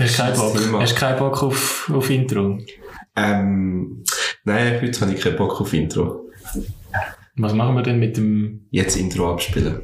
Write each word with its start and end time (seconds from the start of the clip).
Hast 0.00 0.92
du 0.92 0.94
keinen 0.94 1.18
Bock 1.18 1.42
auf, 1.42 1.90
auf 1.92 2.08
Intro? 2.08 2.58
Ähm, 3.16 4.02
nein, 4.44 4.80
heute 4.80 5.00
habe 5.02 5.12
ich 5.12 5.20
keinen 5.20 5.36
Bock 5.36 5.60
auf 5.60 5.74
Intro. 5.74 6.30
Was 7.36 7.52
machen 7.52 7.74
wir 7.74 7.82
denn 7.82 7.98
mit 7.98 8.16
dem... 8.16 8.66
Jetzt 8.70 8.96
Intro 8.96 9.30
abspielen. 9.30 9.82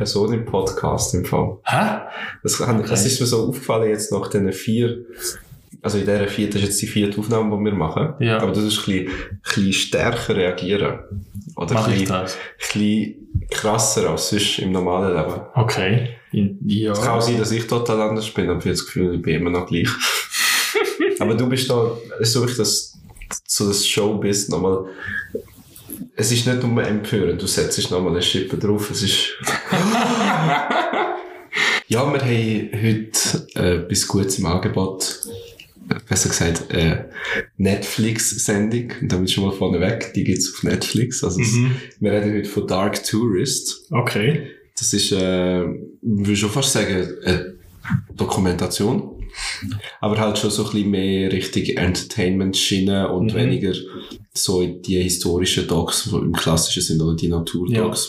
Person 0.00 0.32
im 0.32 0.46
Podcast 0.46 1.12
im 1.14 1.26
Fall. 1.26 1.58
Hä? 1.64 2.00
Das, 2.42 2.56
kann- 2.56 2.80
das 2.80 2.90
Okay. 2.90 3.06
ist 3.06 3.20
mir 3.20 3.26
so 3.26 3.48
aufgefallen 3.48 3.90
jetzt 3.90 4.10
nach 4.12 4.28
diesen 4.28 4.50
vier, 4.54 5.04
also 5.82 5.98
in 5.98 6.06
dieser 6.06 6.26
vier, 6.26 6.46
das 6.48 6.56
ist 6.56 6.68
jetzt 6.68 6.80
die 6.82 6.86
vierte 6.86 7.20
Aufnahme, 7.20 7.54
die 7.58 7.64
wir 7.66 7.74
machen. 7.74 8.14
Ja. 8.18 8.38
Aber 8.40 8.52
du 8.52 8.60
musst 8.60 8.88
ein 8.88 9.04
bisschen, 9.04 9.08
ein 9.08 9.40
bisschen 9.44 9.72
stärker 9.74 10.36
reagieren. 10.36 11.00
Oder 11.54 11.74
Mach 11.74 11.86
ein 11.86 11.92
ich 11.92 12.00
bisschen, 12.00 12.14
das? 12.22 12.34
ein 12.34 12.38
bisschen 12.58 13.14
krasser 13.50 14.08
als 14.10 14.30
sonst 14.30 14.58
im 14.60 14.72
normalen 14.72 15.14
Leben. 15.14 15.40
Okay. 15.54 16.08
In, 16.32 16.58
ja. 16.66 16.92
Es 16.92 17.00
kann 17.02 17.18
auch 17.18 17.20
sein, 17.20 17.36
dass 17.38 17.50
ich 17.52 17.66
total 17.66 18.00
anders 18.00 18.30
bin, 18.30 18.48
aber 18.48 18.58
ich 18.60 18.64
habe 18.64 18.70
das 18.70 18.86
Gefühl, 18.86 19.16
ich 19.16 19.22
bin 19.22 19.34
immer 19.36 19.50
noch 19.50 19.66
gleich. 19.66 19.88
aber 21.18 21.34
du 21.34 21.46
bist 21.46 21.68
da, 21.68 21.90
ist 22.20 22.32
so 22.32 22.40
wirklich 22.40 22.56
das, 22.56 22.98
so 23.46 23.68
das 23.68 23.86
Showbiz 23.86 24.48
nochmal, 24.48 24.86
es 26.16 26.32
ist 26.32 26.46
nicht 26.46 26.62
nur 26.62 26.82
empörend, 26.84 27.40
du 27.42 27.46
setzt 27.46 27.90
nochmal 27.90 28.12
eine 28.12 28.22
Schippe 28.22 28.56
drauf, 28.56 28.90
es 28.90 29.02
ist... 29.02 29.28
ja, 31.88 31.88
wir 31.88 31.98
haben 31.98 32.12
heute 32.20 33.46
äh, 33.54 33.76
etwas 33.84 34.06
Gutes 34.06 34.38
im 34.38 34.46
Angebot. 34.46 35.20
Besser 36.08 36.28
gesagt, 36.28 36.72
äh, 36.72 37.04
Netflix-Sendung. 37.56 38.92
Und 39.00 39.10
damit 39.12 39.30
schon 39.30 39.44
mal 39.44 39.52
vorneweg, 39.52 40.12
die 40.14 40.22
gibt's 40.22 40.52
auf 40.54 40.62
Netflix. 40.62 41.24
Also 41.24 41.40
es, 41.40 41.52
Mhm. 41.52 41.74
wir 41.98 42.12
reden 42.12 42.34
heute 42.34 42.48
von 42.48 42.66
Dark 42.68 43.02
Tourist. 43.04 43.86
Okay. 43.90 44.50
Das 44.78 44.92
ist, 44.92 45.10
äh, 45.12 45.62
ich 45.62 45.66
würde 46.02 46.36
schon 46.36 46.50
fast 46.50 46.72
sagen, 46.72 47.08
eine 47.24 47.54
Dokumentation. 48.16 49.16
Aber 50.00 50.18
halt 50.18 50.38
schon 50.38 50.50
so 50.50 50.64
ein 50.64 50.70
bisschen 50.72 50.90
mehr 50.90 51.32
Richtung 51.32 51.64
Entertainment-Schiene 51.64 53.08
und 53.12 53.32
Mhm. 53.32 53.36
weniger 53.38 53.72
so 54.32 54.64
die 54.64 55.00
historischen 55.02 55.66
Docs, 55.66 56.10
die 56.10 56.16
im 56.16 56.32
klassischen 56.32 56.82
sind, 56.82 57.02
oder 57.02 57.16
die 57.16 57.28
Naturdocs, 57.28 58.08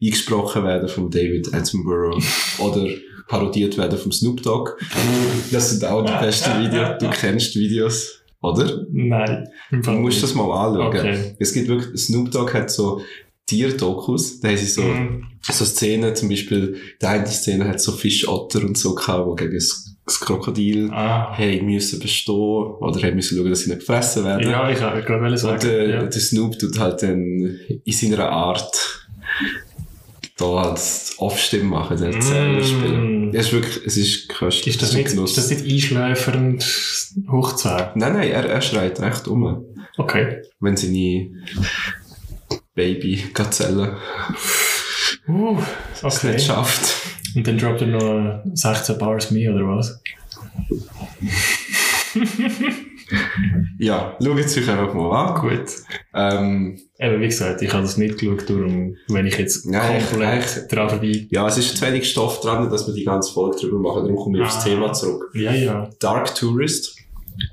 die 0.00 0.06
eingesprochen 0.06 0.64
werden 0.64 0.88
von 0.88 1.10
David 1.10 1.54
Attenborough 1.54 2.22
oder 2.58 2.86
parodiert 3.28 3.78
werden 3.78 3.98
vom 3.98 4.12
Snoop 4.12 4.42
Dogg. 4.42 4.72
Das 5.50 5.70
sind 5.70 5.84
auch 5.84 6.04
die 6.04 6.24
besten 6.24 6.50
Videos. 6.62 6.98
Du 6.98 7.08
kennst 7.10 7.54
Videos, 7.56 8.20
oder? 8.42 8.84
Nein. 8.90 9.48
Du 9.70 9.90
musst 9.92 10.22
das 10.22 10.34
mal 10.34 10.50
anschauen. 10.52 10.86
Okay. 10.88 11.34
Es 11.38 11.52
gibt 11.52 11.68
wirklich, 11.68 11.98
Snoop 12.00 12.30
Dogg 12.30 12.52
hat 12.52 12.70
so 12.70 13.00
Tierdokus, 13.46 14.40
da 14.40 14.48
haben 14.48 14.56
sie 14.56 14.66
so 14.66 14.82
Mhm. 14.82 15.26
so 15.42 15.64
Szenen, 15.64 16.16
zum 16.16 16.28
Beispiel, 16.30 16.76
die 17.00 17.06
eine 17.06 17.26
Szene 17.26 17.68
hat 17.68 17.80
so 17.80 17.92
Fischotter 17.92 18.60
und 18.64 18.76
so 18.78 18.94
gehabt, 18.94 19.28
die 19.40 19.44
gegen 19.44 19.54
das, 19.54 19.93
das 20.06 20.20
Krokodil 20.20 20.90
Ah. 20.92 21.36
haben 21.36 21.64
müssen 21.66 21.98
bestehen 22.00 22.34
oder 22.34 23.00
haben 23.02 23.16
müssen 23.16 23.38
schauen, 23.38 23.48
dass 23.50 23.60
sie 23.60 23.70
nicht 23.70 23.80
gefressen 23.80 24.24
werden. 24.24 24.50
Ja, 24.50 24.68
ich 24.70 24.80
wollte 24.82 25.02
gerade 25.02 25.24
und 25.26 25.36
sagen. 25.38 25.60
der, 25.62 25.88
ja. 25.88 26.02
der 26.02 26.20
Snoop 26.20 26.58
tut 26.58 26.78
halt 26.78 27.02
dann 27.02 27.58
in 27.84 27.92
seiner 27.92 28.28
Art 28.28 29.00
da 30.36 30.46
halt 30.64 30.80
Off-Stimme 31.18 31.64
machen, 31.64 31.96
den 31.96 32.12
Erzähler 32.12 32.60
Mm. 32.60 32.64
spielen. 32.64 33.34
Es 33.34 33.46
ist 33.46 33.52
wirklich, 33.52 33.86
es 33.86 33.96
ist 33.96 34.28
köstlich. 34.28 34.74
Ist 34.74 34.82
das, 34.82 34.90
ein 34.90 34.96
nicht, 34.98 35.10
Genuss. 35.10 35.36
ist 35.36 35.50
das 35.50 35.50
nicht 35.62 35.72
einschläfernd 35.72 36.64
hoch 37.30 37.54
zwei? 37.54 37.92
Nein, 37.94 38.12
nein, 38.14 38.28
er, 38.30 38.44
er 38.48 38.60
schreit 38.60 39.00
recht 39.00 39.26
um, 39.28 39.64
Okay. 39.96 40.42
wenn 40.60 40.76
seine 40.76 41.30
Baby-Gazelle 42.74 43.96
Uh, 45.26 45.56
es 45.94 46.04
okay. 46.04 46.32
nicht 46.32 46.44
schafft. 46.46 46.92
Und 47.34 47.46
dann 47.46 47.58
droppt 47.58 47.80
er 47.82 47.86
noch 47.88 48.40
16 48.54 48.98
Bars 48.98 49.30
mehr, 49.30 49.54
oder 49.54 49.66
was? 49.76 50.00
Ja, 53.78 54.16
schaut 54.22 54.38
es 54.38 54.56
euch 54.56 54.68
einfach 54.68 54.94
mal 54.94 55.10
an. 55.34 55.40
Gut. 55.40 55.66
Ähm, 56.14 56.78
Eben, 56.98 57.20
wie 57.20 57.26
gesagt, 57.26 57.60
ich 57.60 57.72
habe 57.72 57.82
das 57.82 57.96
nicht 57.96 58.18
geschaut, 58.18 58.48
darum, 58.48 58.96
wenn 59.08 59.26
ich 59.26 59.36
jetzt 59.36 59.66
ich- 59.66 59.72
komplett 60.10 60.72
dran 60.72 60.88
vorbei... 60.88 61.26
Ja, 61.30 61.46
es 61.48 61.58
ist 61.58 61.76
zu 61.76 61.84
wenig 61.86 62.08
Stoff 62.08 62.40
dran, 62.40 62.70
dass 62.70 62.86
wir 62.86 62.94
die 62.94 63.04
ganze 63.04 63.32
Folge 63.32 63.58
drüber 63.58 63.78
machen. 63.78 64.02
Darum 64.04 64.16
komme 64.16 64.38
ich 64.38 64.44
aufs 64.44 64.58
Ah. 64.58 64.64
Thema 64.64 64.92
zurück. 64.92 65.30
Ja, 65.34 65.52
ja. 65.52 65.90
Dark 66.00 66.34
Tourist, 66.34 66.96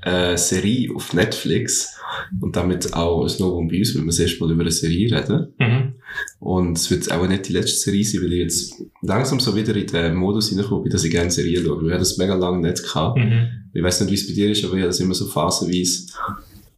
äh, 0.04 0.36
Serie 0.36 0.90
auf 0.94 1.12
Netflix. 1.12 1.96
Und 2.40 2.56
damit 2.56 2.92
auch 2.94 3.24
ein 3.26 3.32
Novum 3.40 3.68
bei 3.68 3.78
uns, 3.78 3.94
wenn 3.94 4.02
wir 4.02 4.06
das 4.08 4.18
erste 4.20 4.40
Mal 4.44 4.52
über 4.52 4.62
eine 4.62 4.70
Serie 4.70 5.10
reden. 5.16 5.52
Mhm. 5.58 5.94
Und 6.40 6.76
es 6.78 6.90
wird 6.90 7.10
auch 7.12 7.26
nicht 7.26 7.48
die 7.48 7.52
letzte 7.52 7.78
Serie 7.78 8.04
sein, 8.04 8.22
weil 8.22 8.32
ich 8.32 8.40
jetzt 8.40 8.82
langsam 9.02 9.40
so 9.40 9.54
wieder 9.56 9.74
in 9.76 9.86
den 9.86 10.14
Modus 10.16 10.48
hineinkomme, 10.48 10.88
dass 10.88 11.04
ich 11.04 11.10
gerne 11.10 11.30
Serien 11.30 11.64
schaue. 11.64 11.82
Wir 11.84 11.92
haben 11.92 12.00
das 12.00 12.18
mega 12.18 12.34
lange 12.34 12.66
nicht 12.68 12.82
gehabt. 12.82 13.18
Mhm. 13.18 13.48
Ich 13.72 13.82
weiß 13.82 14.00
nicht, 14.02 14.10
wie 14.10 14.14
es 14.14 14.26
bei 14.26 14.34
dir 14.34 14.50
ist, 14.50 14.64
aber 14.64 14.74
ich 14.74 14.80
habe 14.80 14.88
das 14.88 15.00
immer 15.00 15.14
so 15.14 15.26
phasenweise, 15.26 16.06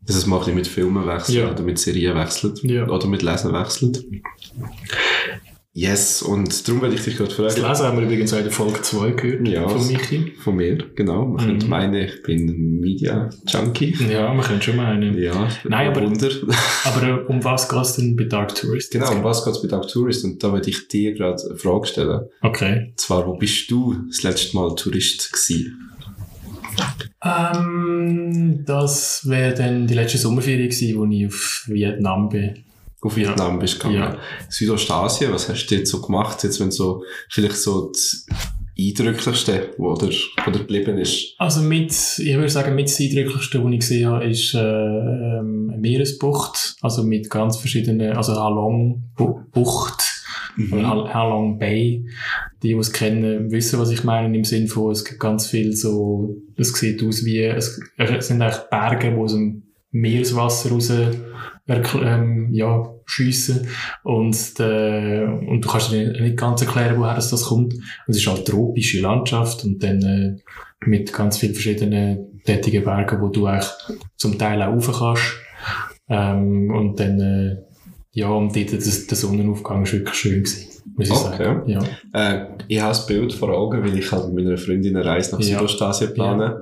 dass 0.07 0.17
es 0.17 0.27
mal 0.27 0.37
ein 0.37 0.41
bisschen 0.41 0.55
mit 0.57 0.67
Filmen 0.67 1.07
wechselt 1.07 1.39
Ja. 1.39 1.51
oder 1.51 1.63
mit 1.63 1.79
Serien 1.79 2.15
wechselt. 2.17 2.63
Ja. 2.63 2.89
Oder 2.89 3.07
mit 3.07 3.23
Lesen 3.23 3.53
wechselt. 3.53 4.05
Yes, 5.77 6.23
und 6.23 6.69
darum 6.69 6.83
werde 6.83 6.95
ich 6.95 7.03
dich 7.03 7.17
gerade 7.17 7.31
Das 7.35 7.37
fragen. 7.57 7.69
Lesen 7.69 7.85
haben 7.87 7.99
wir 7.99 8.05
übrigens 8.05 8.33
auch 8.33 8.37
in 8.39 8.45
der 8.45 8.53
Folge 8.53 8.81
2 8.81 9.11
gehört. 9.11 9.49
Ja. 9.49 9.69
Von 9.69 9.85
Michi. 9.89 10.33
Von 10.39 10.55
mir, 10.55 10.79
genau. 10.95 11.25
Man 11.27 11.45
Mhm. 11.45 11.49
könnte 11.49 11.67
meinen, 11.67 11.95
ich 11.95 12.23
bin 12.23 12.79
Media-Junkie. 12.81 13.97
Ja, 14.09 14.33
man 14.33 14.45
könnte 14.47 14.67
schon 14.67 14.77
meinen. 14.77 15.19
Ja, 15.19 15.49
Nein, 15.65 15.89
aber- 15.89 16.03
Wunder. 16.03 16.29
Aber 16.85 17.03
äh, 17.09 17.13
um 17.27 17.43
was 17.43 17.69
geht 17.69 17.81
es 17.81 17.97
denn 17.97 18.15
bei 18.15 18.23
Dark 18.25 18.55
Tourist? 18.55 18.93
genau, 18.93 19.11
um 19.15 19.25
was 19.25 19.45
geht 19.45 19.53
es 19.55 19.63
bei 19.63 19.67
Dark 19.69 19.89
Tourist? 19.89 20.25
Und 20.25 20.41
da 20.45 20.53
würde 20.53 20.71
ich 20.71 20.87
dir 20.87 21.13
gerade 21.13 21.43
eine 21.45 21.57
Frage 21.57 21.87
stellen. 21.89 22.21
Okay. 22.43 22.87
Und 22.91 23.01
zwar, 23.01 23.27
wo 23.27 23.35
bist 23.37 23.69
du 23.69 23.97
das 24.07 24.23
letzte 24.23 24.57
Mal 24.57 24.77
Tourist 24.77 25.33
gewesen? 25.33 25.91
Ähm, 27.25 28.63
das 28.67 29.29
wäre 29.29 29.55
dann 29.55 29.87
die 29.89 29.95
letzte 29.95 30.19
Sommerferie 30.19 30.69
gewesen, 30.69 30.97
wo 30.99 31.05
ich 31.07 31.27
auf 31.27 31.65
Vietnam 31.67 32.29
bin. 32.29 32.59
Auf 33.05 33.17
Vietnam 33.17 33.59
bist 33.59 33.75
du 33.85 33.89
gegangen. 33.89 34.15
Ja. 34.15 34.19
Südostasien, 34.49 35.33
was 35.33 35.49
hast 35.49 35.67
du 35.67 35.75
jetzt 35.75 35.91
so 35.91 36.01
gemacht? 36.01 36.43
Jetzt, 36.43 36.59
wenn 36.61 36.71
so, 36.71 37.05
vielleicht 37.29 37.57
so 37.57 37.91
das 37.93 38.27
Eindrücklichste, 38.77 39.71
wo 39.79 39.93
oder, 39.93 40.09
oder 40.49 40.59
geblieben 40.59 40.99
ist. 40.99 41.35
Also 41.39 41.61
mit, 41.63 41.93
ich 41.93 42.35
würde 42.35 42.49
sagen, 42.49 42.75
mit 42.75 42.89
das 42.89 42.99
Eindrücklichste, 42.99 43.63
was 43.63 43.73
ich 43.73 43.79
gesehen 43.81 44.09
habe, 44.09 44.25
ist 44.25 44.55
äh, 44.55 44.59
ähm, 44.59 45.71
eine 45.73 45.81
Meeresbucht, 45.81 46.77
also 46.81 47.05
mit 47.05 47.31
ganz 47.31 47.57
verschiedenen, 47.57 48.17
also 48.17 48.35
Halong 48.35 49.05
Bu- 49.17 49.41
Bucht 49.53 50.03
oder 50.73 50.89
Hal- 50.89 51.15
Halong 51.15 51.59
Bay. 51.59 52.07
Die, 52.63 52.69
die 52.69 52.75
es 52.75 52.93
kennen, 52.93 53.51
wissen, 53.53 53.79
was 53.79 53.91
ich 53.91 54.03
meine, 54.03 54.35
im 54.37 54.45
Sinn 54.45 54.67
von, 54.67 54.91
es 54.91 55.05
gibt 55.05 55.21
ganz 55.21 55.47
viel 55.47 55.77
so, 55.77 56.37
es 56.57 56.73
sieht 56.73 57.03
aus 57.05 57.25
wie, 57.25 57.41
es, 57.45 57.81
es 57.99 58.27
sind 58.29 58.41
eigentlich 58.43 58.63
Berge, 58.71 59.11
die 59.11 59.17
aus 59.17 59.33
dem 59.35 59.63
Meereswasser 59.91 60.71
raus 60.71 60.91
ähm, 61.69 62.49
ja, 62.53 62.94
schiessen 63.07 63.69
und, 64.03 64.37
äh, 64.59 65.25
und 65.25 65.61
du 65.61 65.69
kannst 65.69 65.93
dir 65.93 66.21
nicht 66.21 66.37
ganz 66.37 66.63
erklären, 66.63 66.99
woher 66.99 67.15
das, 67.15 67.31
das 67.31 67.45
kommt. 67.45 67.75
Es 68.07 68.17
ist 68.17 68.27
halt 68.27 68.47
tropische 68.47 69.01
Landschaft 69.01 69.65
und 69.65 69.83
dann 69.83 70.03
äh, 70.03 70.37
mit 70.87 71.13
ganz 71.13 71.39
vielen 71.39 71.55
verschiedenen 71.55 72.43
tätigen 72.45 72.85
Bergen, 72.85 73.21
wo 73.21 73.29
du 73.29 73.47
eigentlich 73.47 73.71
zum 74.17 74.39
Teil 74.39 74.63
auch 74.63 74.73
rauf 74.73 74.99
kannst. 74.99 75.23
Ähm, 76.09 76.71
und 76.71 77.01
dann, 77.01 77.21
äh, 77.21 77.57
ja, 78.15 78.29
und 78.29 78.55
dort, 78.57 78.73
das, 78.73 79.07
der 79.07 79.17
Sonnenaufgang 79.17 79.85
war 79.85 79.93
wirklich 79.93 80.15
schön 80.15 80.43
gewesen, 80.43 80.69
muss 80.97 81.09
ich 81.09 81.13
Okay. 81.13 81.45
sagen. 81.45 81.69
Ja. 81.69 81.81
Äh, 82.13 82.47
ich 82.69 82.81
habe 82.81 82.91
das 82.91 83.07
Bild 83.07 83.33
vor 83.33 83.51
Augen, 83.51 83.83
weil 83.83 83.99
ich 83.99 84.11
halt 84.13 84.33
mit 84.33 84.45
meiner 84.45 84.57
Freundin 84.57 84.97
eine 84.97 85.05
Reise 85.05 85.33
nach 85.33 85.41
Ja. 85.41 85.59
Südostasien 85.59 86.15
plane. 86.15 86.61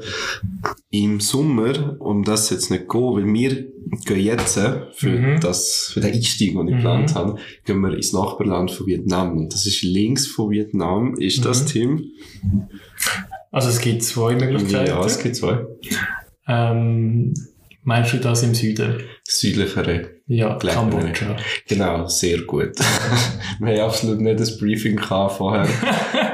Im 0.91 1.21
Sommer, 1.21 1.97
um 2.01 2.25
das 2.25 2.51
jetzt 2.51 2.71
nicht 2.71 2.89
gehen, 2.89 3.01
weil 3.03 3.25
wir 3.27 3.67
gehen 4.07 4.25
jetzt 4.25 4.57
äh, 4.57 4.81
für, 4.95 5.11
Mhm. 5.11 5.41
das, 5.41 5.91
für 5.93 6.01
den 6.01 6.13
Einstieg, 6.15 6.53
den 6.57 6.69
ich 6.69 6.75
Mhm. 6.75 6.77
geplant 6.79 7.15
habe, 7.15 7.37
gehen 7.65 7.81
wir 7.81 7.95
ins 7.95 8.13
Nachbarland 8.13 8.71
von 8.71 8.87
Vietnam. 8.87 9.37
Und 9.37 9.53
das 9.55 9.67
ist 9.67 9.83
links 9.83 10.27
von 10.27 10.51
Vietnam, 10.51 11.15
ist 11.17 11.45
das 11.45 11.63
Mhm. 11.63 11.67
Team? 11.69 12.05
Also 13.51 13.69
es 13.69 13.81
gibt 13.81 14.03
zwei 14.03 14.35
Möglichkeiten. 14.35 14.87
Ja, 14.89 15.05
es 15.05 15.19
gibt 15.19 15.37
zwei. 15.37 15.67
ähm, 16.49 17.35
meinst 17.83 18.13
du 18.13 18.19
das 18.19 18.43
im 18.43 18.55
Süden? 18.55 19.03
Südlichere. 19.25 20.11
Ja, 20.27 20.57
Kambodscha. 20.57 21.37
Genau, 21.69 22.07
sehr 22.07 22.43
gut. 22.43 22.73
wir 23.61 23.73
haben 23.73 23.81
absolut 23.81 24.21
nicht 24.21 24.41
das 24.41 24.57
Briefing 24.59 24.97
gehabt 24.97 25.37
vorher. 25.37 25.69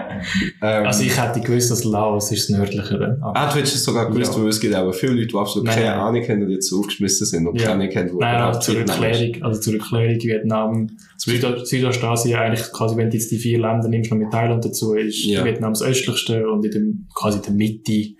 Ähm, 0.62 0.86
Also 0.86 1.04
ich 1.04 1.20
hätte 1.20 1.40
gewusst, 1.40 1.70
dass 1.70 1.84
Laos 1.84 2.30
ist 2.32 2.48
das 2.50 2.56
nördlichere. 2.58 3.18
Aber- 3.20 3.36
Ah, 3.36 3.50
du 3.50 3.56
hättest 3.58 3.76
es 3.76 3.84
sogar 3.84 4.10
gewusst, 4.10 4.34
Ja. 4.34 4.40
weil 4.42 4.48
es 4.48 4.60
gibt 4.60 4.74
auch 4.74 4.92
viele 4.92 5.12
Leute, 5.12 5.26
die 5.28 5.36
absolut 5.36 5.66
Nein, 5.66 5.76
keine. 5.76 5.94
Ahnung 5.94 6.22
haben 6.28 6.42
und 6.42 6.50
jetzt 6.50 6.72
aufgeschmissen 6.72 7.26
sind 7.26 7.46
und 7.46 7.60
Ja. 7.60 7.68
keine 7.68 7.84
Ahnung 7.84 7.94
haben, 7.96 8.12
wo 8.14 8.18
Nein, 8.20 8.34
überhaupt 8.36 8.62
zur. 8.62 8.78
Erklärung, 8.78 9.42
also 9.42 9.60
zur 9.60 9.74
Erklärung, 9.74 10.20
Vietnam, 10.22 10.86
Süd 11.16 11.44
Südostasien, 11.66 12.38
eigentlich 12.38 12.72
quasi, 12.72 12.96
wenn 12.96 13.10
du 13.10 13.16
jetzt 13.16 13.30
die 13.30 13.38
vier 13.38 13.58
Länder 13.60 13.88
nimmst, 13.88 14.10
noch 14.10 14.18
mit 14.18 14.30
Thailand 14.30 14.64
dazu, 14.64 14.94
ist 14.94 15.24
Ja. 15.24 15.44
Vietnam 15.44 15.72
das 15.72 15.82
östlichste 15.82 16.48
und 16.48 16.64
in 16.64 16.70
dem, 16.70 17.06
quasi 17.14 17.40
der 17.42 17.52
Mitte, 17.52 18.14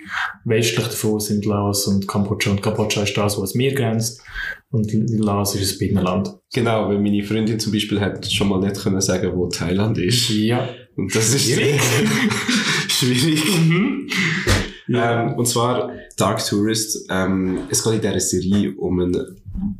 westlich 0.44 0.86
davon 0.86 1.20
sind 1.20 1.44
Laos 1.44 1.86
und 1.86 2.06
Kambodscha. 2.08 2.50
Und 2.50 2.62
Kambodscha 2.62 3.02
ist 3.02 3.16
das, 3.16 3.40
was 3.40 3.54
mir 3.54 3.74
grenzt. 3.74 4.20
Und 4.70 4.92
Laos 4.92 5.54
ist 5.54 5.72
ein 5.74 5.78
Binnenland. 5.78 6.30
Genau, 6.52 6.88
weil 6.88 6.98
meine 6.98 7.22
Freundin 7.22 7.58
zum 7.58 7.72
Beispiel 7.72 8.00
hat 8.00 8.30
schon 8.30 8.48
mal 8.48 8.60
nicht 8.60 8.82
können 8.82 9.00
sagen, 9.00 9.30
wo 9.34 9.46
Thailand 9.48 9.96
ist. 9.98 10.28
Ja. 10.30 10.68
Und 10.98 11.14
das 11.14 11.32
ist 11.32 11.44
Schwierig. 11.44 11.80
schwierig. 12.88 13.42
Ja. 14.88 15.28
Ähm, 15.28 15.34
und 15.34 15.46
zwar 15.46 15.92
Dark 16.16 16.44
Tourist. 16.44 17.06
Ähm, 17.08 17.60
es 17.70 17.84
geht 17.84 17.94
in 17.94 18.00
dieser 18.00 18.20
Serie 18.20 18.74
um 18.76 18.98
einen 19.00 19.36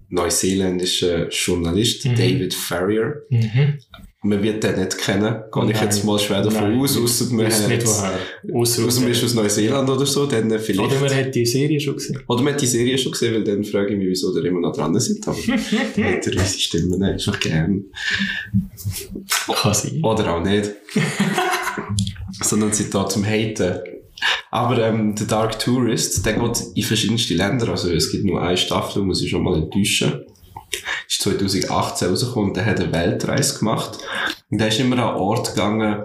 neuseeländischen 0.08 1.28
Journalist, 1.30 2.04
Mhm. 2.04 2.14
David 2.14 2.54
Farrier. 2.54 3.22
Mhm. 3.30 3.78
Man 4.28 4.42
wird 4.42 4.62
den 4.62 4.78
nicht 4.78 4.98
kennen, 4.98 5.42
gehe 5.50 5.64
ich 5.64 5.72
Nein. 5.72 5.84
jetzt 5.84 6.04
mal 6.04 6.18
schwer 6.18 6.42
davon 6.42 6.70
Nein. 6.70 6.80
aus, 6.80 6.98
ausser 6.98 7.32
man 7.32 7.46
hat, 7.46 7.68
nicht 7.68 7.86
woher. 7.86 8.60
Ausser 8.60 8.84
ausser 8.84 9.00
man 9.00 9.10
ist 9.10 9.24
aus 9.24 9.34
Neuseeland 9.34 9.88
oder 9.88 10.04
so, 10.04 10.26
dann 10.26 10.50
vielleicht. 10.58 10.80
Oder 10.80 11.00
man 11.00 11.14
hat 11.14 11.34
die 11.34 11.46
Serie 11.46 11.80
schon 11.80 11.94
gesehen. 11.94 12.20
Oder 12.26 12.42
man 12.42 12.52
hat 12.52 12.60
die 12.60 12.66
Serie 12.66 12.98
schon 12.98 13.12
gesehen, 13.12 13.34
weil 13.34 13.44
dann 13.44 13.64
frage 13.64 13.94
ich 13.94 13.98
mich, 13.98 14.08
wieso 14.08 14.34
der 14.34 14.44
immer 14.44 14.60
noch 14.60 14.76
dran 14.76 14.98
sind. 15.00 15.26
Aber 15.26 15.36
hat 15.38 15.48
eine 15.96 16.26
riesige 16.26 16.60
Stimme, 16.60 16.98
ne? 16.98 17.14
ist 17.14 17.26
noch 17.26 17.40
gern. 17.40 17.84
Kann 19.46 19.74
sein. 19.74 20.04
Oder 20.04 20.34
auch 20.34 20.44
nicht. 20.44 20.72
Sondern 22.42 22.72
sind 22.74 22.94
da 22.94 23.08
zum 23.08 23.24
Haten. 23.24 23.78
Aber 24.50 24.78
ähm, 24.86 25.14
der 25.14 25.26
Dark 25.26 25.58
Tourist, 25.58 26.26
der 26.26 26.34
geht 26.34 26.62
in 26.74 26.82
verschiedenste 26.82 27.34
Länder. 27.34 27.70
Also 27.70 27.90
es 27.90 28.12
gibt 28.12 28.26
nur 28.26 28.42
eine 28.42 28.58
Staffel, 28.58 29.02
muss 29.02 29.22
ich 29.22 29.30
schon 29.30 29.42
mal 29.42 29.56
enttäuschen. 29.56 30.24
Ist 31.08 31.22
2018 31.22 32.08
rausgekommen 32.08 32.50
und 32.50 32.56
der 32.56 32.66
hat 32.66 32.80
eine 32.80 32.92
Weltreise 32.92 33.58
gemacht. 33.58 33.98
Und 34.50 34.58
der 34.60 34.68
ist 34.68 34.78
immer 34.80 34.96
an 34.98 35.08
einen 35.10 35.16
Ort 35.18 35.50
gegangen, 35.54 36.02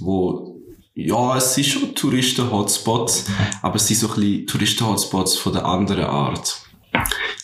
wo, 0.00 0.60
ja, 0.94 1.36
es 1.36 1.54
sind 1.54 1.64
schon 1.66 1.94
Touristen-Hotspots, 1.94 3.26
aber 3.62 3.76
es 3.76 3.86
sind 3.88 3.96
so 3.98 4.08
ein 4.08 4.14
bisschen 4.20 4.46
Touristen-Hotspots 4.46 5.36
von 5.36 5.52
der 5.52 5.64
anderen 5.64 6.04
Art. 6.04 6.56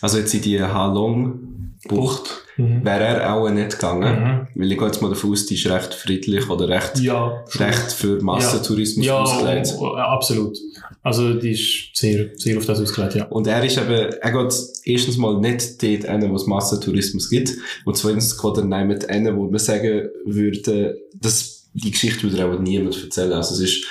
Also 0.01 0.17
jetzt 0.19 0.33
in 0.33 0.41
die 0.41 0.61
Halong-Bucht 0.61 2.37
Mhm. 2.57 2.83
wäre 2.83 3.03
er 3.05 3.33
auch 3.33 3.49
nicht 3.49 3.71
gegangen. 3.71 4.47
Mhm. 4.53 4.61
Weil 4.61 4.71
ich 4.73 4.77
gehe 4.77 4.85
jetzt 4.87 5.01
mal 5.01 5.09
davon 5.09 5.31
aus, 5.31 5.45
die 5.45 5.55
ist 5.55 5.65
recht 5.67 5.93
friedlich 5.93 6.49
oder 6.49 6.67
recht, 6.67 6.99
Ja. 6.99 7.43
recht 7.55 7.91
für 7.93 8.21
Massentourismus 8.21 9.05
Ja, 9.05 9.19
ausgelegt. 9.21 9.73
oh, 9.79 9.91
oh, 9.93 9.95
absolut. 9.95 10.57
Also, 11.03 11.33
die 11.33 11.51
ist 11.51 11.95
sehr, 11.95 12.29
sehr 12.35 12.57
auf 12.57 12.65
das 12.65 12.79
ausgelegt, 12.79 13.15
ja. 13.15 13.25
Und 13.25 13.47
er 13.47 13.63
ist 13.63 13.77
eben, 13.77 14.13
er 14.13 14.31
geht 14.31 14.53
erstens 14.83 15.17
mal 15.17 15.39
nicht 15.39 15.81
dort 15.81 16.03
hin, 16.03 16.29
wo 16.29 16.35
es 16.35 16.45
Massentourismus 16.45 17.29
gibt. 17.29 17.53
Und 17.85 17.97
zweitens 17.97 18.39
geht 18.39 18.57
er 18.57 18.65
nicht 18.65 19.09
hin, 19.09 19.35
wo 19.35 19.49
man 19.49 19.59
sagen 19.59 20.09
würde, 20.25 21.01
dass 21.15 21.61
die 21.73 21.91
Geschichte 21.91 22.23
würde 22.23 22.45
auch 22.45 22.59
niemand 22.59 23.01
erzählen. 23.01 23.33
Also 23.33 23.55
es 23.55 23.61
ist 23.61 23.85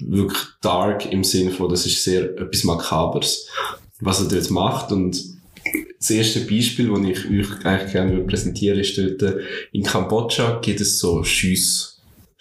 wirklich 0.00 0.42
dark 0.60 1.10
im 1.12 1.22
Sinne 1.24 1.50
von, 1.50 1.68
das 1.68 1.86
ist 1.86 2.02
sehr 2.02 2.24
etwas 2.38 2.64
Makabers, 2.64 3.46
was 4.00 4.20
er 4.20 4.28
dort 4.28 4.50
macht. 4.50 4.90
Und 4.90 5.22
das 5.98 6.10
erste 6.10 6.40
Beispiel, 6.40 6.88
das 6.88 7.00
ich 7.00 7.30
euch 7.30 7.64
eigentlich 7.64 7.92
gerne 7.92 8.20
präsentieren 8.24 8.80
ist 8.80 8.98
dort, 8.98 9.36
in 9.70 9.84
Kambodscha 9.84 10.58
gibt 10.60 10.80
es 10.80 10.98
so 10.98 11.22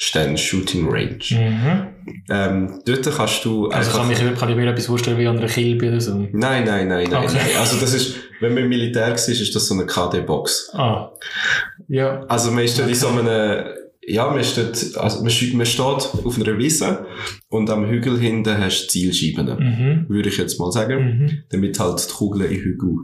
Schussstände, 0.01 0.38
Shooting 0.38 0.89
Range. 0.89 1.19
Mhm. 1.30 1.88
Ähm, 2.30 2.81
dort 2.86 3.15
kannst 3.15 3.45
du 3.45 3.69
Also, 3.69 3.92
kann, 3.95 4.07
mich, 4.07 4.18
kann 4.18 4.50
ich 4.50 4.56
mir 4.56 4.68
etwas 4.68 4.88
vorstellen 4.88 5.19
wie 5.19 5.27
an 5.27 5.38
einer 5.38 5.48
Kilbe 5.48 5.89
oder 5.89 6.01
so. 6.01 6.15
Nein, 6.31 6.63
nein, 6.65 6.88
nein, 6.88 7.07
nein, 7.09 7.24
Okay. 7.25 7.36
nein. 7.36 7.48
Also 7.59 7.80
das 7.80 7.94
ist, 7.94 8.15
wenn 8.39 8.56
man 8.56 8.63
im 8.63 8.69
Militär 8.69 9.09
war, 9.09 9.13
ist 9.13 9.56
das 9.56 9.68
so 9.68 9.75
eine 9.75 9.86
KD-Box. 9.86 10.71
Ah. 10.74 11.12
Ja. 11.88 12.24
Also 12.27 12.50
man 12.51 12.63
ist 12.63 12.80
dort 12.80 12.89
in 12.89 12.95
so 12.95 13.09
Okay. 13.09 13.19
einem, 13.19 13.65
ja, 14.07 14.30
man 14.30 14.39
dort, 14.57 14.98
also 14.98 15.21
man, 15.21 15.30
steht 15.30 15.53
auf 15.83 16.38
einer 16.39 16.57
Wiese 16.57 17.06
und 17.50 17.69
am 17.69 17.86
Hügel 17.88 18.19
hinten 18.19 18.57
hast 18.57 18.88
du 18.88 18.89
Zielscheiben. 18.89 19.57
Mhm. 19.59 20.06
Würde 20.09 20.30
ich 20.30 20.38
jetzt 20.38 20.59
mal 20.59 20.71
sagen. 20.71 21.03
Mhm. 21.03 21.44
Damit 21.50 21.80
halt 21.80 22.07
die 22.09 22.13
Kugeln 22.13 22.50
in 22.50 22.57
den 22.57 22.63
Hügel 22.63 22.95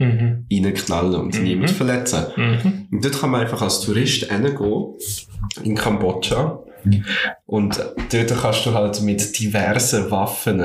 Mhm. 0.00 0.46
reinknallen 0.50 1.14
und 1.14 1.38
Mhm. 1.38 1.44
niemand 1.44 1.70
verletzen. 1.70 2.24
Mhm. 2.36 2.86
Und 2.90 3.04
dort 3.04 3.20
kann 3.20 3.30
man 3.30 3.42
einfach 3.42 3.62
als 3.62 3.80
Tourist 3.80 4.24
hingehen, 4.30 4.94
in 5.62 5.74
Kambodscha. 5.76 6.60
Und 7.46 7.78
dort 8.12 8.40
kannst 8.42 8.66
du 8.66 8.74
halt 8.74 9.00
mit 9.02 9.38
diversen 9.38 10.10
Waffen, 10.10 10.58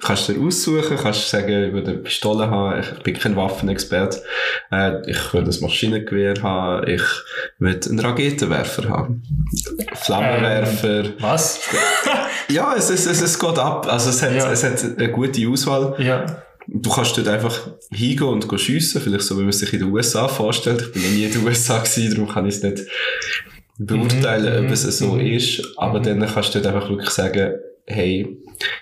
kannst 0.00 0.28
du 0.28 0.32
dir 0.34 0.40
aussuchen, 0.46 0.96
kannst 0.96 1.28
sagen, 1.30 1.64
ich 1.68 1.72
würde 1.72 1.90
eine 1.92 1.98
Pistole 2.00 2.48
haben, 2.50 2.80
ich 2.80 3.02
bin 3.02 3.14
kein 3.18 3.36
Waffenexperte, 3.36 4.22
äh, 4.70 5.10
ich 5.10 5.32
würde 5.32 5.50
ein 5.50 5.60
Maschinengewehr 5.60 6.34
haben, 6.42 6.86
ich 6.88 7.02
würde 7.58 7.88
einen 7.90 8.00
Raketenwerfer 8.00 8.88
haben. 8.88 9.22
Flammenwerfer. 9.94 11.04
Was? 11.20 11.60
Ja, 12.50 12.74
es, 12.76 12.90
es, 12.90 13.06
es, 13.06 13.22
es 13.22 13.38
geht 13.38 13.58
ab. 13.58 13.86
Also 13.90 14.10
es 14.10 14.22
hat, 14.22 14.34
Ja. 14.34 14.52
es 14.52 14.62
hat 14.62 14.74
eine 14.98 15.10
gute 15.10 15.48
Auswahl. 15.48 15.94
ja. 15.98 16.26
Du 16.66 16.90
kannst 16.90 17.16
dort 17.18 17.28
einfach 17.28 17.70
hingehen 17.90 18.26
und 18.26 18.46
go 18.48 18.56
schiessen, 18.58 19.00
vielleicht 19.00 19.24
so, 19.24 19.38
wie 19.38 19.42
man 19.42 19.52
sich 19.52 19.70
in 19.74 19.80
den 19.80 19.90
USA 19.92 20.28
vorstellt. 20.28 20.80
Ich 20.82 20.92
bin 20.92 21.02
noch 21.02 21.10
nie 21.10 21.24
in 21.24 21.32
den 21.32 21.44
USA 21.46 21.78
gewesen, 21.78 22.14
darum 22.14 22.28
kann 22.28 22.46
ich 22.46 22.54
es 22.56 22.62
nicht 22.62 22.82
beurteilen, 23.78 24.60
Mhm, 24.60 24.66
ob 24.66 24.72
es 24.72 24.82
so 24.98 25.12
mhm. 25.14 25.20
ist. 25.20 25.62
Aber 25.76 25.98
Mhm. 26.00 26.04
dann 26.04 26.26
kannst 26.26 26.54
du 26.54 26.60
dort 26.60 26.74
einfach 26.74 26.88
wirklich 26.88 27.10
sagen, 27.10 27.54
hey, 27.86 28.36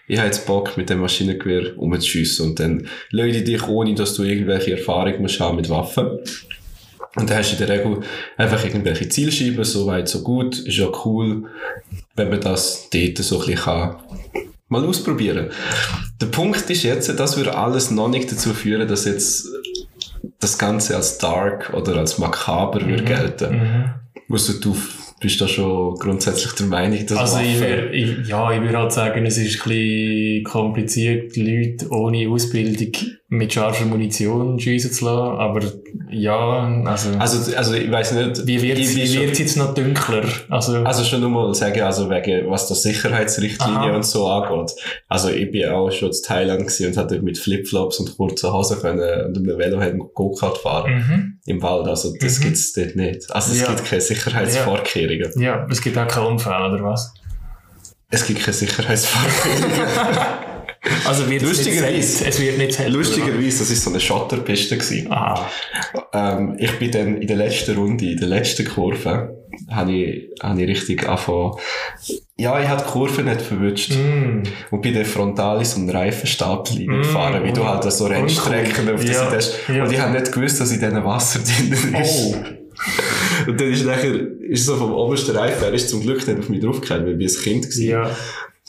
ich 0.07 0.19
habe 0.19 0.27
jetzt 0.27 0.47
Bock, 0.47 0.77
mit 0.77 0.91
dem 0.91 1.01
Maschinengewehr 1.01 1.79
umzuschiessen. 1.79 2.51
Und 2.51 2.61
dann 2.61 2.89
leute 3.11 3.43
dich, 3.43 3.67
ohne 3.67 3.95
dass 3.95 4.15
du 4.15 4.23
irgendwelche 4.23 4.73
Erfahrung 4.73 5.23
musst 5.23 5.41
haben 5.41 5.57
mit 5.57 5.69
Waffen. 5.69 6.19
Und 7.17 7.29
dann 7.29 7.39
hast 7.39 7.51
du 7.51 7.63
in 7.63 7.67
der 7.67 7.79
Regel 7.79 8.01
einfach 8.37 8.65
irgendwelche 8.65 9.09
Zielscheiben, 9.09 9.65
so 9.65 9.87
weit, 9.87 10.09
so 10.09 10.23
gut. 10.23 10.59
Ist 10.59 10.79
ja 10.79 10.89
cool, 11.05 11.45
wenn 12.17 12.31
man 12.31 12.41
das 12.41 12.89
dort 12.91 13.19
so 13.19 13.41
ein 13.41 13.47
bisschen 13.47 13.65
kann 13.65 13.97
mal 14.73 14.85
ausprobieren. 14.85 15.51
Der 16.21 16.27
Punkt 16.27 16.69
ist 16.71 16.83
jetzt, 16.83 17.09
das 17.09 17.37
würde 17.37 17.55
alles 17.57 17.91
noch 17.91 18.09
nicht 18.09 18.33
dazu 18.33 18.55
führen, 18.55 18.89
dass 18.89 19.05
jetzt 19.05 19.49
das 20.41 20.59
Ganze 20.59 20.97
als 20.97 21.19
dark 21.19 21.73
oder 21.75 21.97
als 21.97 22.19
makaber 22.19 22.81
würde 22.85 23.05
gelten. 23.05 23.55
Mhm. 23.55 23.85
Also 24.31 24.55
du 24.55 24.75
bist 25.23 25.41
da 25.41 25.49
schon 25.49 25.95
grundsätzlich 25.95 26.53
der 26.53 26.67
Meinung, 26.67 27.07
dass 27.07 27.19
Also, 27.19 27.39
ich 27.39 27.61
wär, 27.61 27.93
ich, 27.93 28.29
ja, 28.29 28.53
ich 28.53 28.61
würde 28.61 28.77
halt 28.79 28.93
sagen, 28.93 29.25
es 29.25 29.39
ist 29.39 29.63
ein 29.63 29.69
bisschen 29.69 30.45
kompliziert, 30.45 31.37
Leute 31.37 31.89
ohne 31.91 32.29
Ausbildung 32.29 32.93
mit 33.29 33.51
scharfer 33.55 33.87
Munition 33.87 34.61
schiessen 34.61 34.93
zu 34.93 35.07
lassen. 35.07 35.39
Aber 35.39 35.61
ja, 36.11 36.83
also, 36.85 37.11
also, 37.19 37.57
also 37.57 37.73
ich 37.75 37.91
weiß 37.91 38.13
nicht, 38.13 38.47
wie 38.47 38.61
wird 38.61 38.79
es 38.79 39.39
jetzt 39.39 39.57
noch 39.57 39.73
dunkler? 39.73 40.25
Also, 40.51 40.75
Also 40.85 41.03
schon 41.05 41.21
nur 41.23 41.31
mal 41.31 41.55
sagen, 41.55 41.81
also 41.81 42.11
wegen, 42.11 42.51
was 42.51 42.69
das 42.69 42.83
Sicherheitsrichtlinie 42.83 43.75
Aha. 43.79 43.97
und 43.97 44.05
so 44.05 44.27
angeht. 44.27 44.73
Also 45.09 45.31
ich 45.31 45.51
bin 45.51 45.67
auch 45.71 45.91
schon 45.91 46.11
in 46.11 46.17
Thailand 46.23 46.61
gewesen 46.67 46.89
und 46.89 46.97
hatte 46.99 47.23
mit 47.23 47.39
Flipflops 47.39 48.01
und 48.01 48.15
kurzen 48.19 48.53
Hosen 48.53 48.79
können 48.81 49.01
und 49.29 49.39
einem 49.39 49.59
Velohelm 49.59 50.03
Go-Kart 50.13 50.59
fahren. 50.59 50.93
mhm. 50.93 51.39
Im 51.47 51.63
Wald. 51.63 51.89
Also 51.89 52.13
das 52.21 52.39
Mhm. 52.39 52.43
gibt's 52.45 52.73
dort 52.75 52.97
nicht. 52.97 53.35
Also 53.35 53.53
es 53.53 53.61
Ja. 53.63 53.69
gibt 53.69 53.85
keine 53.87 54.01
Sicherheitsvorkehrungen. 54.03 55.12
ja, 55.12 55.12
es 55.71 55.81
gibt 55.81 55.97
auch 55.99 56.09
keinen 56.09 56.27
Unfall, 56.27 56.73
oder 56.73 56.83
was? 56.85 57.13
Es 58.11 58.27
gibt 58.27 58.41
keine 58.41 58.53
Sicherheitsvorkehrungen. 58.53 59.71
Also 61.07 61.31
wird 61.31 61.43
Lustigerweise-. 61.43 62.27
Es 62.27 62.41
wird 62.41 62.59
nicht 62.59 62.73
zählt. 62.73 62.91
Lustigerweise, 62.91 63.61
das 63.61 63.71
ist 63.71 63.85
so 63.85 63.91
eine 63.91 64.01
Schotterpiste 64.01 64.77
gewesen. 64.77 65.13
Ah, 65.13 65.49
Ähm, 66.13 66.57
ich 66.59 66.77
bin 66.81 66.91
dann 66.91 67.19
in 67.19 67.29
der 67.29 67.37
letzten 67.37 67.77
Runde, 67.77 68.05
in 68.11 68.17
der 68.17 68.27
letzten 68.27 68.67
Kurve, 68.67 69.33
habe 69.71 69.93
ich, 69.93 70.31
habe 70.43 70.61
ich 70.61 70.69
richtig 70.69 71.09
angefangen, 71.09 71.53
ja, 72.37 72.59
ich 72.61 72.67
habe 72.67 72.83
die 72.85 72.91
Kurve 72.91 73.23
nicht 73.23 73.43
verwünscht. 73.43 73.93
mm. 73.95 74.43
Und 74.73 74.83
bin 74.83 74.93
dann 74.95 75.05
frontal 75.05 75.59
in 75.61 75.65
so 75.65 75.79
einen 75.79 75.91
Reifenstapel 75.91 76.77
reingefahren, 76.79 77.43
Mm, 77.43 77.47
wie 77.47 77.53
du 77.53 77.65
halt 77.65 77.85
so 77.93 78.07
Rennstrecken 78.07 78.93
auf 78.93 79.05
der 79.05 79.13
Ja, 79.13 79.19
Seite 79.21 79.37
hast. 79.37 79.55
ja. 79.69 79.85
Und 79.85 79.93
ich 79.93 80.01
habe 80.01 80.19
nicht 80.19 80.33
gewusst, 80.33 80.61
dass 80.61 80.73
in 80.73 80.81
diesen 80.81 81.05
Wasser 81.05 81.39
drin 81.39 81.95
ist. 82.03 82.35
Oh. 82.35 82.35
Und 83.47 83.61
dann 83.61 83.73
ist 83.73 83.85
nachher, 83.85 84.15
ist 84.41 84.67
so 84.67 84.77
vom 84.77 84.93
obersten 84.93 85.37
Reifen, 85.37 85.65
er 85.65 85.73
ist 85.73 85.89
zum 85.89 86.03
Glück 86.03 86.27
nicht 86.27 86.39
auf 86.39 86.49
mich 86.49 86.61
draufgefallen, 86.61 87.07
weil 87.07 87.21
ich 87.21 87.37
ein 87.37 87.43
Kind 87.43 87.67
war. 87.67 87.83
Ja. 87.83 88.17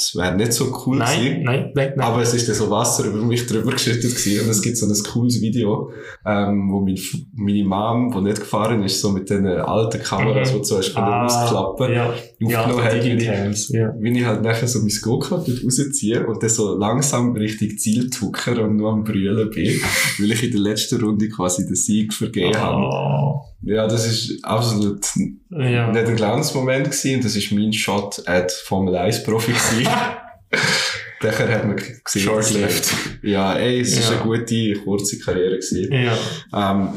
Das 0.03 0.15
wäre 0.21 0.35
nicht 0.35 0.51
so 0.53 0.65
cool 0.85 0.97
Nein, 0.97 1.19
gewesen. 1.19 1.43
nein, 1.43 1.71
nein, 1.73 1.93
nein. 1.95 2.07
Aber 2.07 2.21
es 2.21 2.33
ist 2.33 2.47
dann 2.49 2.55
so 2.55 2.69
Wasser 2.69 3.05
über 3.05 3.21
mich 3.21 3.45
drüber 3.47 3.71
geschüttet 3.71 4.15
gewesen. 4.15 4.43
Und 4.43 4.49
es 4.49 4.61
gibt 4.61 4.75
so 4.77 4.85
ein 4.85 5.03
cooles 5.11 5.39
Video, 5.41 5.91
ähm, 6.25 6.69
wo 6.71 6.81
mein, 6.81 6.99
meine 7.33 7.63
Mom, 7.63 8.11
die 8.11 8.21
nicht 8.21 8.39
gefahren 8.41 8.83
ist, 8.83 8.99
so 8.99 9.11
mit 9.11 9.29
den 9.29 9.47
alten 9.47 10.01
Kameras, 10.01 10.51
Mhm. 10.53 10.61
die 10.61 10.69
du 10.69 10.77
hast 10.77 10.97
ah, 10.97 11.25
ausklappen, 11.25 11.93
Ja, 11.93 12.09
aufgenommen 12.09 12.49
ja, 12.77 12.83
hat, 12.83 13.03
wie 13.03 13.09
ich, 13.11 13.69
ja. 13.69 13.93
wie 13.99 14.19
ich 14.19 14.25
halt 14.25 14.41
nachher 14.41 14.67
so 14.67 14.79
mein 14.79 14.91
Go-Kart 15.01 15.47
rausziehe 15.63 16.25
und 16.27 16.43
dann 16.43 16.49
so 16.49 16.75
langsam 16.77 17.31
Richtung 17.33 17.77
Ziel 17.77 18.09
tucker 18.09 18.61
und 18.63 18.75
nur 18.75 18.91
am 18.91 19.03
Brüllen 19.03 19.49
bin, 19.51 19.79
weil 20.19 20.31
ich 20.31 20.43
in 20.43 20.51
der 20.51 20.59
letzten 20.61 21.01
Runde 21.01 21.29
quasi 21.29 21.65
den 21.65 21.75
Sieg 21.75 22.13
vergeben 22.13 22.57
habe. 22.59 22.81
Oh. 22.81 23.39
Ja, 23.65 23.87
das 23.87 24.05
ist 24.05 24.43
absolut 24.43 25.05
Ja. 25.49 25.89
nicht 25.89 26.05
ein 26.05 26.15
Glanzmoment 26.17 26.83
gewesen. 26.91 27.21
Das 27.21 27.33
ist 27.37 27.49
mein 27.53 27.71
Shot 27.71 28.21
at 28.25 28.51
Formel 28.51 28.93
1 28.97 29.23
Profi 29.23 29.53
gewesen. 29.53 29.87
Daher 31.21 31.55
hat 31.55 31.65
man 31.65 31.75
gesehen, 31.77 32.21
Short-lived. 32.23 32.93
Ja, 33.21 33.53
ey, 33.57 33.79
es 33.79 33.97
ist 33.97 34.09
Ja. 34.09 34.17
eine 34.21 34.23
gute, 34.23 34.73
kurze 34.83 35.17
Karriere 35.19 35.55
gewesen. 35.57 35.91
Ja. 35.91 36.17
Ähm, 36.53 36.89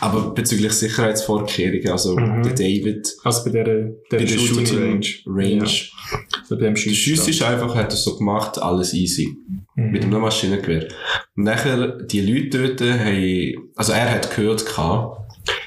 aber 0.00 0.32
bezüglich 0.32 0.72
Sicherheitsvorkehrungen, 0.72 1.88
also 1.90 2.16
Mhm. 2.16 2.42
der 2.44 2.52
David 2.54 3.08
Also 3.24 3.44
bei 3.44 3.50
der, 3.50 3.64
der 3.64 3.92
bei 4.10 4.16
der 4.18 4.28
Shooting, 4.28 4.66
Shooting 4.66 4.78
Range. 4.78 5.06
Range, 5.26 5.64
Ja. 5.66 6.18
Bei 6.48 6.56
dem 6.56 6.74
der 6.74 6.80
Schuss 6.80 7.28
ist 7.28 7.42
einfach, 7.42 7.74
hat 7.74 7.90
er 7.92 7.96
so 7.96 8.16
gemacht, 8.16 8.60
alles 8.60 8.94
easy. 8.94 9.36
Mhm. 9.74 9.90
Mit 9.90 10.04
einem 10.04 10.20
Maschinengewehr. 10.20 10.88
Und 11.36 11.44
nachher, 11.44 11.98
die 12.04 12.20
Leute 12.20 12.58
dort 12.76 12.80
haben, 12.80 13.70
also 13.76 13.92
er 13.92 14.10
hat 14.12 14.34
gehört 14.34 14.64
gehabt, 14.64 15.18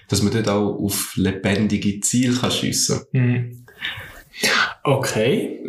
dass 0.10 0.22
man 0.24 0.32
dort 0.34 0.48
auch 0.50 0.76
auf 0.76 1.14
lebendige 1.18 2.00
Ziele 2.00 2.36
kann 2.36 2.52
schiessen 2.52 3.02
Mhm. 3.12 3.66
Okay, 4.88 5.62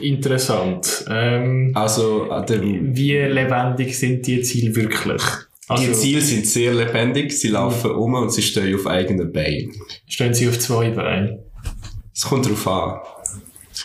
interessant. 0.00 1.04
Ähm, 1.08 1.70
Also, 1.74 2.28
dem, 2.48 2.96
wie 2.96 3.16
lebendig 3.16 3.96
sind 3.96 4.26
die 4.26 4.42
Ziele 4.42 4.74
wirklich? 4.74 5.22
Also, 5.68 5.86
die 5.86 5.92
Ziele 5.92 6.20
sind 6.20 6.44
sehr 6.46 6.74
lebendig, 6.74 7.32
sie 7.32 7.48
laufen 7.48 7.92
um 7.92 8.14
und 8.14 8.30
sie 8.32 8.42
stehen 8.42 8.74
auf 8.74 8.86
eigenen 8.86 9.32
Beinen. 9.32 9.72
Stehen 10.08 10.34
sie 10.34 10.48
auf 10.48 10.58
zwei 10.58 10.90
Beinen? 10.90 11.38
Es 12.12 12.22
kommt 12.22 12.46
darauf 12.46 12.66
an. 12.66 12.98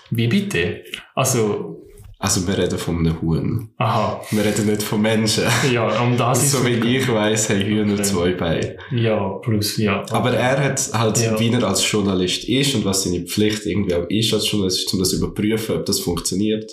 Wie 0.10 0.28
bitte? 0.28 0.82
Also, 1.14 1.79
Also, 2.22 2.46
wir 2.46 2.58
reden 2.58 2.78
von 2.78 2.98
einem 3.00 3.22
Huhn. 3.22 3.70
aha, 3.78 4.20
Wir 4.32 4.44
reden 4.44 4.66
nicht 4.66 4.84
von 4.84 5.02
Menschen. 5.02 5.46
ja, 5.72 6.02
um 6.02 6.18
das 6.18 6.44
ist 6.44 6.52
so 6.52 6.66
wie 6.66 6.98
ich 6.98 7.08
weiss, 7.08 7.50
haben 7.50 7.62
Hühner 7.62 7.94
Okay. 7.94 8.04
zwei 8.04 8.32
Beine. 8.34 8.76
Ja, 8.92 9.30
plus, 9.42 9.78
ja. 9.78 10.04
Aber 10.12 10.34
er 10.34 10.62
hat 10.66 10.82
halt, 10.94 11.18
Ja. 11.18 11.40
wie 11.40 11.50
er 11.50 11.64
als 11.64 11.90
Journalist 11.90 12.44
ist 12.50 12.76
und 12.76 12.84
was 12.84 13.04
seine 13.06 13.22
Pflicht 13.22 13.66
irgendwie 13.66 13.96
auch 13.96 14.06
ist 14.10 14.34
als 14.34 14.52
Journalist, 14.52 14.94
um 14.94 15.00
das 15.00 15.12
zu 15.12 15.16
überprüfen, 15.16 15.78
ob 15.78 15.86
das 15.86 16.02
funktioniert, 16.02 16.70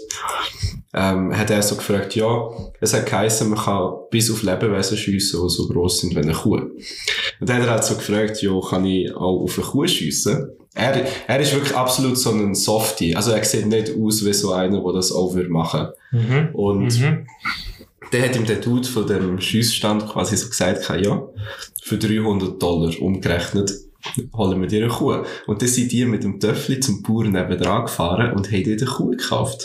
ähm, 0.95 1.37
hat 1.37 1.51
er 1.51 1.63
so 1.63 1.77
gefragt, 1.77 2.17
ja, 2.17 2.49
es 2.81 2.93
hat 2.95 3.07
geheißen, 3.07 3.49
man 3.49 3.59
kann 3.59 3.93
bis 4.11 4.31
auf 4.33 4.43
Lebewesen 4.43 4.97
schiessen, 4.99 5.41
die 5.43 5.49
so 5.55 5.69
gross 5.69 6.01
sind 6.01 6.15
wie 6.17 6.21
eine 6.21 6.33
Kuh. 6.33 6.57
Und 6.57 7.49
dann 7.49 7.59
hat 7.59 7.67
er 7.67 7.71
halt 7.71 7.85
so 7.85 7.95
gefragt, 7.95 8.43
ja, 8.43 8.51
kann 8.69 8.85
ich 8.85 9.15
auch 9.15 9.43
auf 9.43 9.57
eine 9.59 9.67
Kuh 9.69 9.87
schiessen? 9.87 10.49
Er, 10.77 11.07
er 11.27 11.41
ist 11.41 11.55
wirklich 11.55 11.75
absolut 11.75 12.19
so 12.19 12.31
ein 12.33 12.55
Softie. 12.55 13.17
Also 13.17 13.31
er 13.33 13.43
sieht 13.45 13.67
nicht 13.67 13.93
aus 13.99 14.25
wie 14.25 14.33
so 14.35 14.53
einer, 14.53 14.81
der 14.83 14.93
das 14.93 15.11
auch 15.11 15.35
würde 15.35 15.49
machen. 15.49 15.89
Mhm. 16.13 16.51
Und 16.53 17.01
Mhm. 17.01 17.27
der 18.13 18.25
hat 18.29 18.37
ihm 18.37 18.45
der 18.45 18.57
Dude 18.57 18.87
von 18.87 19.07
dem 19.07 19.41
Schiessstand 19.41 20.07
quasi 20.07 20.37
so 20.37 20.49
gesagt, 20.49 20.89
ja, 21.03 21.23
für 21.83 21.97
300 21.99 22.63
Dollar 22.63 22.93
umgerechnet, 23.01 23.73
holen 24.37 24.61
wir 24.61 24.69
dir 24.69 24.85
eine 24.85 24.93
Kuh. 24.93 25.25
Und 25.47 25.63
dann 25.63 25.69
sind 25.69 25.91
die 25.93 26.05
mit 26.05 26.23
dem 26.25 26.39
Töffel 26.41 26.79
zum 26.81 27.03
Bauern 27.03 27.33
nebenan 27.33 27.83
gefahren 27.87 28.33
und 28.35 28.53
haben 28.53 28.63
dir 28.65 28.77
eine 28.77 28.87
Kuh 28.87 29.11
gekauft. 29.11 29.65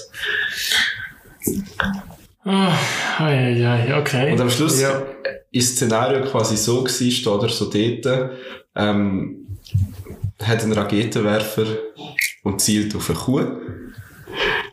Ah, 2.44 2.74
ai, 3.20 3.36
ai, 3.36 3.68
ai, 3.68 4.00
okay. 4.00 4.32
Und 4.32 4.42
am 4.42 4.50
Schluss 4.50 4.82
Ja. 4.82 5.04
ist 5.52 5.72
das 5.72 5.76
Szenario 5.76 6.24
quasi 6.26 6.58
so 6.58 6.84
gewesen, 6.84 7.12
steht 7.12 7.42
er 7.44 7.50
so 7.50 7.66
dort, 7.70 8.32
ähm, 8.76 9.38
hat 10.48 10.64
einen 10.64 10.74
Raketenwerfer 10.74 11.66
und 12.44 12.62
zielt 12.62 12.96
auf 12.96 13.10
eine 13.10 13.20
Kuh. 13.20 13.42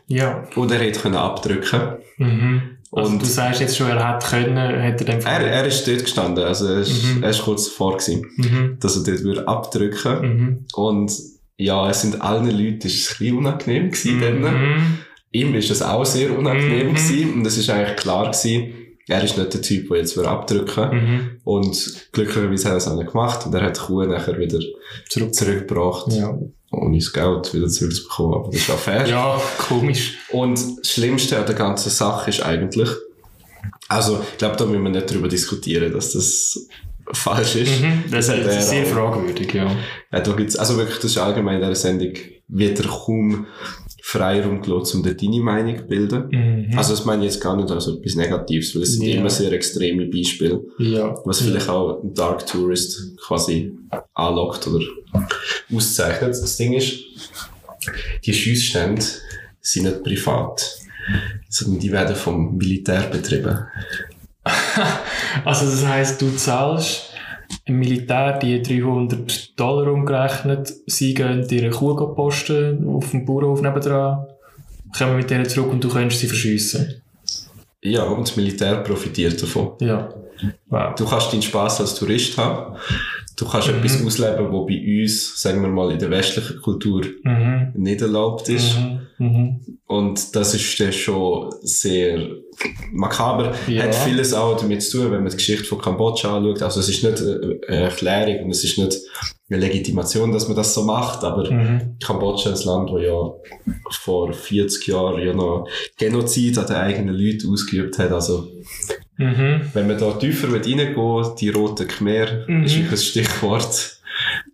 Ja. 0.07 0.43
Und 0.55 0.71
er 0.71 0.79
hätte 0.79 0.99
können 1.01 1.15
abdrücken 1.15 1.81
Mhm. 2.17 2.61
Also 2.91 3.11
Und- 3.11 3.21
du 3.21 3.25
sagst 3.25 3.61
jetzt 3.61 3.77
schon, 3.77 3.87
er 3.89 4.15
hätte 4.15 4.27
können, 4.27 4.57
hätte 4.81 5.05
er 5.05 5.19
dann 5.19 5.25
Er, 5.41 5.47
er 5.47 5.65
ist 5.67 5.87
dort 5.87 5.99
gestanden, 6.03 6.43
also 6.43 6.65
er 6.67 6.79
ist, 6.79 7.03
Mhm. 7.15 7.23
er 7.23 7.29
ist 7.29 7.43
kurz 7.43 7.65
davor 7.65 7.93
gewesen, 7.97 8.25
Mhm. 8.35 8.77
dass 8.79 8.97
er 8.97 9.03
dort 9.03 9.23
würde 9.23 9.47
abdrücken 9.47 10.21
Mhm. 10.21 10.65
Und 10.73 11.13
ja, 11.57 11.87
es 11.89 12.01
sind 12.01 12.19
allen 12.21 12.49
Leuten 12.49 12.87
ist 12.87 12.95
es 12.99 13.11
ein 13.11 13.17
bisschen 13.19 13.37
unangenehm 13.37 13.91
gewesen. 13.91 14.41
Mhm. 14.41 14.97
Ihm 15.31 15.53
ist 15.55 15.69
es 15.69 15.81
auch 15.83 16.03
sehr 16.03 16.35
unangenehm 16.37 16.87
Mhm. 16.89 16.95
gewesen. 16.95 17.33
Und 17.35 17.45
es 17.45 17.57
ist 17.57 17.69
eigentlich 17.69 17.95
klar 17.97 18.25
gewesen, 18.31 18.73
er 19.09 19.23
ist 19.23 19.37
nicht 19.37 19.53
der 19.53 19.61
Typ, 19.61 19.89
der 19.89 19.97
jetzt 19.97 20.17
abdrücken 20.17 20.89
Mhm. 20.91 21.29
Und 21.43 22.07
glücklicherweise 22.11 22.65
hat 22.65 22.73
er 22.73 22.77
es 22.77 22.87
auch 22.87 22.95
nicht 22.95 23.11
gemacht. 23.11 23.45
Und 23.45 23.53
er 23.55 23.63
hat 23.63 23.77
die 23.77 23.81
Kuh 23.81 24.03
nachher 24.03 24.37
wieder 24.37 24.59
Zurück. 25.09 25.33
zurückgebracht. 25.33 26.13
Ja. 26.13 26.37
Ohne 26.71 26.97
das 26.97 27.11
Geld 27.11 27.53
wieder 27.53 27.67
zurückzubekommen. 27.67 28.33
Aber 28.35 28.51
das 28.51 28.61
ist 28.61 28.69
auch 28.69 28.77
fair. 28.77 29.07
ja, 29.07 29.41
komisch. 29.57 30.19
Und 30.31 30.59
das 30.79 30.91
Schlimmste 30.91 31.39
an 31.39 31.45
der 31.47 31.55
ganzen 31.55 31.89
Sache 31.89 32.29
ist 32.29 32.43
eigentlich, 32.43 32.89
also, 33.87 34.21
ich 34.31 34.37
glaube, 34.37 34.55
da 34.55 34.65
müssen 34.65 34.83
wir 34.83 34.91
nicht 34.91 35.09
darüber 35.09 35.27
diskutieren, 35.27 35.91
dass 35.91 36.13
das 36.13 36.67
falsch 37.11 37.55
ist. 37.55 37.81
Mhm. 37.81 38.03
Das, 38.11 38.27
ist 38.27 38.35
er 38.35 38.61
sehr 38.61 38.85
fragwürdig, 38.85 39.51
ja. 39.53 39.65
Ja, 40.11 40.19
da 40.19 40.31
gibt's, 40.33 40.55
also 40.55 40.77
wirklich, 40.77 40.97
das 40.97 41.05
ist 41.11 41.17
allgemein 41.17 41.55
in 41.55 41.61
dieser 41.61 41.75
Sendung, 41.75 42.13
wird 42.47 42.79
er 42.79 42.85
kaum 42.85 43.47
Freiraum 44.01 44.61
gelassen, 44.61 44.97
um 44.97 45.03
deine 45.03 45.41
Meinung 45.41 45.77
zu 45.77 45.83
bilden. 45.87 46.29
Mhm. 46.31 46.77
Also 46.77 46.93
das 46.95 47.05
meine 47.05 47.25
ich 47.25 47.33
jetzt 47.33 47.41
gar 47.41 47.55
nicht 47.55 47.69
als 47.71 47.87
etwas 47.87 48.15
Negatives, 48.15 48.75
weil 48.75 48.83
es 48.83 48.93
sind 48.93 49.05
Ja. 49.07 49.19
immer 49.19 49.29
sehr 49.29 49.51
extreme 49.51 50.05
Beispiele, 50.05 50.61
ja. 50.79 51.15
was 51.25 51.41
vielleicht 51.41 51.69
auch 51.69 52.03
ein 52.03 52.13
Dark 52.13 52.45
Tourist 52.45 53.17
quasi 53.25 53.71
anlockt 54.13 54.67
oder 54.67 54.83
auszeichnet. 55.73 56.29
Das 56.31 56.57
Ding 56.57 56.73
ist, 56.73 56.99
die 58.25 58.33
Schiessstände 58.33 59.03
sind 59.61 59.83
nicht 59.85 60.03
privat, 60.03 60.77
sondern 61.49 61.79
die 61.79 61.91
werden 61.91 62.15
vom 62.15 62.55
Militär 62.57 63.01
betrieben. 63.11 63.59
Also 65.45 65.65
das 65.69 65.85
heisst, 65.85 66.21
du 66.21 66.31
zahlst 66.35 67.08
im 67.69 67.79
Militär 67.79 68.37
die 68.39 68.61
300 68.61 69.59
Dollar 69.59 69.91
umgerechnet, 69.93 70.73
sie 70.87 71.13
gehen 71.13 71.47
eine 71.49 71.69
Kuh 71.69 71.95
posten 72.13 72.87
auf 72.87 73.11
dem 73.11 73.25
Bauernhof 73.25 73.61
nebendran, 73.61 74.25
kommen 74.97 75.17
mit 75.17 75.29
denen 75.29 75.47
zurück 75.47 75.71
und 75.71 75.83
du 75.83 75.89
kannst 75.89 76.19
sie 76.19 76.27
verschiessen. 76.27 77.01
Ja, 77.81 78.03
und 78.03 78.27
das 78.27 78.35
Militär 78.35 78.77
profitiert 78.77 79.41
davon. 79.41 79.71
Ja. 79.79 80.09
Wow. 80.69 80.95
Du 80.95 81.05
kannst 81.05 81.31
deinen 81.31 81.41
Spaß 81.41 81.81
als 81.81 81.95
Tourist 81.95 82.37
haben. 82.37 82.75
Du 83.37 83.45
kannst 83.45 83.69
Mhm. 83.69 83.75
etwas 83.75 84.05
ausleben, 84.05 84.51
was 84.51 84.65
bei 84.67 85.01
uns, 85.01 85.41
sagen 85.41 85.61
wir 85.61 85.69
mal, 85.69 85.91
in 85.91 85.99
der 85.99 86.09
westlichen 86.09 86.61
Kultur 86.61 87.03
Mhm. 87.23 87.71
nicht 87.75 88.01
erlaubt 88.01 88.49
ist. 88.49 88.77
Mhm. 89.17 89.59
Und 89.89 90.35
das 90.35 90.53
ist 90.53 90.79
dann 90.79 90.93
schon 90.93 91.49
sehr 91.63 92.27
makaber. 92.91 93.55
Ja. 93.67 93.81
Hat 93.83 93.95
vieles 93.95 94.35
auch 94.35 94.55
damit 94.55 94.83
zu 94.83 94.99
tun, 94.99 95.11
wenn 95.11 95.21
man 95.23 95.31
die 95.31 95.37
Geschichte 95.37 95.63
von 95.65 95.81
Kambodscha 95.81 96.37
anschaut. 96.37 96.61
Also 96.61 96.79
es 96.79 96.89
ist 96.89 97.03
nicht 97.03 97.19
eine 97.19 97.59
Erklärung 97.67 98.45
und 98.45 98.51
es 98.51 98.63
ist 98.63 98.77
nicht 98.77 98.97
eine 99.49 99.59
Legitimation, 99.59 100.31
dass 100.31 100.47
man 100.47 100.55
das 100.55 100.75
so 100.75 100.83
macht, 100.83 101.23
aber 101.23 101.49
Mhm. 101.51 101.97
Kambodscha 102.03 102.51
ist 102.51 102.67
ein 102.67 102.67
Land, 102.67 102.91
das 102.93 103.01
ja 103.01 103.31
vor 104.03 104.31
40 104.31 104.85
Jahren 104.87 105.25
ja 105.25 105.33
noch 105.33 105.67
Genozid 105.97 106.59
an 106.59 106.67
den 106.67 106.75
eigenen 106.75 107.15
Leuten 107.15 107.51
ausgeübt 107.51 107.97
hat. 107.97 108.11
Also 108.11 108.47
Mhm. 109.17 109.61
wenn 109.73 109.87
man 109.87 109.97
da 109.97 110.11
tiefer 110.11 110.53
reingehen 110.53 110.95
will, 110.95 111.33
die 111.39 111.49
roten 111.49 111.87
Khmer 111.87 112.45
Mhm. 112.47 112.63
ist 112.63 112.75
ein 112.75 112.95
Stichwort. 112.97 113.98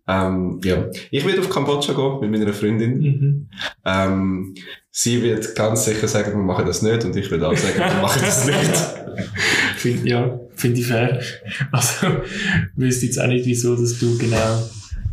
Ähm, 0.08 0.62
ja. 0.64 0.86
Ich 1.12 1.26
werde 1.26 1.42
auf 1.42 1.50
Kambodscha 1.50 1.94
gehen 1.94 2.30
mit 2.30 2.40
meiner 2.40 2.54
Freundin. 2.54 2.98
Mhm. 3.00 3.50
Ähm, 3.84 4.56
sie 4.92 5.22
wird 5.22 5.56
ganz 5.56 5.86
sicher 5.86 6.08
sagen, 6.08 6.32
wir 6.32 6.44
machen 6.44 6.66
das 6.66 6.82
nicht 6.82 7.04
und 7.06 7.16
ich 7.16 7.30
würde 7.32 7.48
auch 7.48 7.58
sagen, 7.58 7.78
wir 7.78 8.02
machen 8.02 8.22
das 8.24 8.46
nicht. 8.46 9.06
Find, 9.78 10.06
ja, 10.06 10.40
finde 10.56 10.80
ich 10.80 10.88
fair. 10.88 11.22
Also, 11.72 12.08
wüsste 12.76 13.06
jetzt 13.06 13.20
auch 13.20 13.28
nicht, 13.28 13.46
wieso, 13.46 13.76
dass 13.76 14.00
du 14.00 14.18
genau 14.18 14.64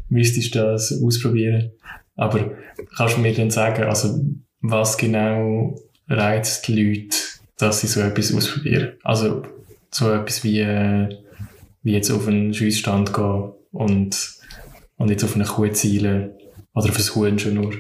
müsstest 0.09 0.55
das 0.55 0.93
ausprobieren. 1.03 1.73
Aber 2.17 2.53
kannst 2.97 3.17
du 3.17 3.21
mir 3.21 3.35
dann 3.35 3.51
sagen, 3.51 3.85
also, 3.85 4.21
was 4.61 4.97
genau 4.97 5.79
reizt 6.09 6.69
die 6.69 6.83
Leute, 6.83 7.17
dass 7.59 7.81
sie 7.81 7.87
so 7.87 8.01
etwas 8.01 8.35
ausprobieren? 8.35 8.93
Also, 9.03 9.43
so 9.91 10.13
etwas 10.13 10.45
wie, 10.45 10.61
äh, 10.61 11.09
wie 11.83 11.93
jetzt 11.93 12.11
auf 12.11 12.29
einen 12.29 12.55
Schiessstand 12.55 13.13
gehen 13.15 13.53
und, 13.73 14.32
und 15.03 15.11
jetzt 15.11 15.25
auf 15.25 15.35
eine 15.35 15.45
Kuh 15.45 15.69
zielen 15.69 16.31
oder 16.75 16.89
auf 16.89 16.97
ein 16.97 17.15
Huhn 17.15 17.39
schon 17.39 17.55
nur. 17.55 17.73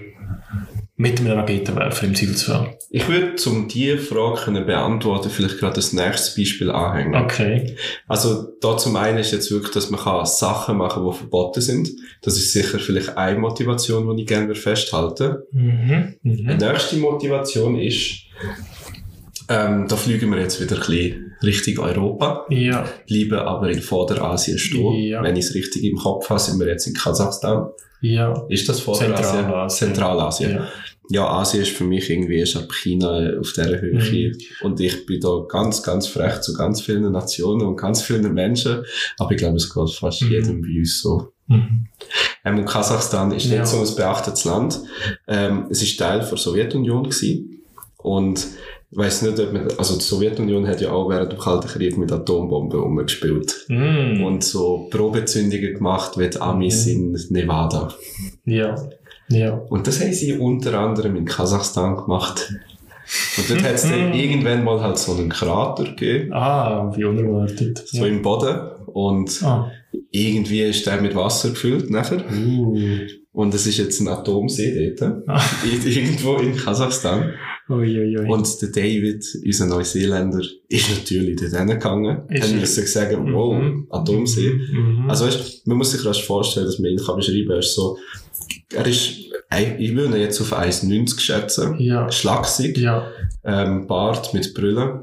Mit 0.96 1.20
einem 1.20 1.32
Raketenwerfer 1.32 2.06
im 2.06 2.14
Zielsfall. 2.14 2.78
Ich 2.90 3.08
würde, 3.08 3.34
um 3.48 3.66
diese 3.66 3.96
Frage 3.96 4.42
können 4.42 4.66
beantworten, 4.66 5.30
vielleicht 5.30 5.58
gerade 5.58 5.74
das 5.74 5.92
nächste 5.92 6.38
Beispiel 6.38 6.70
anhängen. 6.70 7.14
Okay. 7.14 7.76
Also, 8.06 8.52
da 8.60 8.76
zum 8.76 8.94
einen 8.96 9.18
ist 9.18 9.32
jetzt 9.32 9.50
wirklich, 9.50 9.72
dass 9.72 9.90
man 9.90 10.00
kann 10.00 10.26
Sachen 10.26 10.76
machen, 10.76 11.04
die 11.04 11.16
verboten 11.16 11.60
sind. 11.60 11.90
Das 12.20 12.36
ist 12.36 12.52
sicher 12.52 12.78
vielleicht 12.78 13.16
eine 13.16 13.38
Motivation, 13.38 14.14
die 14.14 14.22
ich 14.22 14.28
gerne 14.28 14.54
festhalten 14.54 15.38
Mhm. 15.52 16.14
Mhm. 16.22 16.36
Die 16.36 16.64
nächste 16.64 16.96
Motivation 16.96 17.78
ist, 17.78 18.26
ähm, 19.48 19.88
da 19.88 19.96
fliegen 19.96 20.30
wir 20.30 20.40
jetzt 20.40 20.60
wieder 20.60 20.76
ein 20.76 20.86
bisschen 20.86 21.31
Richtung 21.42 21.78
Europa, 21.84 22.46
Ja. 22.50 22.84
bleiben 23.06 23.34
aber 23.38 23.70
in 23.70 23.80
Vorderasien 23.82 24.58
stehen. 24.58 24.94
Ja. 25.04 25.22
Wenn 25.22 25.36
ich 25.36 25.46
es 25.46 25.54
richtig 25.54 25.84
im 25.84 25.96
Kopf 25.96 26.28
habe, 26.30 26.40
sind 26.40 26.58
wir 26.60 26.68
jetzt 26.68 26.86
in 26.86 26.94
Kasachstan. 26.94 27.66
Ja. 28.00 28.46
Ist 28.48 28.68
das 28.68 28.80
Vorderasien? 28.80 29.16
Zentralasien. 29.24 29.88
Zentralasien. 29.88 30.50
ja. 30.52 30.68
Ja, 31.10 31.26
Asien 31.28 31.62
ist 31.64 31.72
für 31.72 31.84
mich 31.84 32.08
irgendwie 32.08 32.38
erst 32.38 32.56
ab 32.56 32.72
China 32.72 33.08
auf 33.38 33.52
dieser 33.52 33.80
Höhe. 33.80 33.94
Mhm. 34.00 34.36
Und 34.62 34.80
ich 34.80 35.04
bin 35.04 35.20
da 35.20 35.44
ganz, 35.48 35.82
ganz 35.82 36.06
frech 36.06 36.40
zu 36.40 36.54
ganz 36.54 36.80
vielen 36.80 37.10
Nationen 37.12 37.66
und 37.66 37.76
ganz 37.76 38.00
vielen 38.02 38.32
Menschen. 38.32 38.84
Aber 39.18 39.32
ich 39.32 39.36
glaube, 39.36 39.56
es 39.56 39.72
geht 39.74 39.90
fast 39.90 40.22
Mhm. 40.22 40.30
jedem 40.30 40.62
bei 40.62 40.68
uns 40.78 41.02
so. 41.02 41.32
Mhm. 41.48 41.86
Ähm, 42.44 42.58
und 42.60 42.64
Kasachstan 42.64 43.32
ist 43.32 43.46
Ja. 43.46 43.58
nicht 43.58 43.66
so 43.66 43.78
ein 43.82 43.94
beachtetes 43.96 44.44
Land. 44.44 44.80
Ähm, 45.28 45.66
es 45.70 45.82
ist 45.82 45.98
Teil 45.98 46.20
der 46.20 46.38
Sowjetunion 46.38 47.02
gewesen. 47.02 47.62
Und 47.98 48.46
ich 48.92 48.98
weiss 48.98 49.22
nicht, 49.22 49.38
ob 49.40 49.52
man, 49.52 49.68
also 49.78 49.96
die 49.96 50.02
Sowjetunion 50.04 50.66
hat 50.68 50.80
ja 50.82 50.92
auch 50.92 51.08
während 51.08 51.32
dem 51.32 51.38
Kalten 51.38 51.66
Krieg 51.66 51.96
mit 51.96 52.12
Atombomben 52.12 52.78
umgespielt. 52.80 53.64
Mhm. 53.68 54.22
Und 54.22 54.44
so 54.44 54.86
Probezündungen 54.90 55.74
gemacht 55.74 56.18
wie 56.18 56.28
die 56.28 56.40
Amis 56.40 56.86
in 56.86 57.18
Nevada. 57.30 57.92
Ja. 58.44 58.74
Ja. 59.28 59.54
Und 59.70 59.86
das 59.86 60.00
haben 60.00 60.12
sie 60.12 60.34
unter 60.34 60.78
anderem 60.78 61.16
in 61.16 61.24
Kasachstan 61.24 61.96
gemacht. 61.96 62.52
Und 63.38 63.50
dort 63.50 63.62
hat 63.64 63.74
es 63.74 63.82
dann 63.82 64.12
irgendwann 64.14 64.62
mal 64.64 64.80
halt 64.80 64.98
so 64.98 65.12
einen 65.14 65.30
Krater 65.30 65.84
gegeben, 65.84 66.32
Ah, 66.32 66.92
wie 66.94 67.04
unerwartet. 67.04 67.82
so 67.86 68.04
im 68.04 68.20
Boden. 68.22 68.58
Und 68.86 69.42
Ah. 69.42 69.70
irgendwie 70.10 70.60
ist 70.62 70.86
der 70.86 71.00
mit 71.00 71.14
Wasser 71.14 71.50
gefüllt 71.50 71.90
nachher. 71.90 72.22
Uh. 72.30 72.76
Und 73.32 73.54
es 73.54 73.66
ist 73.66 73.78
jetzt 73.78 74.00
ein 74.00 74.08
Atomsee 74.08 74.94
dort. 74.98 75.22
Ah. 75.26 75.40
Ir- 75.64 75.86
Irgendwo 75.96 76.36
in 76.36 76.54
Kasachstan. 76.54 77.32
Ui, 77.68 77.98
ui, 77.98 78.18
ui. 78.18 78.28
Und 78.28 78.60
der 78.60 78.68
David, 78.70 79.24
unser 79.44 79.66
Neuseeländer, 79.66 80.40
ist 80.68 80.90
natürlich 80.90 81.40
dort 81.40 81.52
hingegangen. 81.56 82.28
Ist 82.28 82.50
er? 82.52 82.58
müssen 82.58 82.86
sagen, 82.86 83.32
wow, 83.32 83.54
Mhm. 83.54 83.86
Atomsee. 83.90 84.50
Mhm. 84.52 85.06
Also 85.08 85.26
weißt, 85.26 85.66
man 85.66 85.76
muss 85.78 85.92
sich 85.92 86.04
rasch 86.04 86.24
vorstellen, 86.26 86.66
dass 86.66 86.78
man 86.78 86.90
ihn 86.90 86.98
kann 86.98 87.16
beschreiben 87.16 87.46
kann. 87.46 87.56
Er 87.56 87.58
ist 87.60 87.74
so, 87.74 87.96
er 88.74 88.86
ist, 88.86 89.10
ich 89.78 89.94
würde 89.94 90.16
ihn 90.16 90.20
jetzt 90.22 90.40
auf 90.40 90.52
1,90 90.52 91.20
schätzen. 91.20 91.78
ja. 91.78 92.10
Schlagsig, 92.10 92.78
Ja. 92.78 93.06
ähm, 93.44 93.86
Bart 93.86 94.34
mit 94.34 94.54
Brüllen. 94.54 95.00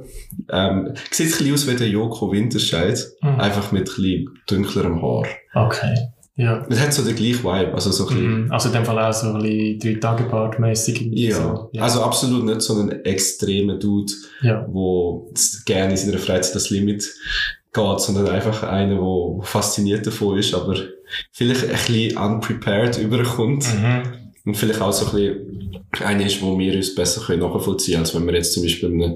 Ähm, 0.51 0.93
sieht 1.11 1.27
ein 1.27 1.31
bisschen 1.31 1.53
aus 1.53 1.67
wie 1.67 1.75
der 1.75 1.87
Joko 1.87 2.31
Winterscheid. 2.31 2.99
Mhm. 3.21 3.39
Einfach 3.39 3.71
mit 3.71 3.87
ein 3.89 3.95
bisschen 3.95 4.29
dunklerem 4.47 5.01
Haar. 5.01 5.25
Okay. 5.53 5.95
Ja. 6.39 6.65
Es 6.69 6.79
hat 6.79 6.93
so 6.93 7.03
den 7.03 7.15
gleichen 7.15 7.43
Vibe, 7.43 7.73
also 7.73 7.91
so 7.91 8.07
ein 8.07 8.43
Mhm. 8.45 8.51
Also 8.51 8.69
in 8.69 8.73
dem 8.75 8.85
Fall 8.85 8.97
auch 8.97 9.11
so 9.13 9.27
ein 9.27 9.41
bisschen 9.41 9.99
drei 9.99 9.99
Tage 9.99 10.61
mäßig 10.61 11.09
Ja. 11.13 11.35
So. 11.35 11.69
ja. 11.73 11.83
also 11.83 12.01
absolut 12.01 12.45
nicht 12.45 12.61
so 12.61 12.79
ein 12.79 13.03
extremer 13.03 13.75
Dude, 13.75 14.13
ja. 14.41 14.65
wo 14.69 15.31
gerne 15.65 15.91
in 15.91 15.97
seiner 15.97 16.17
Freizeit 16.17 16.55
das 16.55 16.69
Limit 16.69 17.03
geht, 17.73 17.99
sondern 17.99 18.27
einfach 18.29 18.63
einer, 18.63 18.95
der 18.95 19.43
fasziniert 19.43 20.07
davon 20.07 20.37
ist, 20.39 20.53
aber 20.53 20.75
vielleicht 21.33 21.63
ein 21.65 21.69
bisschen 21.71 22.17
unprepared 22.17 22.97
überkommt 22.99 23.65
Mhm. 23.75 24.03
und 24.45 24.55
vielleicht 24.55 24.81
auch 24.81 24.93
so 24.93 25.05
ein 25.07 25.11
bisschen 25.11 26.05
einer 26.05 26.25
ist, 26.25 26.41
wo 26.41 26.57
wir 26.57 26.73
uns 26.75 26.95
besser 26.95 27.21
können 27.25 27.41
nachvollziehen 27.41 27.95
können, 27.95 28.05
als 28.05 28.15
wenn 28.15 28.25
wir 28.27 28.33
jetzt 28.35 28.53
zum 28.53 28.63
Beispiel 28.63 28.91
in 28.91 29.03
einem 29.03 29.13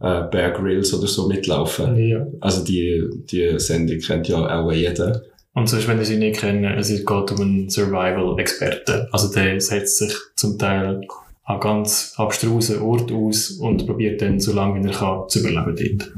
äh, 0.00 0.28
Bear 0.30 0.50
Grylls 0.50 0.92
oder 0.92 1.06
so 1.06 1.28
mitlaufen. 1.28 1.96
ja. 1.96 2.26
Also 2.40 2.64
die, 2.64 3.02
die 3.30 3.58
Sendung 3.60 3.98
kennt 4.00 4.26
ja 4.28 4.38
auch 4.60 4.72
jeder. 4.72 5.22
Und 5.54 5.68
sonst, 5.68 5.86
wenn 5.88 5.98
ihr 5.98 6.04
sie 6.04 6.16
nicht 6.16 6.40
kennen, 6.40 6.64
es 6.64 6.88
geht 6.88 7.08
um 7.10 7.40
einen 7.40 7.70
Survival-Experten. 7.70 9.06
Also 9.12 9.32
der 9.32 9.60
setzt 9.60 9.98
sich 9.98 10.12
zum 10.34 10.58
Teil 10.58 11.00
an 11.44 11.60
ganz 11.60 12.14
abstrusen 12.16 12.80
Ort 12.80 13.12
aus 13.12 13.50
und 13.52 13.86
probiert 13.86 14.20
dann 14.22 14.40
so 14.40 14.52
lange 14.52 14.82
wie 14.82 14.88
er 14.88 14.94
kann 14.94 15.28
zu 15.28 15.40
überleben 15.40 15.76
dort. 15.98 16.12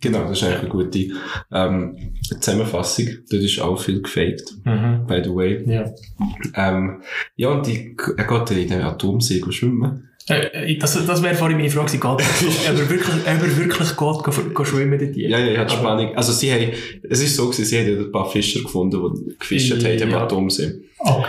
Genau, 0.00 0.22
das 0.24 0.32
ist 0.32 0.44
eigentlich 0.44 0.60
eine 0.60 0.68
gute 0.68 1.08
ähm, 1.52 1.96
Zusammenfassung. 2.40 3.06
Dort 3.30 3.42
ist 3.42 3.60
auch 3.60 3.80
viel 3.80 4.02
gefaked, 4.02 4.54
Mhm. 4.64 5.06
by 5.06 5.20
the 5.22 5.30
way. 5.30 5.62
Ja. 5.66 5.92
Ähm, 6.54 7.02
ja, 7.36 7.48
und 7.50 7.66
die, 7.66 7.96
er 8.16 8.24
geht 8.24 8.50
in 8.50 8.68
den 8.68 8.82
Atomsee 8.82 9.40
schwimmen. 9.50 10.09
Äh, 10.28 10.76
das 10.76 11.04
das 11.06 11.22
wäre 11.22 11.34
vorhin 11.34 11.56
meine 11.56 11.70
Frage, 11.70 11.86
gewesen, 11.98 12.00
geht, 12.00 12.68
ob 12.70 12.78
er 12.78 12.90
wirklich, 12.90 13.14
ob 13.14 13.26
er 13.26 13.56
wirklich 13.56 13.88
geht, 13.88 13.96
go, 13.96 14.22
go 14.54 14.64
schwimmen 14.64 14.98
dort? 14.98 15.16
Ja, 15.16 15.38
ja, 15.38 15.46
ich 15.52 15.58
hatte 15.58 15.72
Aber- 15.72 15.80
Spannung. 15.82 16.14
Also 16.16 16.32
sie 16.32 16.52
haben, 16.52 16.70
es 17.08 17.20
ist 17.22 17.34
so 17.36 17.46
gewesen, 17.48 17.64
sie 17.64 17.78
haben 17.78 18.04
ein 18.06 18.12
paar 18.12 18.30
Fischer 18.30 18.60
gefunden, 18.62 19.00
die 19.26 19.36
gefischt 19.38 19.72
haben 19.72 19.84
im 19.98 20.10
Ja. 20.10 20.22
Atomsee. 20.24 20.72
Oh. 21.00 21.24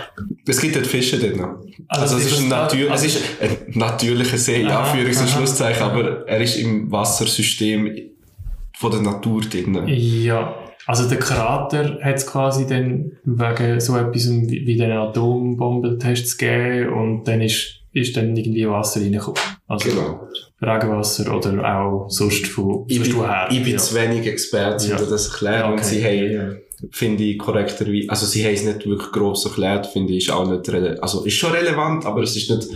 Es 0.46 0.60
gibt 0.60 0.76
dort 0.76 0.86
Fische 0.88 1.18
dort 1.18 1.38
noch. 1.38 1.64
Also, 1.88 2.18
es, 2.18 2.26
ist 2.32 2.42
ein 2.42 2.50
natür 2.50 2.92
also- 2.92 3.06
es 3.06 3.16
ist 3.16 3.24
ein 3.42 3.80
natürlicher 3.80 4.38
See, 4.38 4.66
Aha, 4.66 4.84
Anführungs- 4.94 5.22
und. 5.22 5.30
Schlusszeichen, 5.30 5.82
aber 5.84 6.28
er 6.28 6.42
ist 6.42 6.58
im 6.58 6.92
Wassersystem 6.92 7.90
von 8.78 8.92
der 8.92 9.02
Natur 9.02 9.42
drin. 9.42 9.82
Ja, 9.88 10.56
also 10.88 11.08
der 11.08 11.20
Krater 11.20 12.00
hat 12.02 12.16
es 12.16 12.28
quasi 12.28 12.68
dann 12.68 13.14
wegen 13.24 13.80
so 13.80 13.96
etwas 13.98 14.30
wie, 14.30 14.66
wie 14.66 14.76
den 14.76 14.92
Atombombentests 14.92 16.38
gegeben 16.38 16.90
und 16.94 17.28
dann 17.28 17.42
ist, 17.42 17.81
ist 17.94 18.16
dann 18.16 18.36
irgendwie 18.36 18.68
Wasser 18.68 19.02
reingekommen. 19.02 19.40
Also 19.68 19.90
Genau. 19.90 20.28
Regenwasser 20.62 21.36
oder 21.36 21.78
auch 21.80 22.06
sonst 22.10 22.48
von 22.48 22.86
Ich 22.88 22.98
sonst 22.98 23.10
bin, 23.10 23.18
woher. 23.18 23.48
ich 23.52 23.64
bin 23.64 23.74
ja. 23.74 23.78
zu 23.80 23.96
wenig 23.96 24.26
Experte, 24.28 24.86
um 24.86 24.92
Ja. 24.92 24.98
das 25.06 25.24
zu 25.26 25.32
erklären. 25.32 25.60
Ja, 25.60 25.68
Und 25.68 25.74
okay. 25.74 25.84
sie 25.84 26.04
haben, 26.04 26.32
Ja, 26.34 26.44
ja. 26.52 26.56
finde 26.92 27.24
ich, 27.24 27.38
korrekterweise, 27.40 28.10
also 28.10 28.26
sie 28.26 28.46
haben 28.46 28.54
es 28.54 28.64
nicht 28.64 28.86
wirklich 28.88 29.12
gross 29.12 29.46
erklärt, 29.46 29.88
finde 29.88 30.14
ich, 30.14 30.28
ist 30.28 30.32
auch 30.34 30.48
nicht 30.50 30.68
relevant. 30.70 31.02
Also 31.04 31.24
ist 31.26 31.34
schon 31.36 31.52
relevant, 31.52 32.06
aber 32.06 32.22
es 32.22 32.36
ist 32.36 32.50
nicht 32.50 32.68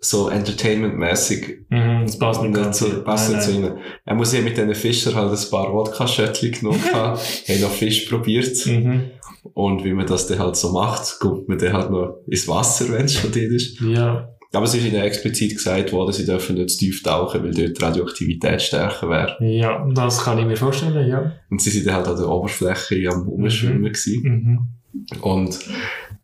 so 0.00 0.28
entertainmentmäßig 0.28 1.58
Mhm, 1.68 1.89
das 2.10 2.18
passt 2.18 2.42
nicht 2.42 2.54
ganz. 2.54 2.78
so, 2.78 3.02
passt 3.02 3.32
Nein, 3.32 3.40
zu 3.40 3.52
ihnen. 3.52 3.78
Er 4.04 4.14
muss 4.14 4.32
ja 4.32 4.40
mit 4.40 4.56
diesen 4.56 4.74
Fischern 4.74 5.14
halt 5.14 5.30
ein 5.32 5.50
paar 5.50 5.72
Wodka-Schöttchen 5.72 6.52
genommen 6.52 6.82
haben, 6.92 7.18
haben 7.18 7.60
noch 7.60 7.70
Fisch 7.70 8.08
probiert. 8.08 8.66
Mhm. 8.66 9.10
Und 9.54 9.84
wie 9.84 9.92
man 9.94 10.06
das 10.06 10.26
dann 10.26 10.38
halt 10.38 10.56
so 10.56 10.70
macht, 10.72 11.18
kommt 11.18 11.48
man 11.48 11.58
dann 11.58 11.72
halt 11.72 11.90
noch 11.90 12.16
ins 12.26 12.46
Wasser, 12.46 12.90
wenn 12.90 13.06
es 13.06 13.14
schon 13.14 13.32
dort 13.32 13.44
ist. 13.44 13.80
Ja, 13.80 14.28
Aber 14.52 14.64
es 14.64 14.74
ist 14.74 14.84
ihnen 14.84 15.00
explizit 15.02 15.54
gesagt 15.56 15.92
worden, 15.92 16.12
sie 16.12 16.26
dürfen 16.26 16.56
nicht 16.56 16.70
zu 16.70 16.78
tief 16.78 17.02
tauchen, 17.02 17.42
weil 17.42 17.52
dort 17.54 17.78
die 17.78 17.82
Radioaktivität 17.82 18.60
stärker 18.60 19.08
wäre. 19.08 19.36
ja, 19.40 19.86
das 19.94 20.22
kann 20.24 20.38
ich 20.38 20.44
mir 20.44 20.56
vorstellen, 20.56 21.08
ja. 21.08 21.32
Und 21.50 21.62
sie 21.62 21.70
sind 21.70 21.86
dann 21.86 21.94
halt 21.94 22.08
an 22.08 22.16
der 22.16 22.28
Oberfläche 22.28 23.08
am 23.10 23.26
Umschwimmen 23.28 23.84
gewesen. 23.84 24.22
Mhm. 24.22 25.20
Und 25.22 25.58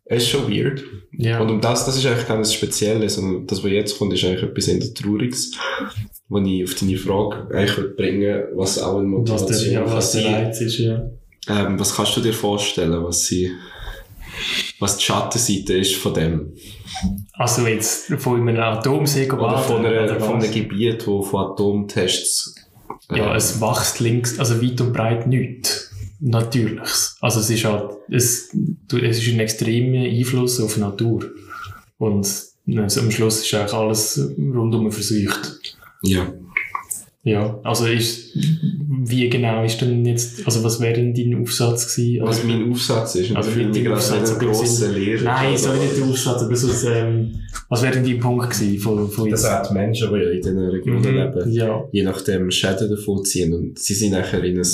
es 0.09 0.23
ist 0.23 0.29
schon 0.29 0.51
weird. 0.51 0.83
Ja. 1.11 1.39
Und 1.39 1.49
um 1.49 1.61
das, 1.61 1.85
das 1.85 1.97
ist 1.97 2.05
eigentlich 2.05 2.29
nicht 2.29 2.53
Spezielles, 2.53 3.15
sondern 3.15 3.47
das, 3.47 3.63
was 3.63 3.71
jetzt 3.71 3.97
kommt, 3.97 4.13
ist 4.13 4.23
eigentlich 4.23 4.43
etwas 4.43 4.67
eher 4.67 4.93
Trauriges. 4.93 5.51
Wo 6.29 6.39
ich 6.39 6.63
auf 6.63 6.75
deine 6.75 6.97
Frage 6.97 7.55
eigentlich 7.55 7.77
würde 7.77 7.95
bringen 7.95 8.43
was 8.55 8.81
auch 8.81 8.99
eine 8.99 9.07
was 9.17 9.45
der, 9.45 9.55
Motivation 9.55 9.73
ja, 9.73 9.81
kann 9.81 9.93
was 9.93 10.11
der. 10.11 10.25
Reiz 10.25 10.61
ist, 10.61 10.77
ja. 10.79 11.09
Ähm, 11.49 11.79
was 11.79 11.95
kannst 11.95 12.17
du 12.17 12.21
dir 12.21 12.33
vorstellen, 12.33 13.03
was 13.03 13.25
sie, 13.25 13.51
was 14.79 14.97
die 14.97 15.05
Schattenseite 15.05 15.77
ist 15.77 15.95
von 15.95 16.13
dem? 16.13 16.53
Also 17.33 17.65
jetzt 17.65 18.13
von 18.15 18.41
einem 18.41 18.59
Atomsee 18.59 19.31
Oder 19.31 19.57
von, 19.59 19.85
einer, 19.85 20.03
oder 20.03 20.19
von 20.19 20.35
einem 20.35 20.43
was? 20.43 20.51
Gebiet, 20.51 21.07
wo 21.07 21.21
von 21.21 21.51
Atomtests, 21.51 22.55
Ja, 23.09 23.33
äh, 23.33 23.37
es 23.37 23.61
wächst 23.61 23.99
links, 24.01 24.37
also 24.39 24.61
weit 24.61 24.81
und 24.81 24.91
breit 24.91 25.27
nichts. 25.27 25.86
Natürliches. 26.19 27.17
Also 27.21 27.39
es 27.39 27.49
ist 27.49 27.65
halt, 27.65 27.91
es, 28.09 28.49
es 28.91 29.17
ist 29.19 29.27
ein 29.27 29.39
extremer 29.39 30.03
Einfluss 30.03 30.59
auf 30.59 30.75
die 30.75 30.79
Natur. 30.79 31.25
Und 31.97 32.27
also 32.75 33.01
am 33.01 33.11
Schluss 33.11 33.41
ist 33.41 33.53
eigentlich 33.53 33.73
alles 33.73 34.31
rundum 34.37 34.91
verseucht. 34.91 35.77
ja. 36.03 36.31
Ja, 37.27 37.59
also 37.63 37.85
ist, 37.85 38.35
wie 38.35 39.29
genau 39.29 39.63
ist 39.63 39.81
denn 39.81 40.05
jetzt, 40.05 40.45
also 40.45 40.63
was 40.63 40.79
wäre 40.79 40.93
denn 40.93 41.13
dein 41.13 41.41
Aufsatz 41.41 41.93
gewesen? 41.95 42.21
Was 42.23 42.37
Also, 42.37 42.47
mein 42.47 42.71
Aufsatz 42.71 43.15
ist, 43.15 43.35
Also 43.35 43.51
dein 43.51 43.69
mich 43.69 43.83
gerade 43.83 44.13
ein 44.13 44.39
grosser 44.39 44.91
Lehrer. 44.93 45.23
nein, 45.23 45.51
Also, 45.51 45.67
sorry, 45.67 45.79
nicht 45.79 45.97
der 45.97 46.05
Aufsatz, 46.05 46.41
aber 46.43 46.55
so, 46.55 46.89
ähm, 46.89 47.39
was 47.69 47.81
wäre 47.83 47.93
denn 47.95 48.05
dein 48.05 48.19
Punkt 48.19 48.49
gewesen 48.49 48.79
von, 48.79 49.09
von 49.09 49.29
Das 49.29 49.41
sind 49.43 49.69
die 49.69 49.73
Menschen, 49.73 50.09
die 50.13 50.19
ja 50.19 50.29
in 50.29 50.37
diesen 50.41 50.59
Regionen 50.69 51.01
Mhm, 51.01 51.17
leben. 51.35 51.51
ja. 51.51 51.83
je 51.91 52.03
nachdem 52.03 52.49
Schäden 52.51 52.89
davon 52.89 53.23
ziehen. 53.25 53.53
Und 53.53 53.77
sie 53.79 53.93
sind 53.93 54.11
nachher 54.13 54.43
in 54.43 54.57
ein 54.59 54.67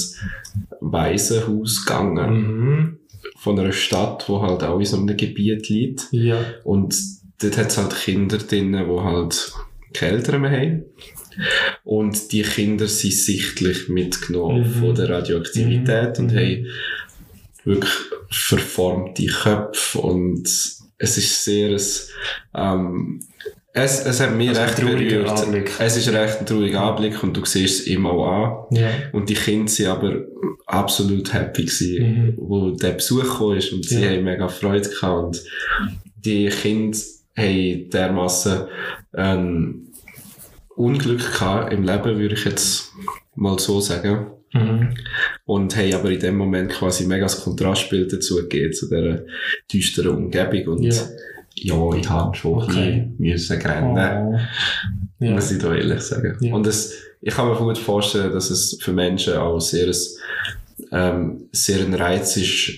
Waisenhaus 0.82 1.86
gegangen. 1.86 2.34
Mhm. 2.34 2.98
Von 3.38 3.60
einer 3.60 3.72
Stadt, 3.72 4.30
wo 4.30 4.42
halt 4.42 4.64
auch 4.64 4.80
in 4.80 4.86
so 4.86 4.98
einem 4.98 5.18
Gebiet 5.18 5.70
liegt. 5.70 6.08
Ja. 6.12 6.38
Und 6.64 6.96
dort 7.42 7.58
hat 7.58 7.68
es 7.72 7.78
halt 7.78 7.96
Kinder 7.96 8.38
drin, 8.38 8.72
die 8.74 9.02
halt 9.02 9.54
Eltern 10.02 10.42
mehr 10.42 10.52
haben. 10.52 10.84
Und 11.84 12.32
die 12.32 12.44
Kinder 12.44 12.88
sind 12.88 13.14
sichtlich 13.14 13.90
mitgenommen 13.90 14.62
Mhm. 14.62 14.74
von 14.80 14.96
der 14.96 15.10
Radioaktivität 15.10 16.18
Mhm. 16.20 16.26
und 16.26 16.36
haben 16.36 16.68
wirklich 17.66 17.94
verformte 18.30 19.26
Köpfe 19.26 20.00
und 20.00 20.44
es 20.98 21.18
ist 21.18 21.44
sehr 21.44 21.70
ein, 21.72 21.82
ähm, 22.56 23.20
es, 23.74 24.06
es 24.06 24.20
hat 24.20 24.36
mich 24.36 24.50
Also 24.50 24.62
recht 24.62 24.76
trauriger 24.78 25.18
berührt. 25.24 25.30
Anblick. 25.30 25.72
Es 25.80 25.98
ist 25.98 26.10
recht 26.10 26.40
ein 26.40 26.46
trauriger 26.46 26.82
Anblick 26.82 27.24
und 27.24 27.36
du 27.36 27.44
siehst 27.46 27.82
es 27.82 27.88
ihm 27.88 28.06
auch 28.06 28.68
an. 28.72 28.78
Ja. 28.78 28.90
Und 29.14 29.30
die 29.30 29.34
Kinder 29.34 29.72
sind 29.72 29.88
aber 29.88 30.26
absolut 30.68 31.34
happy 31.34 31.64
gewesen, 31.66 32.04
Mhm. 32.04 32.34
wo 32.38 32.72
der 32.72 32.92
Besuch 32.92 33.56
ist 33.56 33.74
und 33.74 33.84
sie 33.86 34.02
Ja. 34.04 34.10
haben 34.12 34.24
mega 34.26 34.48
Freude 34.48 34.88
gehabt. 34.90 35.24
Und 35.24 35.44
die 36.24 36.48
Kinder 36.50 36.98
haben 37.38 37.90
dermassen 37.90 38.62
ein 39.14 39.88
Unglück 40.76 41.20
gehabt 41.34 41.72
im 41.74 41.84
Leben, 41.84 42.18
würde 42.20 42.36
ich 42.36 42.46
jetzt 42.46 42.92
mal 43.36 43.58
so 43.60 43.80
sagen. 43.80 44.28
Mhm. 44.54 44.90
Und 45.46 45.76
haben 45.76 45.94
aber 45.94 46.12
in 46.12 46.20
dem 46.20 46.38
Moment 46.38 46.72
quasi 46.72 47.06
mega 47.08 47.26
das 47.26 47.44
Kontrastbild 47.44 48.14
dazu 48.14 48.36
gegeben, 48.38 48.74
zu 48.74 48.88
dieser 48.88 49.24
düsteren 49.72 50.16
Umgebung. 50.16 50.76
Und 50.78 50.84
Ja. 50.84 50.94
ja, 51.56 51.94
ich 51.96 52.10
habe 52.10 52.36
schon 52.36 52.62
Okay. 52.64 52.92
ein 52.92 53.18
bisschen 53.18 53.58
müssen 53.58 53.62
rennen 53.62 54.36
Oh. 54.36 54.40
Ja. 55.26 55.32
muss 55.32 55.52
ich 55.52 55.60
da 55.62 55.74
ehrlich 55.74 56.02
sagen. 56.02 56.38
Ja. 56.42 56.54
Und 56.54 56.68
es, 56.68 56.94
ich 57.22 57.34
kann 57.34 57.48
mir 57.48 57.56
gut 57.56 57.78
vorstellen, 57.78 58.32
dass 58.32 58.50
es 58.52 58.78
für 58.82 58.94
Menschen 58.94 59.36
auch 59.36 59.60
sehr, 59.60 59.92
ähm, 60.92 61.48
sehr 61.52 61.80
ein 61.80 61.94
Reiz 61.94 62.36
ist, 62.38 62.72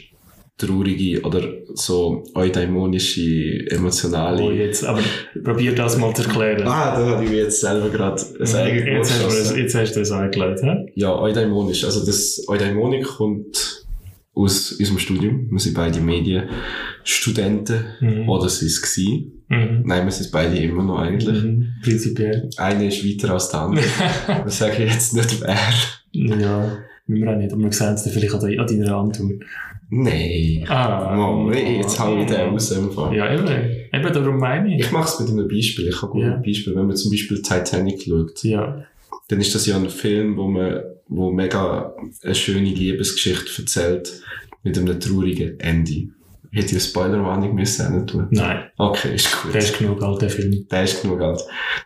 traurige 0.57 1.21
oder 1.21 1.41
so 1.73 2.23
eudäimonische, 2.33 3.69
emotionale. 3.69 4.41
Oh, 4.41 4.51
jetzt, 4.51 4.85
aber 4.85 5.01
probier 5.43 5.75
das 5.75 5.97
mal 5.97 6.13
zu 6.15 6.23
erklären. 6.23 6.65
Ah, 6.65 6.97
da 6.97 7.05
habe 7.07 7.25
ich 7.25 7.29
mir 7.29 7.43
jetzt 7.43 7.59
selber 7.59 7.89
gerade 7.89 8.21
ein 8.21 8.37
jetzt, 8.39 9.23
hast 9.23 9.51
du, 9.51 9.57
jetzt 9.57 9.75
hast 9.75 9.95
du 9.95 9.99
das 9.99 10.11
angelegt, 10.11 10.61
hä? 10.63 10.91
Ja, 10.95 11.17
eudaimonisch. 11.17 11.83
Also 11.83 12.05
das 12.05 12.45
Eudämonik 12.47 13.05
kommt 13.05 13.85
aus 14.33 14.73
unserem 14.73 14.99
Studium. 14.99 15.49
Wir 15.49 15.59
sind 15.59 15.75
beide 15.75 15.99
Medienstudenten. 15.99 17.85
Mhm. 18.01 18.29
Oder 18.29 18.49
sie 18.49 18.67
es 18.67 18.81
gewesen. 18.81 19.43
Mhm. 19.47 19.83
Nein, 19.85 20.05
wir 20.05 20.11
sind 20.11 20.31
beide 20.31 20.57
immer 20.57 20.83
noch 20.83 20.99
eigentlich. 20.99 21.43
Mhm. 21.43 21.73
Prinzipiell. 21.83 22.49
Eine 22.57 22.87
ist 22.87 23.05
weiter 23.05 23.33
als 23.33 23.49
der 23.49 23.61
andere. 23.61 23.85
das 24.27 24.57
sage 24.57 24.83
ich 24.83 24.91
jetzt 24.91 25.13
nicht 25.13 25.41
wer. 25.41 25.57
Ja, 26.11 26.77
müssen 27.07 27.23
wir 27.23 27.31
auch 27.31 27.37
nicht, 27.37 27.51
aber 27.53 27.61
wir 27.63 27.71
sehen 27.71 27.93
es 27.93 28.03
dann 28.03 28.13
vielleicht 28.13 28.33
an, 28.33 28.39
de- 28.41 28.57
an 28.59 28.67
deiner 28.67 28.97
Antwort. 28.97 29.43
Nein. 29.89 30.65
Ah. 30.67 31.15
Oh, 31.17 31.51
jetzt 31.51 31.99
hau 31.99 32.17
ich 32.19 32.25
den 32.25 32.49
aus 32.49 32.69
dem 32.69 32.91
Fall. 32.91 33.15
Ja, 33.15 33.31
eben. 33.33 33.47
Eben 33.93 34.13
darum 34.13 34.37
meine 34.39 34.73
ich. 34.75 34.81
Ich 34.85 34.91
mache 34.91 35.07
es 35.07 35.19
mit 35.19 35.29
einem 35.29 35.47
Beispiel. 35.47 35.87
Ich 35.89 36.01
habe 36.01 36.19
ein 36.23 36.41
Beispiel. 36.41 36.75
Wenn 36.75 36.87
man 36.87 36.95
zum 36.95 37.11
Beispiel 37.11 37.41
Titanic 37.41 38.01
schaut, 38.03 38.43
Ja. 38.43 38.83
dann 39.27 39.39
ist 39.39 39.53
das 39.53 39.67
ja 39.67 39.75
ein 39.77 39.89
Film, 39.89 40.37
wo 40.37 40.47
man, 40.47 40.81
wo 41.07 41.31
mega 41.31 41.93
eine 42.23 42.33
schöne 42.35 42.67
Liebesgeschichte 42.69 43.61
erzählt 43.61 44.21
mit 44.63 44.77
einem 44.77 44.99
traurigen 44.99 45.59
Ende. 45.59 46.07
Hätte 46.51 46.67
ich 46.67 46.71
eine 46.71 46.79
Spoilerwarnung 46.81 47.53
müssen 47.53 48.07
tun. 48.07 48.27
Nein, 48.31 48.63
Okay, 48.77 49.13
ist 49.13 49.39
gut. 49.43 49.53
der 49.53 49.61
ist 49.61 49.77
genug 49.77 50.01
alt, 50.01 50.21
der 50.21 50.29
Film. 50.29 50.65
Der 50.71 50.83
ist 50.83 51.01
genug 51.01 51.21
alt. 51.21 51.41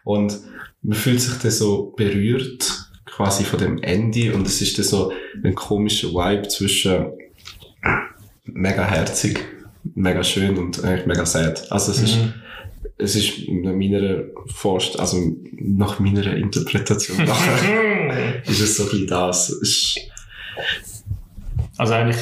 Und 0.05 0.39
man 0.83 0.95
fühlt 0.97 1.19
sich 1.19 1.33
dann 1.41 1.51
so 1.51 1.93
berührt, 1.97 2.88
quasi 3.19 3.43
von 3.43 3.59
dem 3.59 3.83
Ende, 3.83 4.33
und 4.33 4.47
es 4.47 4.61
ist 4.61 4.77
dann 4.77 4.85
so 4.85 5.11
ein 5.43 5.53
komischer 5.53 6.07
Vibe 6.07 6.47
zwischen 6.47 7.07
mega 8.45 8.85
herzig, 8.85 9.39
mega 9.93 10.23
schön 10.23 10.57
und 10.57 10.81
eigentlich 10.85 11.05
mega 11.05 11.25
sad. 11.25 11.69
Also 11.69 11.91
es 11.91 12.01
ist, 12.01 12.15
Mhm. 12.15 12.33
es 12.97 13.15
ist 13.17 13.33
nach 13.49 13.73
meiner 13.73 14.21
Forst, 14.53 14.97
also 14.97 15.17
nach 15.51 15.99
meiner 15.99 16.33
Interpretation 16.33 17.17
nachher, 17.25 18.41
ist 18.47 18.61
es 18.61 18.77
so 18.77 18.83
ein 18.83 18.89
bisschen 18.89 19.07
das. 19.07 19.49
Ist, 19.49 19.99
Also 21.77 21.93
eigentlich, 21.93 22.17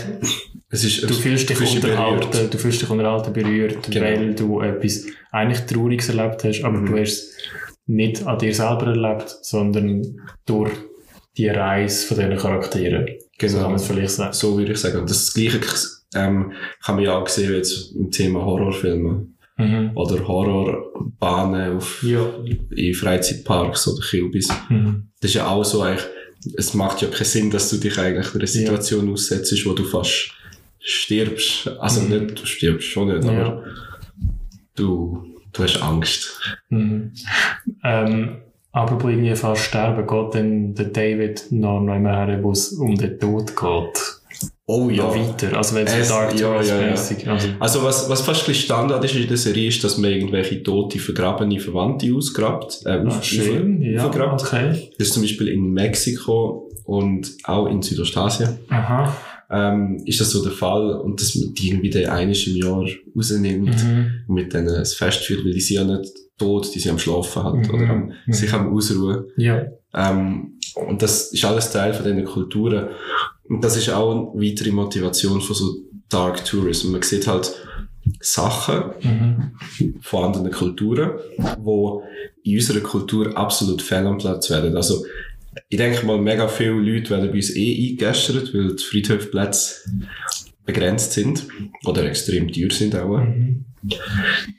es 0.69 0.83
ist, 0.83 1.03
du 1.09 1.13
fühlst 1.13 1.47
dich 1.49 1.59
unterhalten, 1.75 2.49
du 2.49 2.57
fühlst 2.57 2.81
dich 2.81 2.89
unterhalten 2.89 3.33
berührt, 3.33 3.89
Genau. 3.91 4.05
weil 4.05 4.33
du 4.35 4.61
etwas 4.61 5.05
eigentlich 5.31 5.59
Trauriges 5.67 6.09
erlebt 6.09 6.43
hast, 6.43 6.63
aber 6.63 6.77
Mhm. 6.79 6.85
du 6.87 6.97
hast 6.97 7.09
es 7.11 7.37
nicht 7.87 8.25
an 8.27 8.37
dir 8.37 8.53
selber 8.53 8.87
erlebt, 8.87 9.29
sondern 9.43 10.19
durch 10.45 10.71
die 11.37 11.47
Reise 11.49 12.07
von 12.07 12.17
diesen 12.17 12.37
Charakteren. 12.37 13.07
So 13.39 13.57
kann 13.57 13.65
man 13.67 13.75
es 13.75 13.85
vielleicht 13.87 14.09
sagen. 14.11 14.33
So 14.33 14.57
würde 14.57 14.71
ich 14.71 14.77
sagen. 14.79 14.99
Und 15.01 15.09
das 15.09 15.33
Gleiche 15.33 15.59
ähm, 16.15 16.53
kann 16.83 16.95
man 16.95 17.03
ja 17.03 17.17
auch 17.17 17.27
sehen 17.27 17.53
jetzt 17.53 17.95
im 17.95 18.09
Thema 18.11 18.43
Horrorfilme. 18.43 19.27
Mhm. 19.59 19.91
oder 19.95 20.27
Horrorbahnen 20.27 21.77
auf, 21.77 22.03
Ja. 22.03 22.23
in 22.75 22.93
Freizeitparks 22.93 23.87
oder 23.87 24.05
Kilbis. 24.07 24.49
Mhm. 24.69 25.09
Das 25.19 25.31
ist 25.31 25.35
ja 25.35 25.47
auch 25.47 25.63
so 25.63 25.81
eigentlich, 25.81 26.05
es 26.55 26.75
macht 26.75 27.01
ja 27.01 27.07
keinen 27.07 27.25
Sinn, 27.25 27.49
dass 27.49 27.67
du 27.71 27.77
dich 27.77 27.97
eigentlich 27.97 28.35
einer 28.35 28.45
Situation 28.45 29.11
aussetzt, 29.11 29.65
wo 29.65 29.73
du 29.73 29.83
fast 29.83 30.29
stirbst. 30.79 31.69
Also 31.79 32.01
Mhm. 32.01 32.09
nicht, 32.09 32.39
du 32.39 32.45
stirbst 32.45 32.87
schon 32.87 33.07
nicht, 33.07 33.23
Ja. 33.23 33.31
aber 33.47 33.63
du, 34.75 35.25
du 35.53 35.63
hast 35.63 35.81
Angst. 35.81 36.39
Mhm. 36.69 37.13
Ähm, 37.83 38.37
apropos 38.83 39.11
irgendwie 39.11 39.35
fast 39.35 39.61
sterben, 39.63 40.05
geht 40.07 40.33
denn 40.33 40.73
der 40.75 40.85
David 40.85 41.45
noch, 41.51 41.79
immer 41.81 42.25
her, 42.25 42.39
wo 42.41 42.51
es 42.51 42.73
um 42.73 42.95
den 42.95 43.19
Tod 43.19 43.55
geht? 43.55 44.17
Oh 44.69 44.89
Noch 44.89 45.15
weiter, 45.15 45.57
also 45.57 45.75
wenn 45.75 45.87
es 45.87 46.09
Dark 46.09 46.37
ja, 46.37 46.61
ja, 46.61 46.81
ja. 46.87 46.89
also, 46.91 47.47
Also 47.59 47.83
was, 47.83 48.09
was 48.09 48.21
fast 48.21 48.41
ein 48.43 48.47
bisschen 48.47 48.65
Standard 48.65 49.03
ist 49.05 49.15
in 49.15 49.25
der 49.27 49.37
Serie, 49.37 49.69
ist, 49.69 49.81
dass 49.83 49.97
man 49.97 50.11
irgendwelche 50.11 50.61
tote, 50.61 50.99
vergrabene 50.99 51.57
Verwandte 51.59 52.13
ausgrabt. 52.13 52.81
Äh, 52.85 52.89
ah, 53.07 53.21
schön, 53.21 53.81
ja, 53.81 54.05
aufgrabt. 54.05 54.41
okay. 54.43 54.89
Das 54.97 55.07
ist 55.07 55.13
zum 55.13 55.23
Beispiel 55.23 55.47
in 55.47 55.71
Mexiko 55.71 56.69
und 56.83 57.31
auch 57.45 57.67
in 57.67 57.81
Südostasien. 57.81 58.59
Aha. 58.69 59.15
ähm, 59.49 60.01
ist 60.05 60.19
das 60.19 60.31
so 60.31 60.43
der 60.43 60.51
Fall 60.51 60.91
und 60.99 61.21
dass 61.21 61.33
man 61.35 61.53
die 61.53 61.69
irgendwie 61.69 61.89
den 61.89 62.09
einiges 62.09 62.45
im 62.47 62.57
Jahr 62.57 62.85
rausnimmt 63.15 63.69
Mhm. 63.85 64.11
und 64.27 64.35
mit 64.35 64.53
denen 64.53 64.67
es 64.67 64.93
Fest 64.95 65.19
führt, 65.23 65.45
weil 65.45 65.53
die 65.53 65.61
sind 65.61 65.75
ja 65.77 65.83
nicht 65.97 66.11
tot, 66.37 66.73
die 66.73 66.79
sind 66.79 66.91
am 66.91 66.99
Schlafen 66.99 67.43
halt 67.43 67.67
Mhm. 67.67 67.73
oder 67.75 67.89
am, 67.89 68.11
Mhm. 68.25 68.33
sich 68.33 68.53
am 68.53 68.73
Ausruhen. 68.73 69.25
Ja. 69.37 69.63
Ähm, 69.93 70.53
und 70.75 71.01
das 71.01 71.31
ist 71.33 71.43
alles 71.45 71.71
Teil 71.71 71.93
von 71.93 72.05
diesen 72.05 72.25
Kulturen. 72.25 72.89
Und 73.49 73.63
das 73.63 73.77
ist 73.77 73.89
auch 73.89 74.11
eine 74.11 74.41
weitere 74.45 74.71
Motivation 74.71 75.41
von 75.41 75.55
so 75.55 75.75
Dark 76.09 76.43
Tourism. 76.45 76.91
Man 76.91 77.01
sieht 77.01 77.27
halt 77.27 77.53
Sachen 78.21 78.83
Mhm. 79.01 79.51
von 80.01 80.25
anderen 80.25 80.51
Kulturen, 80.51 81.11
wo 81.59 82.03
in 82.43 82.55
unserer 82.55 82.79
Kultur 82.79 83.35
absolut 83.37 83.81
fehl 83.81 84.05
am 84.05 84.17
Platz 84.17 84.49
werden. 84.49 84.75
Also, 84.77 85.05
ich 85.69 85.77
denke 85.77 86.05
mal, 86.05 86.17
mega 86.19 86.47
viele 86.47 86.71
Leute 86.71 87.09
werden 87.09 87.29
bei 87.29 87.35
uns 87.37 87.53
eh 87.55 87.89
eingegeschert, 87.91 88.53
weil 88.53 88.75
die 88.75 88.83
Friedhofplätze 88.83 89.89
begrenzt 90.67 91.13
sind 91.13 91.47
oder 91.85 92.03
extrem 92.05 92.51
teuer 92.51 92.69
sind 92.69 92.95
auch. 92.95 93.17
Mhm. 93.17 93.65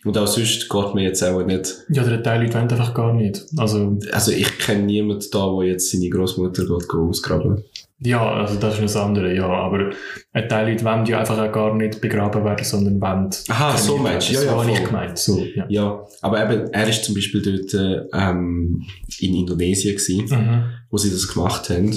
Und 0.04 0.16
auch 0.16 0.26
sonst 0.26 0.68
geht 0.68 0.94
man 0.94 0.98
jetzt 0.98 1.22
auch 1.22 1.44
nicht, 1.44 1.84
Ja, 1.90 2.02
der 2.02 2.22
Teil 2.22 2.42
Leute 2.42 2.54
wollen 2.54 2.70
einfach 2.70 2.94
gar 2.94 3.12
nicht. 3.12 3.44
Also, 3.56 3.98
also 4.10 4.32
ich 4.32 4.58
kenne 4.58 4.84
niemanden 4.84 5.26
da, 5.30 5.54
der 5.54 5.68
jetzt 5.68 5.90
seine 5.92 6.08
Großmutter 6.08 6.64
go 6.88 7.08
ausgraben. 7.08 7.62
ja, 8.00 8.26
also 8.26 8.58
das 8.58 8.74
ist 8.74 8.82
das 8.84 8.96
andere, 8.96 9.34
ja. 9.34 9.46
Aber 9.46 9.90
ein 10.32 10.48
Teil 10.48 10.70
Leute 10.70 10.84
wollen 10.84 11.04
ja 11.04 11.18
einfach 11.20 11.36
auch 11.38 11.52
gar 11.52 11.74
nicht 11.74 12.00
begraben 12.00 12.42
werden, 12.42 12.64
sondern 12.64 13.00
wollen. 13.00 13.30
Aha, 13.48 13.76
so 13.76 13.98
meinst 13.98 14.30
du? 14.30 14.34
Ja, 14.34 14.42
ja, 14.44 14.50
So 14.50 14.62
habe 14.62 14.70
ich 14.70 14.84
gemeint. 14.84 15.18
So, 15.18 15.44
ja. 15.54 15.66
Ja, 15.68 16.06
aber 16.22 16.50
eben, 16.50 16.70
er 16.72 16.88
ist 16.88 17.04
zum 17.04 17.14
Beispiel 17.14 17.42
dort 17.42 17.74
äh, 17.74 18.06
ähm, 18.14 18.82
in 19.18 19.34
Indonesien 19.34 19.94
gewesen. 19.96 20.24
Mhm. 20.30 20.64
wo 20.90 20.96
sie 20.96 21.10
das 21.10 21.28
gemacht 21.28 21.68
haben. 21.68 21.94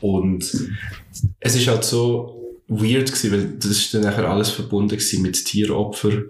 Und 0.00 0.44
es 1.40 1.54
ist 1.56 1.68
halt 1.68 1.84
so 1.84 2.35
weird 2.68 3.06
gewesen, 3.12 3.32
weil 3.32 3.48
das 3.58 3.70
ist 3.70 3.94
dann 3.94 4.02
nachher 4.02 4.28
alles 4.28 4.50
verbunden 4.50 4.90
gewesen 4.96 5.22
mit 5.22 5.44
Tieropfern, 5.44 6.24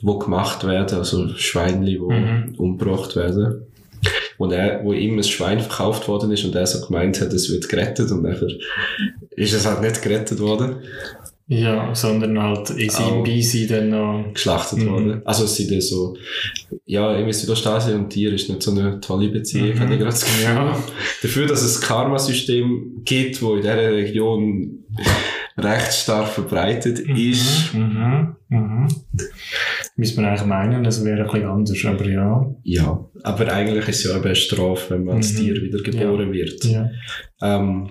die 0.00 0.18
gemacht 0.18 0.64
werden, 0.66 0.98
also 0.98 1.28
Schweinli, 1.36 1.92
die 1.92 1.98
Mhm. 2.14 2.54
umgebracht 2.58 3.16
werden. 3.16 3.66
Und 4.36 4.52
er, 4.52 4.84
wo 4.84 4.92
ihm 4.92 5.16
ein 5.16 5.24
Schwein 5.24 5.60
verkauft 5.60 6.08
worden 6.08 6.30
ist 6.32 6.44
und 6.44 6.54
er 6.54 6.66
so 6.66 6.84
gemeint 6.86 7.20
hat, 7.20 7.32
es 7.32 7.50
wird 7.50 7.68
gerettet 7.68 8.10
und 8.10 8.22
nachher 8.22 8.48
ist 9.30 9.52
es 9.54 9.64
halt 9.64 9.80
nicht 9.80 10.02
gerettet 10.02 10.40
worden, 10.40 10.76
Ja, 11.46 11.94
sondern 11.94 12.40
halt 12.42 12.70
in 12.70 12.88
seinem. 12.90 13.22
Beisein 13.22 13.68
dann 13.68 13.88
noch. 13.90 14.32
geschlachtet 14.34 14.80
Mhm. 14.80 14.90
worden. 14.90 15.22
Also 15.24 15.44
es 15.44 15.56
sind 15.56 15.70
dann 15.70 15.80
so, 15.80 16.16
ja, 16.86 17.12
irgendwie 17.14 17.32
Südostasien 17.32 17.96
und 17.98 18.10
Tier 18.10 18.32
ist 18.32 18.48
nicht 18.48 18.62
so 18.62 18.70
eine 18.72 18.98
tolle 19.00 19.28
Beziehung, 19.28 19.74
Mhm. 19.74 19.80
habe 19.80 19.92
ich 19.94 19.98
gerade 20.00 20.10
das 20.10 20.24
Gefühl. 20.24 20.44
Ja. 20.44 20.84
Dafür, 21.22 21.46
dass 21.46 21.62
es 21.62 21.80
ein 21.80 21.86
Karma-System 21.86 23.02
gibt, 23.04 23.40
wo 23.42 23.54
in 23.54 23.62
dieser 23.62 23.76
Region 23.92 24.84
recht 25.56 25.92
stark 25.92 26.28
verbreitet 26.28 26.98
ist. 27.00 27.72
Mhm. 27.74 28.36
Mhm. 28.48 28.88
Müsste 29.96 30.20
man 30.20 30.30
eigentlich 30.30 30.46
meinen, 30.46 30.84
es 30.84 31.04
wäre 31.04 31.20
ein 31.22 31.26
bisschen 31.30 31.46
anders, 31.48 31.84
aber 31.84 32.06
ja. 32.08 32.54
Ja, 32.62 33.04
aber 33.22 33.52
eigentlich 33.52 33.88
ist 33.88 34.04
es 34.04 34.10
ja 34.10 34.16
eben 34.16 34.24
eine 34.24 34.34
Strafe, 34.34 34.94
wenn 34.94 35.04
man 35.04 35.16
als 35.16 35.32
Mhm. 35.34 35.36
Tier 35.38 35.62
wieder 35.62 35.80
geboren 35.82 36.32
wird. 36.32 36.64
ja. 36.64 36.88
Ähm, 37.42 37.90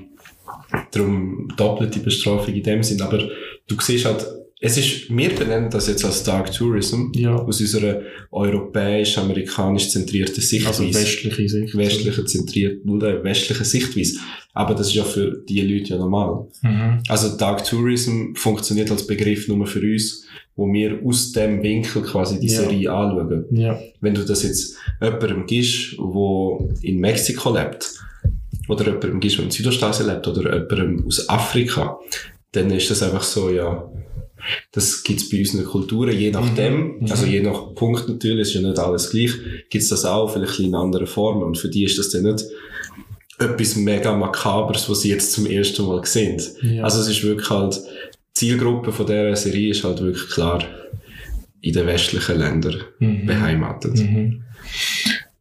darum 0.92 1.48
doppelte 1.56 2.00
Bestrafung 2.00 2.54
in 2.54 2.64
dem 2.64 2.84
Sinn. 2.84 3.02
Aber 3.02 3.18
du 3.20 3.76
siehst 3.80 4.06
halt, 4.06 4.26
es 4.66 4.78
ist, 4.78 5.10
wir 5.16 5.30
benennen 5.36 5.70
das 5.70 5.88
jetzt 5.88 6.06
als 6.06 6.24
Dark 6.24 6.50
Tourism 6.54 7.12
Ja. 7.16 7.36
aus 7.36 7.60
unserer 7.60 8.02
europäisch-amerikanisch 8.32 9.90
zentrierten 9.90 10.42
Sichtweise. 10.42 10.84
Also 10.84 10.94
westliche 11.00 11.50
Sicht. 11.50 11.76
westliche 11.78 12.26
zentriert, 12.26 12.80
westliche 12.86 13.66
Sichtweise. 13.66 14.20
Aber 14.54 14.74
das 14.76 14.88
ist 14.88 14.94
ja 14.96 15.04
für 15.04 15.44
die 15.50 15.62
Leute 15.62 15.90
ja 15.92 15.98
normal. 15.98 16.48
Mhm. 16.62 17.00
Also 17.10 17.36
Dark 17.38 17.66
Tourism 17.66 18.34
funktioniert 18.36 18.90
als 18.92 19.06
Begriff 19.06 19.48
nur 19.48 19.66
für 19.68 19.82
uns, 19.82 20.24
wo 20.56 20.72
wir 20.72 21.00
aus 21.04 21.32
dem 21.34 21.62
Winkel 21.64 22.02
quasi 22.04 22.40
die 22.40 22.48
Ja. 22.48 22.62
Serie 22.62 22.92
anschauen. 22.92 23.46
Ja. 23.52 23.78
Wenn 24.02 24.14
du 24.14 24.24
das 24.24 24.44
jetzt 24.44 24.78
jemandem 25.02 25.46
gibst, 25.46 25.98
wo 25.98 26.70
in 26.82 27.00
Mexiko 27.00 27.54
lebt, 27.54 28.00
oder 28.70 28.86
jemandem 28.86 29.20
gibst, 29.20 29.38
der 29.40 29.46
in 29.46 29.52
Südostasien 29.52 30.08
lebt, 30.08 30.26
oder 30.28 30.54
jemandem 30.54 31.06
aus 31.06 31.28
Afrika, 31.28 32.00
dann 32.54 32.70
ist 32.72 32.90
das 32.92 33.02
einfach 33.04 33.24
so, 33.24 33.50
ja, 33.50 33.90
das 34.72 35.04
gibt's 35.04 35.30
bei 35.30 35.40
unseren 35.40 35.66
Kulturen, 35.66 36.12
je 36.18 36.32
nachdem, 36.32 37.00
Mhm. 37.00 37.08
also 37.12 37.26
je 37.26 37.42
nach 37.42 37.74
Punkt 37.76 38.08
natürlich, 38.10 38.50
ist 38.50 38.54
ja 38.56 38.62
nicht 38.62 38.80
alles 38.80 39.10
gleich, 39.12 39.32
gibt's 39.70 39.90
das 39.90 40.06
auch, 40.06 40.30
vielleicht 40.32 40.60
in 40.60 40.76
anderen 40.76 41.08
Formen. 41.08 41.44
Und 41.44 41.58
für 41.58 41.70
die 41.70 41.84
ist 41.86 41.98
das 41.98 42.10
dann 42.10 42.24
nicht 42.24 42.44
etwas 43.40 43.76
mega 43.76 44.16
Makabers, 44.16 44.90
was 44.90 45.02
sie 45.02 45.10
jetzt 45.10 45.32
zum 45.34 45.46
ersten 45.46 45.86
Mal 45.86 46.06
sehen. 46.06 46.42
Ja. 46.62 46.84
Also 46.84 47.02
es 47.02 47.08
ist 47.10 47.24
wirklich 47.24 47.50
halt, 47.50 47.76
die 47.76 48.34
Zielgruppe 48.34 48.92
von 48.92 49.06
dieser 49.06 49.36
Serie 49.36 49.72
ist 49.72 49.84
halt 49.84 50.02
wirklich 50.02 50.30
klar 50.30 50.64
in 51.62 51.74
den 51.74 51.86
westlichen 51.88 52.38
Ländern 52.40 52.82
Mhm. 53.00 53.26
beheimatet. 53.26 53.96
Mhm. 53.98 54.44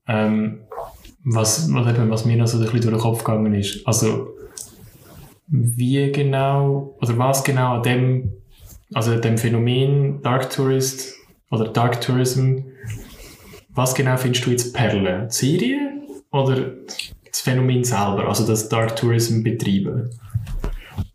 Ähm, 0.09 0.59
was, 1.25 1.73
was, 1.73 1.95
eben, 1.95 2.11
was 2.11 2.25
mir 2.25 2.37
noch 2.37 2.47
so 2.47 2.59
ein 2.59 2.65
bisschen 2.65 2.81
durch 2.83 2.93
den 2.95 3.01
Kopf 3.01 3.25
gegangen 3.25 3.55
ist, 3.55 3.87
also 3.87 4.29
wie 5.49 6.11
genau, 6.13 6.97
oder 7.01 7.19
was 7.19 7.45
genau 7.45 7.75
an 7.77 7.83
dem 7.83 8.33
also 8.95 9.17
dem 9.17 9.39
Phänomen 9.39 10.23
Dark 10.23 10.51
Tourist 10.51 11.15
oder 11.51 11.69
Dark 11.69 12.01
Tourism, 12.01 12.59
was 13.75 13.95
genau 13.95 14.17
findest 14.17 14.47
du 14.47 14.51
jetzt 14.51 14.75
Perle? 14.75 15.29
Die 15.31 15.35
Serie 15.35 16.03
oder 16.31 16.73
das 17.27 17.41
Phänomen 17.41 17.85
selber, 17.85 18.29
also 18.29 18.47
das 18.47 18.69
Dark 18.69 18.97
Tourism 18.97 19.43
betreiben? 19.43 20.11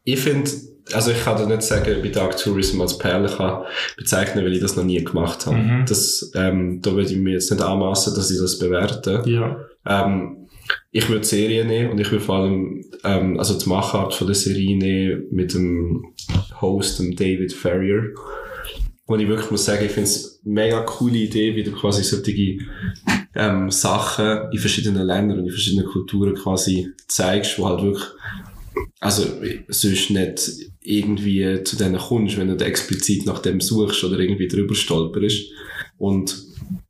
Ich 0.04 0.20
finde, 0.20 0.50
also 0.94 1.12
ich 1.12 1.24
kann 1.24 1.38
dir 1.38 1.48
nicht 1.48 1.64
sagen, 1.64 1.96
ob 1.98 2.06
ich 2.06 2.12
Dark 2.12 2.38
Tourism 2.38 2.82
als 2.82 2.98
Perle 2.98 3.30
kann 3.30 3.64
bezeichnen, 3.98 4.44
weil 4.44 4.54
ich 4.54 4.62
das 4.62 4.76
noch 4.76 4.84
nie 4.84 5.04
gemacht 5.04 5.46
habe. 5.46 5.58
Mhm. 5.58 5.86
Das, 5.88 6.32
ähm, 6.36 6.82
da 6.82 6.92
würde 6.92 7.12
ich 7.12 7.18
mir 7.18 7.34
jetzt 7.34 7.52
nicht 7.52 7.64
anmassen, 7.64 8.16
dass 8.16 8.32
ich 8.32 8.40
das 8.40 8.58
bewerte. 8.58 9.24
Ja. 9.26 9.58
Ähm, 9.86 10.47
ich 10.92 11.08
würde 11.08 11.22
die 11.22 11.28
Serie 11.28 11.66
nehmen 11.66 11.92
und 11.92 12.00
ich 12.00 12.12
würde 12.12 12.24
vor 12.24 12.36
allem 12.38 12.86
ähm, 13.04 13.40
also 13.40 13.58
die 13.58 13.70
Machart 13.70 14.14
von 14.14 14.28
der 14.28 14.36
Serie 14.36 14.78
nehmen 14.78 15.26
mit 15.32 15.54
dem 15.54 16.14
Host, 16.62 17.00
dem 17.00 17.16
David 17.16 17.54
Ferrier. 17.54 18.14
Und 19.06 19.22
ich 19.22 19.28
wirklich 19.28 19.52
muss 19.52 19.66
sagen, 19.66 19.86
ich 19.86 19.92
finde 19.92 20.10
es 20.10 20.42
eine 20.44 20.54
mega 20.54 20.82
coole 20.82 21.18
Idee, 21.18 21.56
wie 21.56 21.64
du 21.64 21.72
quasi 21.72 22.04
solche 22.04 22.58
ähm, 23.36 23.72
Sachen 23.72 24.52
in 24.52 24.60
verschiedenen 24.60 25.06
Ländern 25.06 25.40
und 25.40 25.46
in 25.46 25.52
verschiedenen 25.52 25.86
Kulturen 25.86 26.36
quasi 26.36 26.90
zeigst, 27.08 27.58
wo 27.58 27.68
halt 27.68 27.84
wirklich 27.84 28.06
also 29.00 29.24
sonst 29.70 30.10
nicht 30.10 30.72
irgendwie 30.82 31.64
zu 31.64 31.78
denen 31.78 31.98
kommst, 31.98 32.38
wenn 32.38 32.56
du 32.56 32.66
explizit 32.66 33.26
nach 33.26 33.40
dem 33.40 33.62
suchst 33.62 34.04
oder 34.04 34.20
irgendwie 34.20 34.48
drüber 34.48 34.76
stolperst. 34.76 35.52
Und 35.98 36.36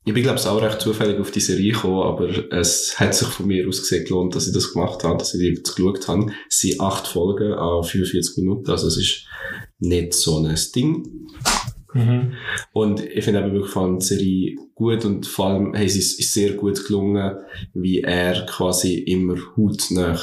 ich 0.07 0.13
bin, 0.13 0.23
glaube 0.23 0.39
ich, 0.39 0.47
auch 0.47 0.61
recht 0.61 0.79
zufällig 0.79 1.19
auf 1.19 1.31
die 1.31 1.41
Serie 1.41 1.73
gekommen, 1.73 2.01
aber 2.01 2.29
es 2.53 2.97
hat 2.97 3.13
sich 3.13 3.27
von 3.27 3.45
mir 3.45 3.67
aus 3.67 3.81
gesehen 3.81 4.05
gelohnt, 4.05 4.35
dass 4.35 4.47
ich 4.47 4.53
das 4.53 4.71
gemacht 4.71 5.03
habe, 5.03 5.17
dass 5.17 5.33
ich 5.33 5.41
die 5.41 5.47
jetzt 5.47 5.75
geschaut 5.75 6.07
habe. 6.07 6.31
Es 6.49 6.59
sind 6.59 6.79
acht 6.79 7.07
Folgen 7.07 7.51
an 7.51 7.83
45 7.83 8.37
Minuten, 8.37 8.71
also 8.71 8.87
es 8.87 8.95
ist 8.95 9.25
nicht 9.79 10.13
so 10.13 10.37
ein 10.37 10.57
Ding. 10.73 11.27
Mhm. 11.93 12.33
Und 12.71 13.03
ich 13.05 13.25
finde 13.25 13.41
eben 13.41 13.51
wirklich 13.51 13.73
von 13.73 13.99
die 13.99 14.05
Serie 14.05 14.55
gut 14.75 15.03
und 15.03 15.27
vor 15.27 15.47
allem 15.47 15.73
hey, 15.73 15.85
es 15.85 15.97
ist, 15.97 16.31
sehr 16.31 16.53
gut 16.53 16.85
gelungen, 16.85 17.35
wie 17.73 17.99
er 17.99 18.45
quasi 18.45 18.99
immer 18.99 19.35
hautnah 19.57 20.17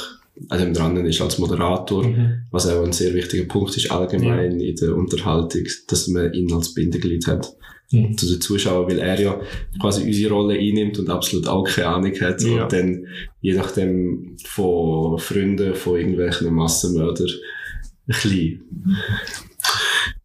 an 0.49 0.59
dem 0.59 0.73
dran 0.73 0.97
ist 1.05 1.21
als 1.21 1.37
Moderator, 1.37 2.07
Mhm. 2.07 2.41
was 2.49 2.67
auch 2.67 2.83
ein 2.83 2.91
sehr 2.91 3.13
wichtiger 3.13 3.45
Punkt 3.45 3.77
ist 3.77 3.91
allgemein 3.91 4.59
in 4.59 4.75
der 4.77 4.95
Unterhaltung, 4.95 5.63
dass 5.87 6.07
man 6.07 6.33
ihn 6.33 6.51
als 6.51 6.73
Bindeglied 6.73 7.27
hat 7.27 7.55
Mhm. 7.91 8.17
zu 8.17 8.25
den 8.25 8.41
Zuschauern, 8.41 8.87
weil 8.89 8.99
er 8.99 9.19
ja 9.21 9.39
quasi 9.79 10.03
unsere 10.03 10.33
Rolle 10.33 10.57
einnimmt 10.57 10.97
und 10.99 11.09
absolut 11.09 11.47
auch 11.47 11.63
keine 11.63 11.87
Ahnung 11.89 12.13
hat 12.19 12.41
Ja. 12.41 12.63
und 12.63 12.73
dann 12.73 13.05
je 13.41 13.53
nachdem 13.53 14.35
von 14.45 15.19
Freunden, 15.19 15.75
von 15.75 15.97
irgendwelchen 15.97 16.53
Massenmördern 16.53 17.27
ein 17.27 18.07
bisschen 18.07 18.63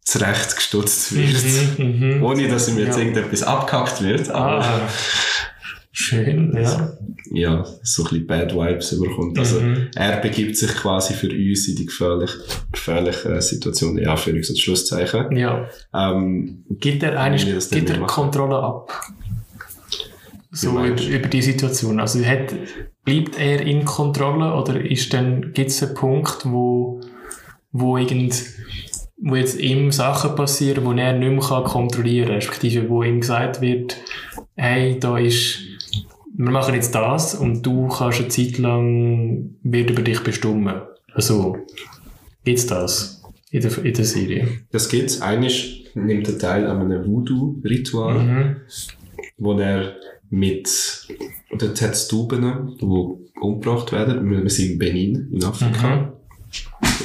zurechtgestutzt 0.01 1.15
wird. 1.15 1.77
Mhm. 1.79 2.15
Mhm. 2.17 2.23
Ohne 2.23 2.47
dass 2.47 2.67
ihm 2.67 2.77
jetzt 2.79 2.95
Ja. 2.97 3.03
irgendetwas 3.03 3.43
abgehackt 3.43 4.01
wird, 4.01 4.29
aber 4.29 4.65
Ah, 4.65 4.89
schön, 5.91 6.53
ja. 6.55 6.93
ja, 7.31 7.65
so 7.83 8.03
ein 8.03 8.09
bisschen 8.09 8.27
Bad 8.27 8.53
Vibes 8.55 8.91
überkommt. 8.93 9.37
Also, 9.37 9.59
Mhm. 9.59 9.89
er 9.95 10.17
begibt 10.21 10.55
sich 10.57 10.71
quasi 10.75 11.13
für 11.13 11.29
uns 11.29 11.67
in 11.67 11.75
die 11.75 11.85
gefährliche, 11.85 12.37
gefährliche 12.71 13.29
äh, 13.29 13.41
Situation, 13.41 13.97
ja, 13.97 14.15
für 14.15 14.31
uns 14.33 14.49
als 14.49 14.59
Schlusszeichen. 14.59 15.35
ja. 15.35 15.67
Ähm, 15.93 16.63
Gibt 16.79 17.03
er 17.03 17.19
eigentlich 17.19 17.69
gibt 17.69 17.89
er. 17.89 17.99
Kontrolle 18.01 18.57
ab? 18.57 18.91
So 20.53 20.71
über, 20.71 21.01
über 21.01 21.27
die 21.29 21.41
Situation. 21.41 21.99
Also 21.99 22.23
hat, 22.25 22.53
bleibt 23.05 23.39
er 23.39 23.61
in 23.61 23.85
Kontrolle 23.85 24.53
oder 24.53 24.79
ist 24.83 25.13
dann, 25.13 25.53
gibt 25.53 25.69
es 25.69 25.81
einen 25.81 25.93
Punkt, 25.93 26.39
wo, 26.45 26.99
wo 27.71 27.97
irgend, 27.97 28.35
wo 29.17 29.35
jetzt 29.37 29.57
ihm 29.59 29.91
Sachen 29.93 30.35
passieren, 30.35 30.83
wo 30.83 30.91
er 30.91 31.13
nicht 31.13 31.31
mehr 31.31 31.39
kann 31.39 31.63
kontrollieren 31.63 32.27
kann, 32.27 32.35
respektive 32.35 32.89
wo 32.89 33.01
ihm 33.03 33.21
gesagt 33.21 33.61
wird, 33.61 33.95
hey, 34.55 34.99
da 34.99 35.17
ist, 35.17 35.59
wir 36.43 36.51
machen 36.51 36.73
jetzt 36.75 36.95
das 36.95 37.35
und 37.35 37.63
du 37.65 37.87
kannst 37.87 38.19
eine 38.19 38.27
Zeit 38.29 38.57
lang, 38.57 39.55
wird 39.63 39.89
über 39.89 40.01
dich 40.01 40.21
bestimmen. 40.21 40.81
Also, 41.13 41.57
gibt's 42.43 42.65
das 42.67 43.21
in 43.51 43.61
der, 43.61 43.77
in 43.85 43.93
der 43.93 44.05
Serie? 44.05 44.47
das 44.71 44.89
gibt's. 44.89 45.21
Eigentlich 45.21 45.89
nimmt 45.93 46.27
er 46.27 46.37
teil 46.39 46.65
an 46.67 46.81
einem 46.81 47.05
Voodoo-Ritual, 47.05 48.19
Mhm. 48.23 48.55
wo 49.37 49.53
er 49.59 49.95
mit, 50.29 50.67
es 50.67 52.07
Tauben, 52.07 52.77
die 52.79 52.85
umgebracht 53.41 53.91
werden. 53.91 54.29
Wir 54.29 54.49
sind 54.49 54.71
in 54.71 54.79
Benin, 54.79 55.29
in 55.31 55.43
Afrika. 55.43 55.95
Mhm. 55.95 56.11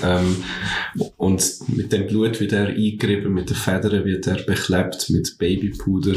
Ähm, 0.05 0.37
und 1.17 1.69
mit 1.77 1.93
dem 1.93 2.07
Blut 2.07 2.41
wird 2.41 2.53
er 2.53 2.69
eingerieben, 2.69 3.33
mit 3.35 3.51
den 3.51 3.57
Federn 3.57 4.05
wird 4.05 4.27
er 4.27 4.43
beklebt, 4.43 5.11
mit 5.11 5.37
Babypuder. 5.39 6.15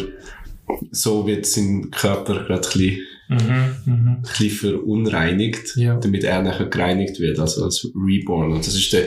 So 0.92 1.26
wird 1.28 1.46
sein 1.46 1.90
Körper 1.92 2.46
gerade 2.46 2.54
ein 2.56 2.62
bisschen, 2.62 2.98
Mhm. 3.32 3.38
Mhm. 3.86 4.08
ein 4.08 4.22
bisschen 4.24 4.50
verunreinigt, 4.50 5.76
Ja. 5.76 5.98
damit 6.00 6.24
er 6.24 6.42
nachher 6.42 6.66
gereinigt 6.66 7.20
wird, 7.20 7.38
also 7.40 7.64
als 7.64 7.88
Reborn. 7.96 8.52
Und 8.54 8.66
das 8.66 8.76
ist 8.76 8.92
dann 8.92 9.04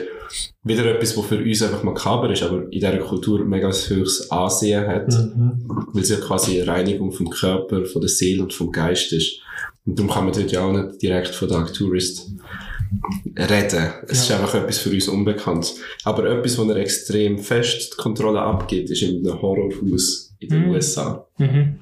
wieder 0.63 0.87
etwas, 0.87 1.17
was 1.17 1.27
für 1.27 1.39
uns 1.43 1.61
einfach 1.63 1.83
makaber 1.83 2.31
ist, 2.33 2.43
aber 2.45 2.63
in 2.65 2.71
dieser 2.71 2.99
Kultur 2.99 3.45
mega 3.45 3.67
ein 3.67 3.73
höchstes 3.75 4.31
Ansehen 4.31 4.87
hat, 4.87 5.09
Mhm. 5.09 5.65
weil 5.93 6.03
es 6.03 6.09
ja 6.11 6.17
quasi 6.19 6.61
eine 6.63 6.71
Reinigung 6.71 7.11
vom 7.13 7.29
Körper, 7.31 7.85
von 7.85 8.01
der 8.01 8.09
Seele 8.09 8.45
und 8.45 8.53
vom 8.53 8.71
Geist 8.71 9.13
ist. 9.13 9.41
Und 9.85 9.99
darum 9.99 10.13
kann 10.13 10.25
man 10.25 10.33
dort 10.33 10.53
ja 10.53 10.61
auch 10.65 10.73
nicht 10.73 11.03
direkt 11.03 11.35
von 11.35 11.49
Dark 11.49 11.75
Tourist 11.75 12.31
reden. 13.37 13.93
Es 14.07 14.29
Ja. 14.29 14.37
ist 14.37 14.41
einfach 14.41 14.55
etwas 14.55 14.79
für 14.79 14.91
uns 14.91 15.09
Unbekanntes. 15.09 15.77
Aber 16.05 16.31
etwas, 16.31 16.57
wo 16.59 16.63
er 16.71 16.77
extrem 16.77 17.39
fest 17.39 17.95
die 17.95 18.01
Kontrolle 18.03 18.41
abgibt, 18.41 18.91
ist 18.91 19.03
in 19.03 19.27
einem 19.27 19.43
Horrorhaus 19.43 20.32
in 20.43 20.49
den 20.51 20.65
Mhm. 20.67 20.71
USA. 20.71 21.27
Mhm. 21.39 21.79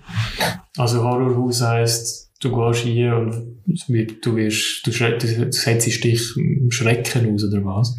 Also 0.76 1.02
Horrorhaus 1.02 1.62
heisst, 1.62 2.30
du 2.40 2.50
gehst 2.54 2.84
hier 2.84 3.16
und 3.16 3.58
du 3.66 4.36
wirst, 4.36 4.86
du, 4.86 4.90
du 4.90 5.52
setzt 5.52 5.86
dich 6.04 6.36
im 6.36 6.70
Schrecken 6.70 7.34
aus, 7.34 7.44
oder 7.44 7.62
was? 7.64 7.96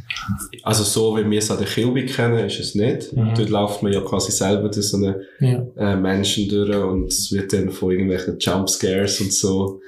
Also 0.63 0.83
so, 0.83 1.15
wie 1.17 1.29
wir 1.29 1.37
es 1.39 1.51
an 1.51 1.59
der 1.59 1.67
Kilby 1.67 2.05
kennen, 2.07 2.45
ist 2.45 2.59
es 2.59 2.73
nicht. 2.75 3.13
Mhm. 3.13 3.33
Dort 3.35 3.49
läuft 3.49 3.83
man 3.83 3.93
ja 3.93 4.01
quasi 4.01 4.31
selber 4.31 4.69
durch 4.69 4.87
so 4.87 4.97
einen 4.97 5.15
Ja. 5.39 5.63
äh, 5.77 5.95
Menschen 5.95 6.49
durch 6.49 6.75
und 6.75 7.05
es 7.05 7.31
wird 7.31 7.53
dann 7.53 7.69
von 7.69 7.91
irgendwelchen 7.91 8.37
Jumpscares 8.39 9.21
und 9.21 9.31
so 9.31 9.79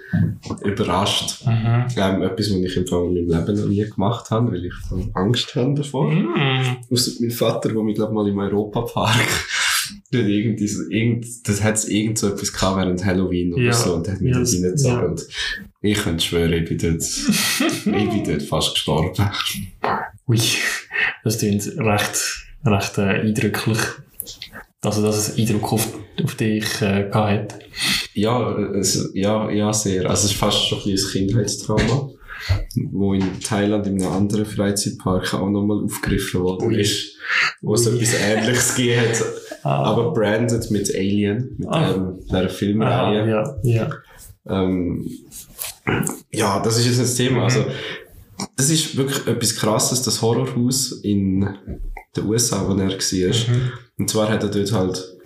überrascht. 0.63 1.43
Mhm. 1.45 1.85
Ähm, 1.97 2.21
etwas, 2.21 2.49
was 2.51 2.55
ich 2.57 2.77
im 2.77 2.87
Fall 2.87 3.05
in 3.17 3.27
meinem 3.27 3.45
Leben 3.47 3.59
noch 3.59 3.67
nie 3.69 3.89
gemacht 3.89 4.29
habe, 4.29 4.51
weil 4.51 4.65
ich 4.65 4.73
Angst 5.15 5.55
habe 5.55 5.73
davor. 5.73 6.11
Mhm. 6.11 6.27
Ausser 6.91 7.11
mein 7.19 7.31
Vater, 7.31 7.69
der 7.73 7.81
mich, 7.83 7.95
glaube 7.95 8.13
mal 8.13 8.27
im 8.27 8.37
Europapark 8.37 9.15
dort 10.11 10.27
irgendwie 10.27 10.67
so, 10.67 10.83
irgend, 10.89 11.25
das 11.47 11.63
hat 11.63 11.83
irgend 11.87 12.17
so 12.17 12.27
etwas 12.29 12.51
gehabt 12.53 12.77
während 12.77 13.03
Halloween 13.05 13.53
oder 13.53 13.63
Ja. 13.63 13.73
so 13.73 13.95
und 13.95 14.07
hat 14.07 14.21
mich 14.21 14.33
Ja, 14.33 14.39
das- 14.39 14.53
reingezogen. 14.53 14.95
ja. 14.97 15.05
Und 15.05 15.27
ich 15.81 15.97
könnte 15.97 16.23
schwören, 16.23 16.53
ich 16.53 16.69
bin 16.69 16.77
dort, 16.77 17.01
ich 17.03 17.83
bin 18.09 18.23
dort 18.23 18.43
fast 18.43 18.73
gestorben. 18.73 19.29
Ui, 20.27 20.39
das 21.23 21.37
klingt 21.39 21.65
recht, 21.77 22.45
recht 22.65 22.97
äh, 22.97 23.01
eindrücklich. 23.01 23.79
Also, 24.81 25.01
dass 25.01 25.29
es 25.29 25.37
Eindruck 25.37 25.71
auf, 25.73 25.87
auf 26.23 26.35
dich 26.35 26.81
äh, 26.81 27.09
hat. 27.11 27.59
Ja, 28.13 28.57
es, 28.75 29.11
ja, 29.13 29.49
ja, 29.49 29.71
sehr. 29.73 30.09
Also 30.09 30.25
es 30.25 30.31
ist 30.33 30.37
fast 30.37 30.67
schon 30.67 30.79
ein 30.79 30.95
Kindheitstrauma, 31.11 32.09
wo 32.91 33.13
in 33.13 33.39
Thailand 33.39 33.87
in 33.87 34.01
einem 34.03 34.11
anderen 34.11 34.45
Freizeitpark 34.45 35.33
auch 35.35 35.49
nochmal 35.49 35.83
aufgegriffen 35.85 36.41
worden 36.41 36.71
ist, 36.75 37.15
wo 37.61 37.75
es 37.75 37.85
etwas 37.87 38.13
Ähnliches 38.19 38.75
gegeben 38.75 39.01
hat, 39.01 39.23
Ah. 39.63 39.83
aber 39.83 40.11
branded 40.13 40.69
mit 40.71 40.93
Alien, 40.93 41.55
mit 41.57 41.67
Ah. 41.69 41.91
ähm, 41.93 42.19
einer 42.29 42.39
Aha, 42.41 42.47
Filmreihe. 42.49 43.29
ja, 43.29 43.55
ja. 43.63 43.89
Ähm, 44.47 45.09
ja, 46.31 46.59
das 46.61 46.77
ist 46.77 46.85
jetzt 46.97 46.99
ein 46.99 47.17
Thema. 47.17 47.37
Mhm. 47.39 47.43
Also, 47.43 47.65
das 48.57 48.69
ist 48.69 48.95
wirklich 48.97 49.25
etwas 49.27 49.55
Krasses, 49.55 50.01
das 50.01 50.21
Horrorhaus 50.21 50.91
in 51.03 51.47
den 52.15 52.25
USA, 52.25 52.67
wo 52.67 52.73
er 52.73 52.89
war. 52.89 52.95
Mhm. 53.55 53.71
Und 53.99 54.09
zwar 54.09 54.29
hat 54.29 54.43
er 54.43 54.49
dort 54.49 54.71
halt, 54.71 55.17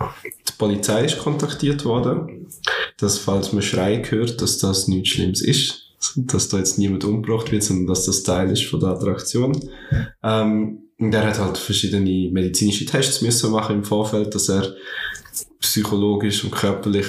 die 0.47 0.53
Polizei 0.57 1.05
ist 1.05 1.19
kontaktiert 1.19 1.83
worden, 1.85 2.47
dass 2.99 3.17
falls 3.17 3.53
man 3.53 3.61
Schrei 3.61 4.01
hört, 4.07 4.41
dass 4.41 4.57
das 4.57 4.87
nichts 4.87 5.09
Schlimmes 5.09 5.41
ist. 5.41 5.83
Dass 6.15 6.47
da 6.49 6.57
jetzt 6.57 6.77
niemand 6.77 7.03
umgebracht 7.05 7.51
wird, 7.51 7.63
sondern 7.63 7.87
dass 7.87 8.05
das 8.05 8.21
Teil 8.23 8.51
ist 8.51 8.65
von 8.65 8.79
der 8.79 8.89
Attraktion. 8.89 9.59
Ähm, 10.23 10.83
und 10.99 11.13
er 11.13 11.27
hat 11.27 11.39
halt 11.39 11.57
verschiedene 11.57 12.29
medizinische 12.31 12.85
Tests 12.85 13.21
müssen 13.21 13.51
machen 13.51 13.77
im 13.77 13.83
Vorfeld, 13.83 14.33
dass 14.33 14.49
er 14.49 14.73
psychologisch 15.59 16.43
und 16.43 16.51
körperlich 16.51 17.05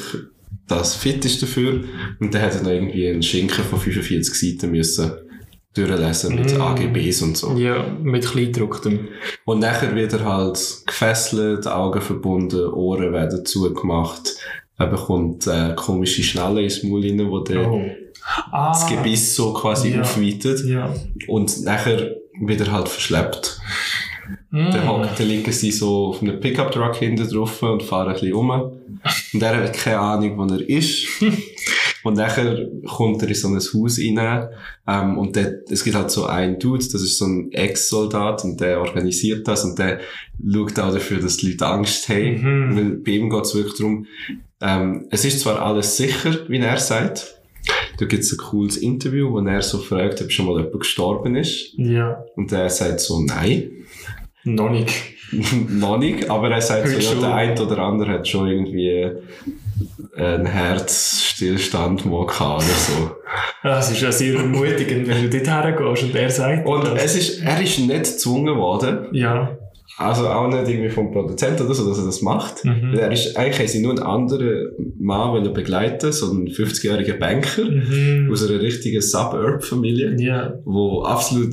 das 0.66 0.94
fit 0.94 1.24
ist 1.24 1.42
dafür. 1.42 1.84
Und 2.20 2.34
dann 2.34 2.42
hat 2.42 2.54
er 2.56 2.62
noch 2.62 2.70
irgendwie 2.70 3.08
einen 3.08 3.22
Schinken 3.22 3.64
von 3.64 3.78
45 3.80 4.34
Seiten 4.34 4.70
müssen 4.70 5.12
durchlesen 5.74 6.34
mit 6.34 6.56
Mm. 6.56 6.60
AGBs 6.60 7.22
und 7.22 7.36
so. 7.36 7.56
Ja, 7.56 7.86
mit 8.02 8.26
Kleingedrucktem. 8.26 9.08
Und 9.44 9.60
nachher 9.60 9.94
wird 9.94 10.12
er 10.14 10.24
halt 10.24 10.58
gefesselt, 10.86 11.66
Augen 11.66 12.00
verbunden, 12.00 12.66
Ohren 12.68 13.12
werden 13.12 13.44
zugemacht. 13.46 14.36
Er 14.76 14.86
bekommt 14.88 15.46
äh, 15.46 15.74
komische 15.76 16.22
Schnallen 16.22 16.64
ins 16.64 16.82
Maul 16.82 17.02
rein, 17.02 17.30
wo 17.30 17.40
der 17.40 17.70
Oh. 17.70 17.82
Ah. 18.52 18.72
das 18.72 18.86
Gebiss 18.88 19.34
so 19.34 19.52
quasi 19.54 19.92
Ja. 19.92 20.02
aufweitet. 20.02 20.64
Ja. 20.66 20.92
Und 21.28 21.62
nachher 21.64 22.16
wird 22.40 22.60
er 22.60 22.72
halt 22.72 22.88
verschleppt. 22.88 23.57
Mm. 24.50 24.70
Dann, 24.70 24.88
hocken- 24.88 25.08
dann 25.16 25.28
liegen 25.28 25.52
sie 25.52 25.70
so 25.72 26.06
auf 26.08 26.22
einem 26.22 26.40
Pickup-Truck 26.40 26.96
hinten 26.96 27.28
drauf 27.28 27.62
und 27.62 27.82
fahren 27.82 28.08
ein 28.08 28.14
bisschen 28.14 28.32
rum. 28.32 28.50
Und 28.50 29.42
er 29.42 29.56
hat 29.64 29.72
keine 29.74 29.98
Ahnung, 29.98 30.38
wo 30.38 30.54
er 30.54 30.68
ist. 30.68 31.06
und 32.04 32.16
nachher 32.16 32.66
kommt 32.86 33.22
er 33.22 33.28
in 33.28 33.34
so 33.34 33.48
ein 33.48 33.54
Haus 33.56 33.98
rein. 33.98 34.48
Ähm, 34.86 35.18
und 35.18 35.36
dort, 35.36 35.70
es 35.70 35.84
gibt 35.84 35.96
halt 35.96 36.10
so 36.10 36.26
einen 36.26 36.58
Dude, 36.58 36.84
das 36.84 36.94
ist 37.02 37.18
so 37.18 37.26
ein 37.26 37.52
Ex-Soldat 37.52 38.44
und 38.44 38.60
der 38.60 38.80
organisiert 38.80 39.46
das 39.46 39.64
und 39.64 39.78
der 39.78 40.00
schaut 40.52 40.78
auch 40.78 40.92
dafür, 40.92 41.18
dass 41.20 41.36
die 41.38 41.50
Leute 41.50 41.66
Angst 41.66 42.08
haben. 42.08 42.42
Mhm. 42.70 42.76
Weil 42.76 42.90
bei 42.98 43.10
ihm 43.12 43.30
geht 43.30 43.44
es 43.44 43.54
wirklich 43.54 43.76
darum, 43.78 44.06
ähm, 44.60 45.06
es 45.10 45.24
ist 45.24 45.40
zwar 45.40 45.60
alles 45.62 45.96
sicher, 45.96 46.36
wie 46.48 46.58
er 46.58 46.78
sagt. 46.78 47.34
Da 47.98 48.06
gibt 48.06 48.22
es 48.22 48.32
ein 48.32 48.38
cooles 48.38 48.76
Interview, 48.76 49.30
wo 49.32 49.40
er 49.40 49.60
so 49.60 49.78
fragt, 49.78 50.22
ob 50.22 50.30
schon 50.32 50.46
mal 50.46 50.56
jemand 50.56 50.80
gestorben 50.80 51.34
ist. 51.36 51.74
Ja, 51.76 52.24
Und 52.36 52.50
er 52.52 52.70
sagt 52.70 53.00
so, 53.00 53.20
nein. 53.20 53.70
Noch 54.44 54.70
nicht. 54.70 54.90
noch 55.70 55.98
nicht, 55.98 56.30
aber 56.30 56.50
er 56.50 56.60
sagt 56.60 56.88
so, 56.88 56.98
ja, 57.14 57.20
der 57.20 57.34
eine 57.34 57.62
oder 57.62 57.78
andere 57.78 58.12
hat 58.12 58.26
schon 58.28 58.48
irgendwie 58.48 58.88
äh, 58.88 59.12
einen 60.16 60.46
Herzstillstand 60.46 62.06
mal 62.06 62.26
gehabt 62.26 62.62
oder 62.62 62.74
so. 62.74 63.10
Das 63.62 63.90
ist 63.90 64.00
ja 64.00 64.10
sehr 64.12 64.34
ermutigend, 64.38 65.06
wenn 65.08 65.22
du 65.22 65.28
dort 65.28 65.46
hergehst 65.48 66.02
und 66.04 66.14
er 66.14 66.30
sagt 66.30 66.66
Und 66.66 66.84
das. 66.84 67.04
es 67.04 67.16
ist, 67.16 67.42
er 67.42 67.60
ist 67.60 67.78
nicht 67.78 67.90
gezwungen 68.04 68.56
worden, 68.56 69.06
Ja. 69.12 69.56
also 69.98 70.28
auch 70.28 70.48
nicht 70.48 70.68
irgendwie 70.68 70.88
vom 70.90 71.12
Produzenten 71.12 71.64
oder 71.66 71.74
so, 71.74 71.86
dass 71.88 71.98
er 71.98 72.06
das 72.06 72.22
macht. 72.22 72.64
Mhm. 72.64 72.94
Er 72.94 73.12
ist, 73.12 73.36
eigentlich 73.36 73.70
sie 73.70 73.80
nur 73.82 73.90
einen 73.92 74.02
anderen 74.02 74.70
Mann 74.98 75.52
begleiten, 75.52 76.10
so 76.12 76.30
einen 76.30 76.48
50-jährigen 76.48 77.18
Banker 77.18 77.64
Mhm. 77.64 78.30
aus 78.32 78.48
einer 78.48 78.60
richtigen 78.60 79.02
Suburb-Familie, 79.02 80.16
Ja. 80.18 80.54
wo 80.64 81.02
absolut, 81.02 81.52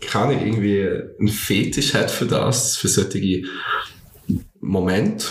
keine 0.00 0.24
Ahnung, 0.26 0.46
irgendwie 0.46 0.86
einen 1.18 1.28
Fetisch 1.28 1.94
hat 1.94 2.10
für 2.10 2.26
das, 2.26 2.76
für 2.76 2.88
solche 2.88 3.42
Momente. 4.60 5.26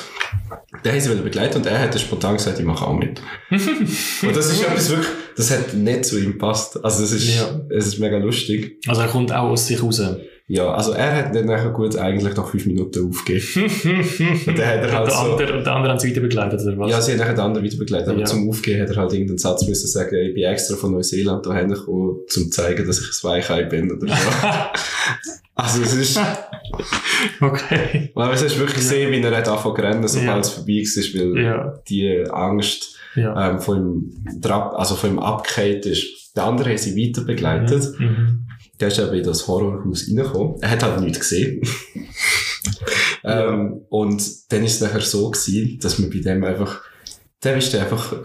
Der 0.83 0.93
haben 0.93 0.99
sie 1.01 1.09
wollen 1.09 1.23
begleiten 1.23 1.57
und 1.57 1.65
er 1.65 1.79
hat 1.79 1.93
dann 1.93 1.99
spontan 1.99 2.35
gesagt, 2.35 2.59
ich 2.59 2.65
mache 2.65 2.85
auch 2.85 2.93
mit. 2.97 3.21
und 3.51 4.35
das 4.35 4.51
ist 4.51 4.61
etwas 4.63 4.89
wirklich, 4.89 5.07
das 5.35 5.51
hat 5.51 5.73
nicht 5.73 6.05
zu 6.05 6.19
ihm 6.19 6.33
gepasst. 6.33 6.83
Also 6.83 7.01
das 7.01 7.11
ist, 7.11 7.35
Ja. 7.35 7.59
es 7.69 7.87
ist 7.87 7.99
mega 7.99 8.17
lustig. 8.17 8.77
Also 8.87 9.01
er 9.01 9.07
kommt 9.07 9.31
auch 9.31 9.49
aus 9.49 9.67
sich 9.67 9.81
raus. 9.81 10.01
Ja, 10.51 10.73
also 10.73 10.93
er 10.93 11.15
hat 11.15 11.35
dann 11.35 11.45
nachher 11.45 11.69
gut 11.69 11.95
eigentlich 11.95 12.35
nach 12.35 12.49
fünf 12.49 12.65
Minuten 12.65 13.07
aufgegeben. 13.07 13.45
und 14.47 14.57
dann 14.57 14.65
hat 14.67 14.83
er 14.83 14.91
halt 14.91 15.07
der 15.07 15.13
so- 15.13 15.31
andere, 15.33 15.57
und 15.59 15.63
der 15.63 15.73
andere 15.75 15.91
haben 15.91 15.99
sie 15.99 16.09
weiter 16.09 16.21
begleitet, 16.21 16.61
oder 16.65 16.75
was? 16.79 16.89
Ja, 16.91 16.99
sie 17.01 17.11
haben 17.11 17.19
nachher 17.19 17.33
den 17.35 17.39
anderen 17.41 17.63
wieder 17.65 17.77
begleitet, 17.77 18.09
aber 18.09 18.19
Ja. 18.21 18.25
zum 18.25 18.49
Aufgehen 18.49 18.81
hat 18.81 18.89
er 18.89 18.95
halt 18.95 19.13
irgendeinen 19.13 19.37
Satz 19.37 19.67
müssen 19.67 19.87
sagen, 19.87 20.15
ich 20.15 20.33
bin 20.33 20.43
extra 20.45 20.75
von 20.75 20.91
Neuseeland 20.93 21.45
hierher 21.45 21.65
gekommen, 21.67 22.09
um 22.09 22.17
zu 22.27 22.49
zeigen, 22.49 22.87
dass 22.87 22.99
ich 22.99 23.07
ein 23.23 23.29
Weichei 23.29 23.63
bin 23.65 23.91
oder 23.91 24.07
so. 24.07 24.13
also 25.55 25.83
es 25.83 25.93
ist, 25.93 26.19
okay. 27.41 28.11
aber 28.15 28.33
es 28.33 28.41
ist 28.41 28.57
wirklich 28.57 28.77
Ja. 28.77 28.81
gesehen, 28.89 29.11
wie 29.11 29.21
er 29.21 29.37
hat 29.37 29.47
angefangen 29.47 29.75
zu 29.75 29.81
rennen, 29.83 30.07
sobald 30.07 30.27
Ja. 30.27 30.39
es 30.39 30.49
vorbei 30.49 30.83
war, 30.83 31.35
weil 31.35 31.43
Ja. 31.43 31.79
die 31.87 32.23
Angst 32.31 32.95
ähm, 33.15 33.59
von 33.59 33.77
ihm, 33.77 34.41
also 34.49 34.95
von 34.95 35.11
ihm 35.11 35.19
abgekehrt 35.19 35.85
ist. 35.85 36.35
Der 36.35 36.45
andere 36.45 36.69
haben 36.69 36.77
sie 36.77 36.95
weiter 36.95 37.21
begleitet. 37.21 37.99
Mhm. 37.99 38.45
Der 38.79 38.87
ist 38.87 38.99
eben 38.99 39.13
in 39.13 39.23
das 39.23 39.47
Horrorhaus 39.47 40.07
reingekommen. 40.07 40.61
Er 40.61 40.71
hat 40.71 40.83
halt 40.83 41.01
nichts 41.01 41.19
gesehen. 41.19 41.61
ähm, 43.23 43.81
und 43.89 44.51
dann 44.51 44.63
ist 44.63 44.75
es 44.75 44.81
nachher 44.81 45.01
so 45.01 45.29
gewesen, 45.31 45.79
dass 45.81 45.99
man 45.99 46.09
bei 46.09 46.19
dem 46.19 46.43
einfach, 46.43 46.81
der 47.43 47.57
ist 47.57 47.75
einfach, 47.75 48.15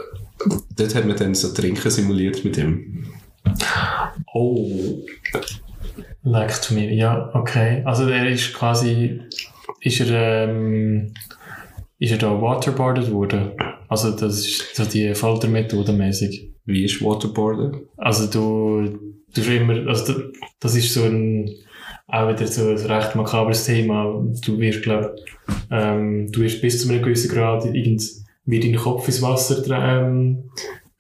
dort 0.77 0.95
hat 0.95 1.07
man 1.07 1.17
dann 1.17 1.35
so 1.35 1.53
Trinken 1.53 1.91
simuliert 1.91 2.45
mit 2.45 2.57
ihm. 2.57 3.07
Oh. 4.33 5.05
Leckt 6.23 6.71
mir. 6.71 6.93
Ja, 6.93 7.31
okay. 7.35 7.83
Also 7.85 8.09
er 8.09 8.29
ist 8.29 8.55
quasi, 8.55 9.21
ist 9.81 10.01
er, 10.01 10.49
ähm, 10.49 11.13
ist 11.99 12.13
er 12.13 12.19
da 12.19 12.41
waterboarded 12.41 13.11
worden? 13.11 13.53
Also 13.89 14.11
das 14.11 14.41
ist 14.41 14.75
so 14.75 14.85
die 14.85 15.15
Foltermethode 15.15 15.93
mäßig. 15.93 16.51
Wie 16.65 16.85
ist 16.85 17.03
Waterboarden? 17.03 17.87
Also 17.97 18.27
du, 18.27 18.99
du 19.35 19.41
hast 19.41 19.49
immer, 19.49 19.89
also 19.89 20.15
das 20.61 20.77
ist 20.77 20.93
so 20.93 21.05
ein, 21.05 21.51
auch 22.07 22.29
wieder 22.29 22.47
so 22.47 22.69
ein 22.69 22.77
recht 22.77 23.15
makabres 23.15 23.65
Thema. 23.65 24.25
Du 24.45 24.59
wirst, 24.59 24.83
glaub, 24.83 25.17
ähm, 25.71 26.31
du 26.31 26.41
wirst 26.41 26.61
bis 26.61 26.83
zu 26.83 26.89
einem 26.89 27.03
gewissen 27.03 27.31
Grad 27.31 27.65
irgend, 27.67 28.03
wird 28.47 28.65
dein 28.65 28.77
Kopf 28.77 29.07
ins 29.07 29.23
Wasser 29.23 29.63
ähm, 29.71 30.51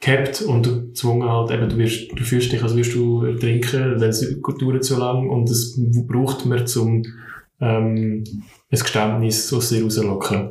gehabt 0.00 0.42
und 0.42 0.66
du 0.66 0.88
gezwungen 0.88 1.28
halt, 1.28 1.50
eben, 1.50 1.68
du 1.68 1.78
wirst, 1.78 2.10
du 2.12 2.24
fühlst 2.24 2.52
dich, 2.52 2.62
als 2.62 2.74
würdest 2.74 2.94
du 2.94 3.36
trinken, 3.36 4.00
weil 4.00 4.08
es 4.08 4.38
dauert 4.60 4.84
so 4.84 4.98
lang 4.98 5.28
und 5.28 5.48
das 5.48 5.78
braucht 6.06 6.46
man 6.46 6.66
zum, 6.66 7.02
ähm, 7.60 8.24
ein 8.70 8.78
Geständnis 8.78 9.52
aus 9.52 9.68
dir 9.68 9.82
rauslocken. 9.82 10.50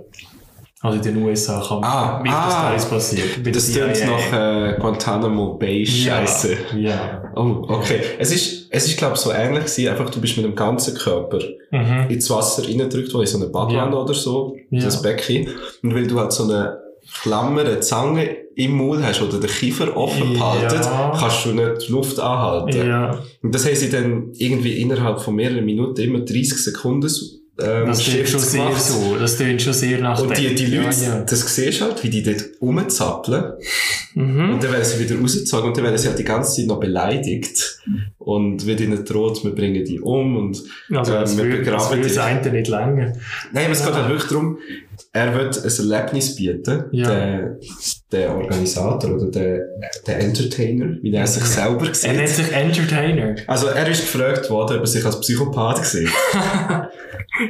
Also 0.84 0.98
in 0.98 1.04
den 1.15 1.24
USA 1.24 1.60
kann 1.65 1.80
Ah, 1.84 2.19
wie 2.24 2.28
das 2.30 2.38
ah. 2.38 2.50
da 2.63 2.69
alles 2.72 2.86
passiert. 2.86 3.41
Bei 3.43 3.52
Das 3.52 3.72
klingt 3.72 4.06
nach 4.06 4.34
äh, 4.34 4.78
Guantanamo 4.80 5.54
Bay 5.58 5.86
Scheiße. 5.86 6.58
Ja. 6.76 6.80
ja. 6.89 7.32
Oh, 7.36 7.63
okay. 7.69 8.02
Es 8.19 8.32
ist, 8.34 8.67
es 8.69 8.86
ist 8.88 8.98
glaube 8.98 9.13
ich 9.15 9.22
so 9.22 9.32
ähnlich 9.32 9.63
gewesen, 9.63 9.88
einfach 9.88 10.10
du 10.10 10.19
bist 10.19 10.36
mit 10.38 10.46
dem 10.46 10.56
ganzen 10.56 10.93
Körper 10.96 11.39
Mhm. 11.72 12.10
ins 12.10 12.30
Wasser 12.30 12.63
reingedrückt, 12.67 13.12
wo 13.13 13.22
in 13.22 13.28
so 13.28 13.38
eine 13.38 13.48
Badwanne 13.48 13.96
Ja. 13.96 14.02
oder 14.02 14.13
so, 14.13 14.56
Ja. 14.69 14.84
das 14.84 15.02
Becken. 15.02 15.48
Und 15.82 15.96
weil 15.96 16.06
du 16.06 16.19
halt 16.19 16.32
so 16.34 16.43
eine 16.43 16.78
Klammer, 17.24 17.62
eine 17.62 17.80
Zange 17.80 18.30
im 18.56 18.74
Mund 18.74 19.04
hast 19.04 19.22
oder 19.22 19.39
den 19.39 19.50
Kiefer 19.50 19.96
offen 19.98 20.34
Ja. 20.34 20.54
behalten, 20.54 20.88
kannst 21.19 21.46
du 21.46 21.54
nicht 21.54 21.88
die 21.88 21.91
Luft 21.93 22.19
anhalten. 22.19 22.88
Ja, 22.88 23.17
Und 23.41 23.56
das 23.56 23.65
haben 23.65 23.76
sie 23.76 23.89
dann 23.89 24.32
irgendwie 24.38 24.80
innerhalb 24.82 25.19
von 25.22 25.34
mehreren 25.36 25.65
Minuten 25.65 26.02
immer 26.02 26.19
30 26.19 26.58
Sekunden 26.63 27.10
ähm, 27.60 27.86
das 27.88 28.00
klingt 28.00 28.28
schon 28.28 28.39
sehr 28.39 28.76
so. 28.76 29.16
Das 29.20 29.38
klingt 29.38 29.62
schon 29.62 29.74
sehr 29.74 30.00
nach 30.00 30.20
Und 30.20 30.36
die, 30.38 30.56
die 30.56 30.66
Leute, 30.66 31.04
Ja, 31.04 31.18
ja. 31.18 31.22
das 31.22 31.56
siehst 31.56 31.82
halt, 31.82 32.04
wie 32.04 32.10
die 32.10 32.24
dort 32.24 32.44
rumzappeln. 32.60 33.54
Mhm. 34.16 34.54
Und 34.54 34.63
dann 34.63 34.72
werden 34.72 34.84
sie 34.84 35.00
wieder 35.00 35.20
rausgezogen 35.20 35.70
und 35.70 35.78
dann 35.78 35.84
werden 35.84 35.98
sie 35.98 36.08
halt 36.08 36.18
die 36.18 36.24
ganze 36.24 36.56
Zeit 36.56 36.66
noch 36.68 36.80
beleidigt. 36.80 37.80
Und 38.26 38.66
wird 38.66 38.80
ihnen 38.80 39.04
droht, 39.04 39.44
wir 39.44 39.54
bringen 39.54 39.84
die 39.84 40.00
um. 40.00 40.38
Und, 40.38 40.64
Also, 40.96 41.12
das 41.14 41.38
wir 41.38 41.44
begraben 41.58 42.02
dich. 42.02 42.14
das 42.14 42.24
eine 42.26 42.52
nicht 42.52 42.68
länger. 42.70 43.14
Nein, 43.52 43.64
aber 43.66 43.74
es 43.74 43.84
geht 43.84 43.90
Ja. 43.94 43.96
halt 44.00 44.10
wirklich 44.10 44.30
darum, 44.30 44.58
er 45.12 45.36
wird 45.36 45.58
ein 45.58 45.92
Erlebnis 45.92 46.36
bieten, 46.36 46.86
Ja. 46.92 47.08
der, 47.10 47.60
der 48.12 48.36
Organisator 48.36 49.16
oder 49.16 49.26
der, 49.30 49.60
der 50.08 50.20
Entertainer, 50.20 50.98
wie 51.02 51.14
er 51.14 51.28
sich 51.28 51.44
selber 51.44 51.86
Er 52.04 52.14
nennt 52.14 52.30
sieht. 52.30 52.46
sich 52.46 52.54
Entertainer. 52.56 53.36
Also 53.48 53.68
er 53.68 53.88
ist 53.90 54.02
gefragt 54.12 54.50
worden, 54.50 54.78
ob 54.78 54.84
er 54.84 54.88
sich 54.88 55.06
als 55.06 55.20
Psychopath 55.20 55.86
sieht. 55.86 56.10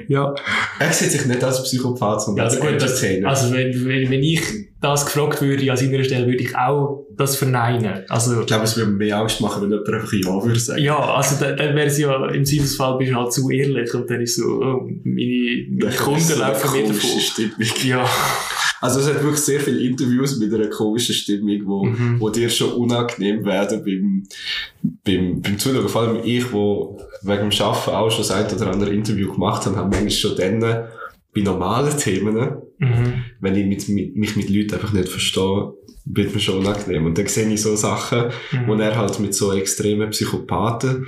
Ja. 0.08 0.34
er 0.80 0.92
sieht 0.94 1.12
sich 1.12 1.26
nicht 1.26 1.44
als 1.44 1.62
Psychopath, 1.64 2.22
sondern 2.22 2.46
Also 2.46 2.62
als 2.62 2.66
gut, 2.72 2.82
das, 2.82 3.02
Entertainer. 3.04 3.30
also 3.30 3.54
wenn, 3.54 3.86
wenn, 3.86 4.10
wenn 4.10 4.24
ich 4.24 4.42
das 4.84 5.06
gefragt 5.06 5.42
würde 5.42 5.72
an 5.72 5.78
seiner 5.78 6.04
Stelle, 6.04 6.26
würde 6.28 6.44
ich 6.44 6.56
auch 6.56 7.08
das 7.16 7.36
verneinen. 7.38 8.04
Also, 8.10 8.42
ich 8.42 8.48
glaube, 8.48 8.66
es 8.66 8.76
würde 8.78 8.92
mir 8.92 8.98
mehr 8.98 9.18
Angst 9.18 9.40
machen, 9.42 9.64
wenn 9.64 9.72
jemand 9.72 9.90
einfach 9.90 10.14
Ja 10.14 10.44
würde 10.44 10.60
sagen. 10.60 10.84
ja, 10.84 10.98
also 11.00 11.38
dann, 11.44 11.56
dann 11.58 11.76
wäre 11.76 11.88
es 11.88 11.98
ja, 11.98 12.28
im 12.30 12.46
Zweifelsfall 12.46 12.98
bist 12.98 13.12
du 13.12 13.16
halt 13.16 13.34
zu 13.34 13.50
ehrlich 13.50 13.94
und 13.94 14.10
dann 14.10 14.22
ist 14.22 14.36
so, 14.36 14.44
oh, 14.62 14.90
meine, 15.04 15.66
meine 15.70 15.96
Kunden 15.96 16.38
laufen 16.40 16.72
mir 16.74 16.84
komische 16.84 16.94
davon. 16.94 17.20
Stimmung. 17.20 17.58
Ja. 17.86 18.06
Also 18.82 19.00
es 19.00 19.08
hat 19.08 19.24
wirklich 19.24 19.40
sehr 19.40 19.62
viele 19.62 19.80
Interviews 19.80 20.38
mit 20.40 20.54
einer 20.54 20.68
komischen 20.68 21.16
Stimmung, 21.16 21.62
wo, 21.66 21.86
Mhm. 21.86 22.20
wo 22.20 22.30
dir 22.30 22.50
schon 22.50 22.74
unangenehm 22.74 23.46
werden 23.46 23.82
beim, 23.86 24.24
beim, 25.06 25.42
beim 25.42 25.58
Zuschauen. 25.58 25.88
Vor 25.88 26.02
allem 26.02 26.20
ich, 26.26 26.52
wo 26.52 27.00
wegen 27.22 27.50
dem 27.50 27.62
Arbeiten 27.62 27.92
auch 27.92 28.12
schon 28.12 28.24
das 28.28 28.32
ein 28.32 28.46
oder 28.54 28.72
andere 28.72 28.90
Interview 28.94 29.32
gemacht 29.32 29.66
habe, 29.66 29.78
habe 29.78 29.90
manchmal 29.90 30.12
schon 30.12 30.36
dann 30.36 30.84
bei 31.34 31.42
normalen 31.42 31.98
Themen, 31.98 32.58
Mhm. 32.80 33.24
wenn 33.40 33.56
ich 33.56 33.66
mit, 33.66 33.88
mit, 33.90 34.16
mich 34.16 34.36
mit 34.36 34.50
Leuten 34.50 34.74
einfach 34.74 34.92
nicht 34.94 35.08
verstehe, 35.10 35.74
wird 36.06 36.34
mir 36.34 36.40
schon 36.42 36.58
unangenehm. 36.60 37.06
Und 37.06 37.18
dann 37.18 37.28
sehe 37.28 37.48
ich 37.48 37.62
so 37.62 37.76
Sachen, 37.78 38.26
Mhm. 38.52 38.68
wo 38.68 38.74
er 38.76 38.96
halt 38.98 39.20
mit 39.20 39.34
so 39.34 39.54
extremen 39.54 40.10
Psychopathen 40.10 41.06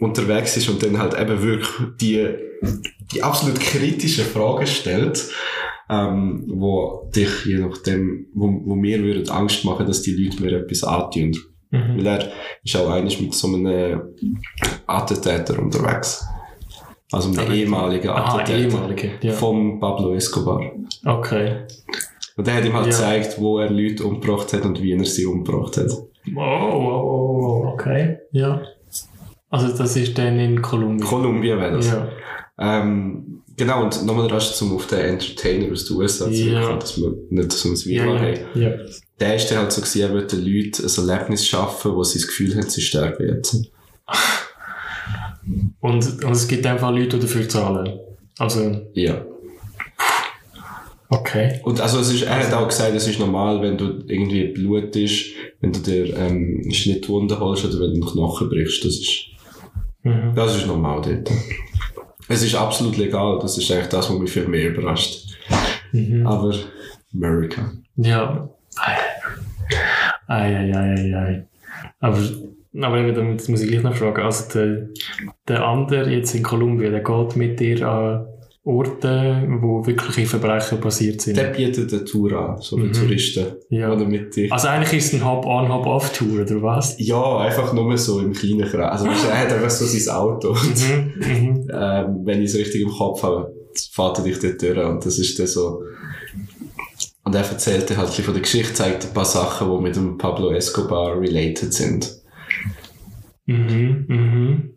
unterwegs 0.00 0.56
ist 0.56 0.68
und 0.68 0.82
dann 0.82 0.98
halt 0.98 1.14
eben 1.18 1.40
wirklich 1.42 1.68
die, 2.00 2.26
die 3.12 3.22
absolut 3.22 3.60
kritischen 3.60 4.24
Fragen 4.24 4.66
stellt, 4.66 5.28
ähm, 5.88 6.44
wo 6.48 7.08
dich 7.14 7.44
je 7.46 7.58
nachdem, 7.58 8.26
wo, 8.34 8.46
wo 8.64 8.74
mir 8.74 9.00
würden 9.02 9.28
Angst 9.30 9.64
machen, 9.64 9.86
dass 9.86 10.02
die 10.02 10.14
Leute 10.16 10.42
mir 10.42 10.52
etwas 10.52 10.82
antun. 10.84 11.36
Mhm. 11.70 11.98
Weil 11.98 12.06
er 12.06 12.32
ist 12.64 12.76
auch 12.76 12.90
eigentlich 12.90 13.20
mit 13.20 13.34
so 13.34 13.46
einem 13.54 14.00
Attentäter 14.86 15.58
unterwegs. 15.58 16.24
Also 17.10 17.30
ehemaligen 17.40 18.10
Aha, 18.10 18.38
Attentäter. 18.38 18.58
ehemalige. 18.76 19.10
Ja. 19.22 19.32
Vom 19.32 19.80
Pablo 19.80 20.14
Escobar. 20.14 20.60
Okay. 21.06 21.62
Und 22.36 22.46
der 22.46 22.54
hat 22.54 22.64
ihm 22.64 22.74
halt 22.74 22.86
Ja. 22.86 22.90
gezeigt, 22.90 23.38
wo 23.40 23.58
er 23.58 23.70
Leute 23.70 24.04
umgebracht 24.04 24.52
hat 24.52 24.64
und 24.64 24.82
wie 24.82 24.92
er 24.92 25.04
sie 25.04 25.24
umgebracht 25.26 25.76
hat. 25.78 25.90
Oh, 26.36 26.40
oh, 26.40 27.62
oh, 27.64 27.68
okay. 27.72 28.18
Ja. 28.32 28.60
Also 29.50 29.74
das 29.76 29.96
ist 29.96 30.18
dann 30.18 30.38
in 30.38 30.60
Kolumbien. 30.60 31.08
Kolumbien 31.08 31.58
wäre 31.58 31.76
das. 31.78 31.86
Ja. 31.86 32.08
Ähm, 32.60 33.42
genau, 33.56 33.84
und 33.84 34.04
nochmal 34.04 34.26
rasch 34.26 34.52
zum 34.52 34.74
auf 34.76 34.86
den 34.88 34.98
Entertainer 34.98 35.72
aus 35.72 35.86
den 35.86 35.96
USA 35.96 36.26
Ja. 36.28 36.50
zurückkommen, 36.52 36.80
dass 36.80 36.98
wir 37.00 37.14
nicht 37.30 37.52
so 37.52 37.68
ein 37.70 37.76
Video 37.76 38.14
Ja, 38.14 38.20
haben. 38.20 38.38
ja. 38.54 38.70
Der 39.18 39.36
ist 39.36 39.50
dann 39.50 39.58
halt 39.58 39.72
so 39.72 39.80
gewesen, 39.80 40.02
er 40.02 40.12
wollte 40.12 40.36
den 40.36 40.44
Leuten 40.44 40.84
ein 40.84 41.08
Erlebnis 41.08 41.46
schaffen, 41.46 41.94
wo 41.94 42.02
sie 42.04 42.18
das 42.18 42.26
Gefühl 42.28 42.54
haben, 42.56 42.68
sie 42.68 42.82
sterben 42.82 43.26
jetzt. 43.26 43.70
Und, 45.80 46.24
und 46.24 46.32
es 46.32 46.46
gibt 46.48 46.66
einfach 46.66 46.90
Leute, 46.90 47.16
die 47.18 47.20
dafür 47.20 47.48
zahlen. 47.48 47.98
Also, 48.38 48.82
Ja. 48.94 49.24
okay. 51.08 51.60
Und 51.64 51.80
also 51.80 52.00
es 52.00 52.12
ist, 52.12 52.22
er 52.22 52.36
hat 52.46 52.52
auch 52.54 52.68
gesagt, 52.68 52.94
es 52.94 53.06
ist 53.08 53.18
normal, 53.18 53.62
wenn 53.62 53.78
du 53.78 54.02
irgendwie 54.06 54.48
Blut 54.48 54.94
ist, 54.96 55.26
wenn 55.60 55.72
du 55.72 55.80
dir 55.80 56.16
ähm, 56.16 56.68
Schnittwunden 56.70 57.38
holst 57.38 57.64
oder 57.64 57.74
wenn 57.80 57.94
du 57.94 58.02
einen 58.02 58.10
Knochen 58.12 58.48
brichst. 58.48 58.84
Das 58.84 58.92
ist, 58.94 59.24
Mhm. 60.04 60.32
das 60.36 60.54
ist 60.56 60.66
normal 60.66 61.02
dort. 61.02 61.28
Es 62.28 62.42
ist 62.42 62.54
absolut 62.54 62.96
legal, 62.98 63.38
das 63.42 63.58
ist 63.58 63.70
eigentlich 63.72 63.88
das, 63.88 64.08
was 64.10 64.18
mich 64.18 64.30
viel 64.30 64.46
mehr 64.46 64.68
überrascht. 64.70 65.36
Mhm. 65.92 66.24
Aber 66.26 66.54
America. 67.12 67.72
Ja. 67.96 68.48
Ei, 68.76 68.96
ei, 70.28 70.56
ei, 70.56 70.72
ei, 70.72 71.14
ei. 71.16 71.46
Aber, 72.00 72.18
aber 72.74 72.98
eben, 72.98 73.14
damit 73.14 73.48
muss 73.48 73.62
ich 73.62 73.68
gleich 73.68 73.82
noch 73.82 73.94
fragen. 73.94 74.22
Also, 74.22 74.44
der, 74.54 74.88
der 75.46 75.64
andere 75.64 76.10
jetzt 76.10 76.34
in 76.34 76.42
Kolumbien, 76.42 76.92
der 76.92 77.02
geht 77.02 77.36
mit 77.36 77.60
dir 77.60 77.88
an 77.88 78.26
Orte, 78.68 79.48
wo 79.62 79.86
wirkliche 79.86 80.26
Verbrechen 80.26 80.78
passiert 80.78 81.22
sind. 81.22 81.38
Der 81.38 81.44
bietet 81.44 81.90
eine 81.90 82.04
Tour 82.04 82.32
an, 82.32 82.60
so 82.60 82.76
für 82.76 82.84
Mhm. 82.84 82.92
Touristen. 82.92 83.46
Ja. 83.70 83.90
Oder 83.90 84.04
mit 84.04 84.36
dir. 84.36 84.52
Also 84.52 84.68
eigentlich 84.68 84.98
ist 84.98 85.14
es 85.14 85.20
ein 85.20 85.26
Hop-on, 85.26 85.72
Hop-off-Tour, 85.72 86.42
oder 86.42 86.62
was? 86.62 86.94
Ja, 86.98 87.38
einfach 87.38 87.72
nur 87.72 87.96
so 87.96 88.20
im 88.20 88.34
kleinen 88.34 88.68
Kreis. 88.68 89.00
Also 89.00 89.06
er 89.06 89.38
hat 89.40 89.52
einfach 89.52 89.70
so 89.70 89.86
sein 89.86 90.14
Auto. 90.14 90.52
Mhm, 90.52 91.14
mhm. 91.16 91.68
ähm, 91.72 92.20
wenn 92.24 92.42
ich 92.42 92.50
es 92.50 92.58
richtig 92.58 92.82
im 92.82 92.90
Kopf 92.90 93.22
habe, 93.22 93.54
fährt 93.92 94.18
er 94.18 94.24
dich 94.24 94.38
dort 94.38 94.60
durch 94.60 94.78
und 94.86 95.06
das 95.06 95.18
ist 95.18 95.38
dann 95.38 95.46
so. 95.46 95.82
Und 97.24 97.34
er 97.34 97.40
erzählt 97.48 97.96
halt 97.96 98.08
von 98.10 98.34
der 98.34 98.42
Geschichte, 98.42 98.74
zeigt 98.74 99.06
ein 99.06 99.14
paar 99.14 99.24
Sachen, 99.24 99.70
die 99.70 99.82
mit 99.82 99.96
dem 99.96 100.18
Pablo 100.18 100.50
Escobar 100.50 101.18
related 101.18 101.72
sind. 101.72 102.17
Mhm, 103.48 104.04
mhm. 104.08 104.70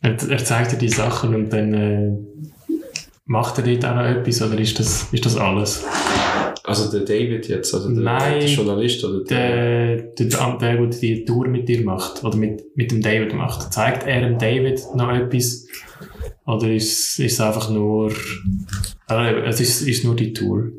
Er, 0.00 0.16
er 0.30 0.44
zeigt 0.44 0.72
dir 0.72 0.78
die 0.78 0.88
Sachen 0.88 1.34
und 1.34 1.52
dann 1.52 1.74
äh, 1.74 2.12
macht 3.26 3.58
er 3.58 3.64
dort 3.64 3.84
auch 3.84 3.96
noch 3.96 4.04
etwas, 4.04 4.40
oder 4.40 4.58
ist 4.58 4.78
das, 4.78 5.08
ist 5.10 5.26
das 5.26 5.36
alles? 5.36 5.84
Also 6.62 6.90
der 6.92 7.00
David 7.00 7.48
jetzt, 7.48 7.74
also 7.74 7.92
der, 7.92 8.02
Nein. 8.02 8.38
der 8.38 8.48
Journalist 8.48 9.04
oder 9.04 9.24
Der, 9.24 9.96
der, 9.96 10.26
der, 10.26 10.56
der 10.58 10.86
die 10.86 11.24
Tour 11.24 11.48
mit 11.48 11.68
dir 11.68 11.82
macht, 11.84 12.22
oder 12.22 12.36
mit, 12.36 12.64
mit 12.76 12.92
dem 12.92 13.02
David 13.02 13.34
macht, 13.34 13.72
zeigt 13.72 14.06
er 14.06 14.20
dem 14.20 14.38
David 14.38 14.80
noch 14.94 15.12
etwas? 15.12 15.66
Oder 16.46 16.72
ist, 16.72 17.18
ist 17.18 17.32
es 17.32 17.40
einfach 17.40 17.68
nur, 17.68 18.12
äh, 19.08 19.40
es 19.48 19.60
ist, 19.60 19.82
ist 19.82 20.04
nur 20.04 20.14
die 20.14 20.32
Tour? 20.32 20.70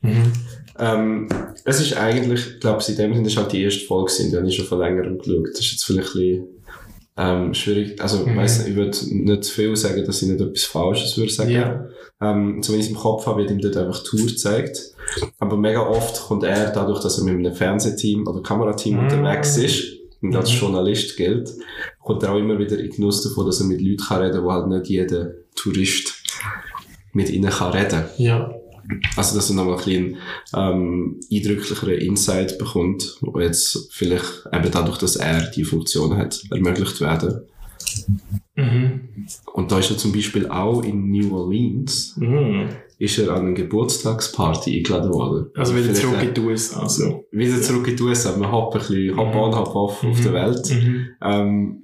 Mhm. 0.00 0.32
Ähm, 0.78 1.28
es 1.64 1.80
ist 1.80 1.96
eigentlich, 1.96 2.46
ich 2.54 2.60
glaube, 2.60 2.82
in 2.88 2.96
dem 2.96 3.14
Sinne 3.14 3.26
ist 3.26 3.36
halt 3.36 3.52
die 3.52 3.62
erste 3.62 3.84
Folge 3.86 4.12
die 4.30 4.36
habe 4.36 4.46
ich 4.46 4.56
schon 4.56 4.66
vor 4.66 4.78
längerem 4.78 5.18
geschaut. 5.18 5.48
Das 5.52 5.60
ist 5.60 5.72
jetzt 5.72 5.84
vielleicht 5.84 6.14
ein 6.14 6.20
bisschen, 6.20 6.46
ähm, 7.16 7.54
schwierig. 7.54 8.00
Also, 8.00 8.18
Mhm. 8.18 8.30
ich 8.30 8.36
weiss 8.36 8.66
ich 8.66 8.76
würde 8.76 8.96
nicht 9.10 9.44
zu 9.44 9.52
viel 9.52 9.74
sagen, 9.76 10.04
dass 10.04 10.22
ich 10.22 10.28
nicht 10.28 10.40
etwas 10.40 10.64
Falsches 10.64 11.16
würde 11.18 11.32
sagen. 11.32 11.50
Ja. 11.50 11.84
Ähm, 12.20 12.60
ich 12.60 12.68
es 12.68 12.88
im 12.88 12.94
Kopf 12.96 13.26
habe, 13.26 13.40
wird 13.40 13.50
ihm 13.50 13.60
dort 13.60 13.76
einfach 13.76 14.02
die 14.04 14.08
Tour 14.16 14.26
gezeigt. 14.26 14.78
Aber 15.38 15.56
mega 15.56 15.80
oft 15.86 16.20
kommt 16.20 16.44
er, 16.44 16.70
dadurch, 16.70 17.00
dass 17.00 17.18
er 17.18 17.24
mit 17.24 17.34
einem 17.34 17.54
Fernsehteam 17.54 18.26
oder 18.26 18.40
Kamerateam 18.42 18.94
Mhm. 18.98 19.00
unterwegs 19.04 19.56
ist 19.56 19.84
und 20.22 20.34
als 20.36 20.52
Mhm. 20.52 20.58
Journalist 20.58 21.16
gilt, 21.16 21.50
kommt 22.02 22.22
er 22.22 22.32
auch 22.32 22.38
immer 22.38 22.58
wieder 22.58 22.78
in 22.78 22.90
Genuss 22.90 23.22
davon, 23.22 23.46
dass 23.46 23.60
er 23.60 23.66
mit 23.66 23.80
Leuten 23.80 23.96
kann 24.04 24.22
reden 24.22 24.34
kann, 24.34 24.44
wo 24.44 24.52
halt 24.52 24.68
nicht 24.68 24.86
jeder 24.88 25.32
Tourist 25.56 26.14
mit 27.12 27.30
ihnen 27.30 27.50
kann 27.50 27.72
reden. 27.72 28.04
Ja. 28.18 28.54
Also, 29.16 29.36
dass 29.36 29.50
er 29.50 29.56
nochmal 29.56 29.74
ein 29.78 29.84
bisschen 29.84 30.16
ähm, 30.54 31.20
eindrücklicheren 31.32 31.94
Insight 31.98 32.58
bekommt, 32.58 33.16
wo 33.20 33.38
jetzt 33.40 33.88
vielleicht 33.92 34.24
eben 34.52 34.70
dadurch, 34.70 34.98
dass 34.98 35.16
er 35.16 35.50
die 35.50 35.64
Funktion 35.64 36.16
hat, 36.16 36.42
ermöglicht 36.50 37.00
werden. 37.00 37.42
Mhm. 38.56 39.00
Und 39.52 39.70
da 39.72 39.78
ist 39.78 39.90
er 39.90 39.98
zum 39.98 40.12
Beispiel 40.12 40.48
auch 40.48 40.82
in 40.82 41.10
New 41.10 41.34
Orleans, 41.36 42.14
Mhm. 42.16 42.68
ist 42.98 43.18
er 43.18 43.30
an 43.34 43.46
eine 43.46 43.54
Geburtstagsparty 43.54 44.78
eingeladen 44.78 45.12
worden. 45.12 45.46
Also 45.56 45.72
wieder 45.74 45.84
Vielleicht, 45.84 46.00
zurück 46.02 46.18
äh, 46.22 46.26
in 46.28 46.34
die 46.34 46.40
USA. 46.40 46.80
Also. 46.82 47.24
Wieder 47.30 47.60
zurück 47.62 47.86
in 47.88 47.96
die 47.96 48.02
USA. 48.02 48.36
Man 48.36 48.50
hoppt 48.50 48.74
ein 48.74 48.78
bisschen, 48.80 49.16
hopp 49.16 49.34
Mhm. 49.34 49.40
on, 49.40 49.54
hopp 49.54 49.74
off 49.76 50.04
auf 50.04 50.20
der 50.20 50.32
Welt. 50.32 50.70
Mhm. 50.70 51.06
Ähm, 51.22 51.82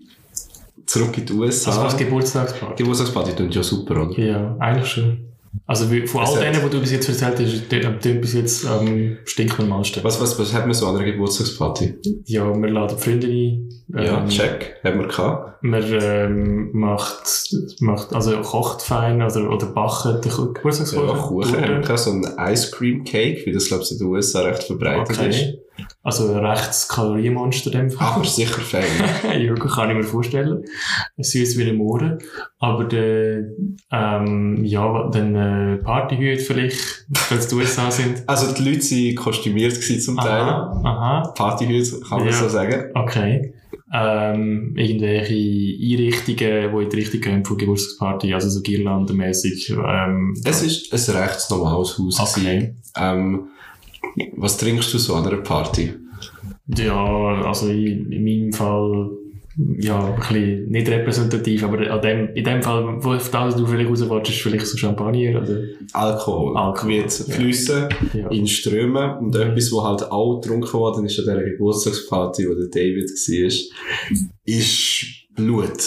zurück 0.86 1.16
in 1.18 1.26
die 1.26 1.32
USA. 1.32 1.70
Also 1.70 1.82
was 1.84 1.96
Geburtstagsparty? 1.96 2.82
Geburtstagsparty 2.82 3.32
klingt 3.32 3.54
ja 3.54 3.62
super, 3.62 4.02
oder? 4.08 4.18
Ja, 4.18 4.56
eigentlich 4.58 4.88
schon. 4.88 5.18
Also 5.66 5.90
wie, 5.90 6.06
von 6.06 6.22
all 6.22 6.34
hat- 6.34 6.42
denen, 6.42 6.62
die 6.64 6.70
du 6.70 6.80
bis 6.80 6.92
jetzt 6.92 7.08
erzählt 7.08 7.38
hast, 7.38 7.68
tönt 8.02 8.20
bis 8.20 8.32
jetzt 8.34 8.66
am 8.66 9.16
stinknormalsten. 9.24 10.02
Was, 10.04 10.20
was, 10.20 10.38
was 10.38 10.52
hat 10.52 10.66
man 10.66 10.74
so 10.74 10.86
an 10.86 10.96
einer 10.96 11.04
Geburtstagsparty? 11.04 11.94
Ja, 12.26 12.52
wir 12.54 12.68
laden 12.70 12.98
Freunde 12.98 13.26
ein. 13.28 13.68
ja, 13.88 14.20
ähm, 14.22 14.28
check. 14.28 14.76
Haben 14.84 15.00
wir 15.00 15.08
gehabt. 15.08 15.62
Man 15.62 15.82
ähm, 16.02 16.70
macht, 16.72 17.54
macht, 17.80 18.12
also 18.12 18.36
kocht 18.42 18.82
fein 18.82 19.22
oder, 19.22 19.50
oder 19.50 19.66
backen 19.66 20.20
den 20.20 20.54
Geburtstagskuchen. 20.54 21.08
Ja, 21.08 21.14
Kuchen. 21.14 21.56
Haben 21.56 21.68
wir 21.74 21.80
gehabt, 21.80 21.98
so 22.00 22.10
ein 22.10 22.26
Ice 22.52 22.70
Cream 22.70 23.04
Cake, 23.04 23.46
wie 23.46 23.52
das, 23.52 23.66
glaube 23.68 23.84
ich, 23.84 23.92
in 23.92 23.98
den 23.98 24.06
USA 24.08 24.40
recht 24.42 24.64
verbreitet 24.64 25.16
ist. 25.22 25.44
Also 26.02 26.32
ein 26.32 26.44
rechtes 26.44 26.88
Kalorienmonster 26.88 27.72
in 27.72 27.78
dem 27.78 27.90
Fall. 27.90 28.06
Aber 28.14 28.24
sicher 28.24 28.60
fein. 28.60 28.84
ja, 29.42 29.54
kann 29.54 29.90
ich 29.90 29.96
mir 29.96 30.02
vorstellen. 30.04 30.62
Süß 31.18 31.58
wie 31.58 31.68
ein 31.68 31.76
Mohren. 31.76 32.18
Aber 32.58 32.84
der, 32.84 33.44
ähm, 33.90 34.64
ja, 34.64 35.08
dann 35.10 35.34
äh, 35.34 35.76
Partyhüte 35.78 36.42
vielleicht, 36.42 37.06
weil 37.30 37.38
es 37.38 37.48
die 37.48 37.54
USA 37.56 37.90
sind. 37.90 38.22
Also 38.26 38.52
die 38.54 38.62
Leute 38.68 38.84
waren 38.84 39.14
kostümiert 39.16 39.74
gewesen 39.74 40.00
zum 40.00 40.16
Teil. 40.16 40.42
Aha, 40.42 40.80
aha, 40.84 41.32
Partyhüte, 41.36 42.00
kann 42.00 42.18
man 42.20 42.28
Ja. 42.28 42.32
so 42.34 42.48
sagen. 42.48 42.90
okay. 42.94 43.54
Ähm, 43.92 44.74
irgendwelche 44.76 45.34
Einrichtungen, 45.34 46.72
die 46.76 46.82
in 46.84 46.90
die 46.90 46.96
Richtung 46.96 47.20
gehen 47.20 47.44
von 47.44 47.56
Geburtstagsparty, 47.56 48.34
also 48.34 48.48
so 48.48 48.60
girlandenmäßig. 48.60 49.70
Ähm, 49.70 50.34
Es 50.44 50.62
ist 50.62 50.92
ein 51.10 51.16
recht 51.16 51.48
normales 51.50 51.96
Haus. 51.98 52.18
Okay. 52.18 52.40
gewesen. 52.40 52.82
Ähm, 52.96 53.48
was 54.36 54.56
trinkst 54.56 54.92
du 54.94 54.98
so 54.98 55.14
an 55.14 55.26
einer 55.26 55.38
Party? 55.38 55.92
Ja, 56.76 57.04
also 57.44 57.68
in, 57.68 58.10
in 58.10 58.24
meinem 58.24 58.52
Fall, 58.52 59.10
ja, 59.78 59.98
ein 60.14 60.16
bisschen 60.16 60.68
nicht 60.70 60.88
repräsentativ, 60.88 61.62
aber 61.64 61.90
an 61.90 62.00
dem, 62.00 62.28
in 62.34 62.42
dem 62.44 62.62
Fall, 62.62 62.96
wo 63.04 63.12
auf 63.14 63.30
das 63.30 63.54
du 63.56 63.66
vielleicht 63.66 63.90
rauswatschst, 63.90 64.34
ist 64.36 64.42
vielleicht 64.42 64.66
so 64.66 64.76
Champagner, 64.76 65.42
oder? 65.42 65.58
Alkohol. 65.92 66.56
Alkohol, 66.56 66.90
Wird 66.94 67.12
fließen 67.12 67.88
Ja. 68.14 68.28
in 68.30 68.46
Strömen. 68.48 69.18
Und 69.18 69.34
Mhm. 69.34 69.40
etwas, 69.42 69.70
was 69.72 69.84
halt 69.84 70.10
auch 70.10 70.40
getrunken 70.40 70.72
worden 70.72 71.04
ist 71.06 71.18
an 71.18 71.24
dieser 71.26 71.42
Geburtstagsparty, 71.44 72.48
wo 72.48 72.54
der 72.54 72.68
David 72.68 73.10
war, 73.10 74.20
ist 74.44 75.04
Blut. 75.36 75.82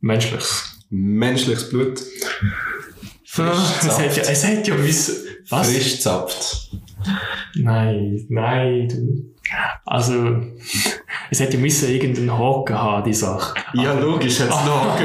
Menschliches. 0.00 0.78
Menschliches 0.90 1.68
Blut. 1.68 2.00
es 2.00 3.98
hätte 3.98 4.20
ja, 4.20 4.26
es 4.30 4.46
hätte 4.46 4.70
ja 4.70 4.76
was? 5.50 5.70
Frisch 5.72 6.00
zapft. 6.00 6.70
Nein, 7.54 8.24
nein, 8.28 8.88
du. 8.88 9.34
Also, 9.84 10.38
es 11.30 11.40
hätte 11.40 11.58
müssen 11.58 11.90
irgendeinen 11.90 12.36
Haken 12.36 12.78
haben, 12.78 13.04
die 13.04 13.14
Sache. 13.14 13.54
Ja, 13.74 13.98
logisch, 13.98 14.40
hat's 14.40 14.64
noch 14.64 14.96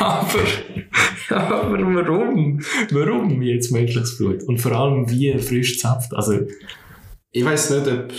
aber, 1.30 1.54
aber 1.54 1.78
warum? 1.94 2.60
Warum 2.90 3.42
jetzt 3.42 3.70
menschliches 3.70 4.16
Blut? 4.18 4.42
Und 4.44 4.58
vor 4.58 4.72
allem, 4.72 5.10
wie 5.10 5.36
frisch 5.38 5.78
zapft? 5.78 6.14
Also, 6.14 6.40
Ich 7.32 7.44
weiß 7.44 7.70
nicht, 7.70 7.88
ob, 7.88 8.12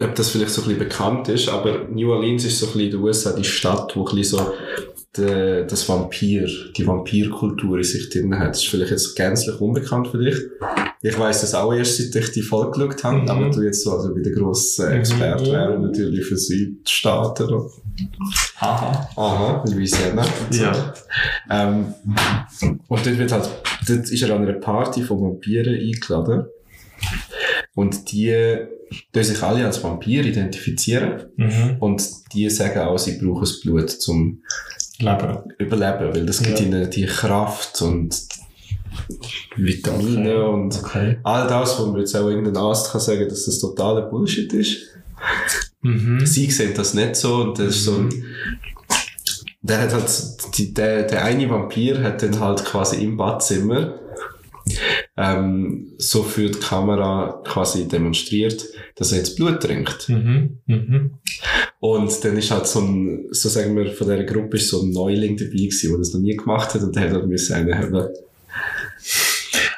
ob 0.00 0.14
das 0.14 0.30
vielleicht 0.30 0.50
so 0.50 0.62
ein 0.62 0.68
bisschen 0.68 0.78
bekannt 0.80 1.28
ist, 1.28 1.48
aber 1.48 1.86
New 1.90 2.10
Orleans 2.10 2.44
ist 2.44 2.58
so 2.58 2.66
ein 2.66 2.72
bisschen 2.72 2.86
in 2.86 2.90
den 2.92 3.00
USA 3.00 3.32
die 3.32 3.44
Stadt, 3.44 3.94
wo 3.94 4.06
ein 4.06 4.16
bisschen 4.16 4.38
so 4.38 4.52
de, 5.16 5.66
das 5.66 5.88
Vampir, 5.88 6.48
die 6.76 6.86
Vampirkultur 6.86 7.78
in 7.78 7.84
sich 7.84 8.08
drin 8.10 8.38
hat. 8.38 8.50
Das 8.50 8.62
ist 8.62 8.68
vielleicht 8.68 8.90
jetzt 8.90 9.14
gänzlich 9.14 9.60
unbekannt 9.60 10.08
für 10.08 10.18
dich. 10.18 10.36
Ich 11.04 11.18
weiss 11.18 11.40
das 11.40 11.54
auch 11.54 11.72
erst, 11.74 11.96
seit 11.98 12.14
ich 12.22 12.30
die 12.32 12.42
Folge 12.42 12.86
geschaut 12.86 13.02
habe, 13.04 13.18
Mhm. 13.22 13.28
aber 13.28 13.50
du 13.50 13.62
jetzt 13.62 13.82
so, 13.82 13.92
also 13.92 14.14
wie 14.14 14.22
der 14.22 14.32
grosse 14.32 14.88
Experte 14.90 15.42
Mhm. 15.44 15.52
wäre 15.52 15.78
natürlich 15.80 16.24
für 16.24 16.36
Südstaaten. 16.36 17.48
haha. 18.56 19.08
Aha, 19.16 19.64
Louisiana. 19.68 20.22
und 20.22 20.54
so. 20.54 20.62
Ja. 20.62 20.94
Ähm, 21.50 21.94
und 22.88 23.06
dort 23.06 23.18
wird 23.18 23.32
halt, 23.32 23.48
dort 23.86 24.10
ist 24.10 24.22
er 24.22 24.34
an 24.36 24.42
einer 24.42 24.58
Party 24.60 25.02
von 25.02 25.20
Vampiren 25.20 25.74
eingeladen. 25.74 26.46
Und 27.74 28.12
die 28.12 28.56
tun 29.12 29.24
sich 29.24 29.42
alle 29.42 29.64
als 29.66 29.82
Vampir 29.82 30.24
identifizieren. 30.24 31.24
Mhm. 31.36 31.76
Und 31.80 32.02
die 32.32 32.48
sagen 32.50 32.78
auch, 32.80 32.98
sie 32.98 33.18
brauchen 33.18 33.40
das 33.40 33.60
Blut 33.60 33.90
zum 33.90 34.42
Leben. 34.98 35.38
Überleben, 35.58 36.14
weil 36.14 36.26
das 36.26 36.42
gibt 36.42 36.60
Ja. 36.60 36.66
ihnen 36.66 36.90
die 36.90 37.06
Kraft 37.06 37.82
und 37.82 38.14
Vitamine 39.56 40.34
Okay. 40.34 40.52
und 40.52 40.78
Okay. 40.84 41.18
all 41.22 41.46
das, 41.48 41.78
wo 41.78 41.86
man 41.86 42.00
jetzt 42.00 42.14
auch 42.16 42.28
irgendein 42.28 42.56
Arzt 42.56 42.92
kann 42.92 43.00
sagen, 43.00 43.28
dass 43.28 43.44
das 43.46 43.58
totaler 43.58 44.02
Bullshit 44.02 44.52
ist. 44.52 44.78
Mhm. 45.82 46.24
Sie 46.24 46.50
sehen 46.50 46.72
das 46.74 46.94
nicht 46.94 47.16
so 47.16 47.36
und 47.36 47.58
das 47.58 47.76
ist 47.76 47.84
so 47.84 47.96
ein, 47.96 48.24
der 49.62 49.80
hat 49.82 49.92
halt, 49.92 50.10
die, 50.58 50.74
der, 50.74 51.04
der 51.04 51.24
eine 51.24 51.48
Vampir 51.48 52.02
hat 52.02 52.22
dann 52.22 52.38
halt 52.40 52.64
quasi 52.64 53.02
im 53.04 53.16
Badzimmer 53.16 53.98
ähm, 55.16 55.92
so 55.98 56.22
für 56.22 56.48
die 56.48 56.58
Kamera 56.58 57.42
quasi 57.44 57.86
demonstriert, 57.86 58.64
dass 58.96 59.12
er 59.12 59.18
jetzt 59.18 59.36
Blut 59.36 59.60
trinkt. 59.60 60.08
Mhm. 60.08 60.58
Mhm. 60.66 61.10
Und 61.80 62.24
dann 62.24 62.36
ist 62.36 62.50
halt 62.50 62.66
so 62.66 62.80
ein, 62.80 63.26
so 63.30 63.48
sagen 63.48 63.76
wir, 63.76 63.92
von 63.92 64.06
dieser 64.08 64.24
Gruppe 64.24 64.56
ist 64.56 64.68
so 64.68 64.82
ein 64.82 64.90
Neuling 64.90 65.36
dabei 65.36 65.50
gewesen, 65.50 65.90
der 65.90 65.98
das 65.98 66.12
noch 66.14 66.20
nie 66.20 66.36
gemacht 66.36 66.74
hat 66.74 66.82
und 66.82 66.94
der 66.94 67.02
hat 67.04 67.12
halt 67.12 67.26
müssen 67.26 67.54
einen 67.54 67.76
haben. 67.76 68.08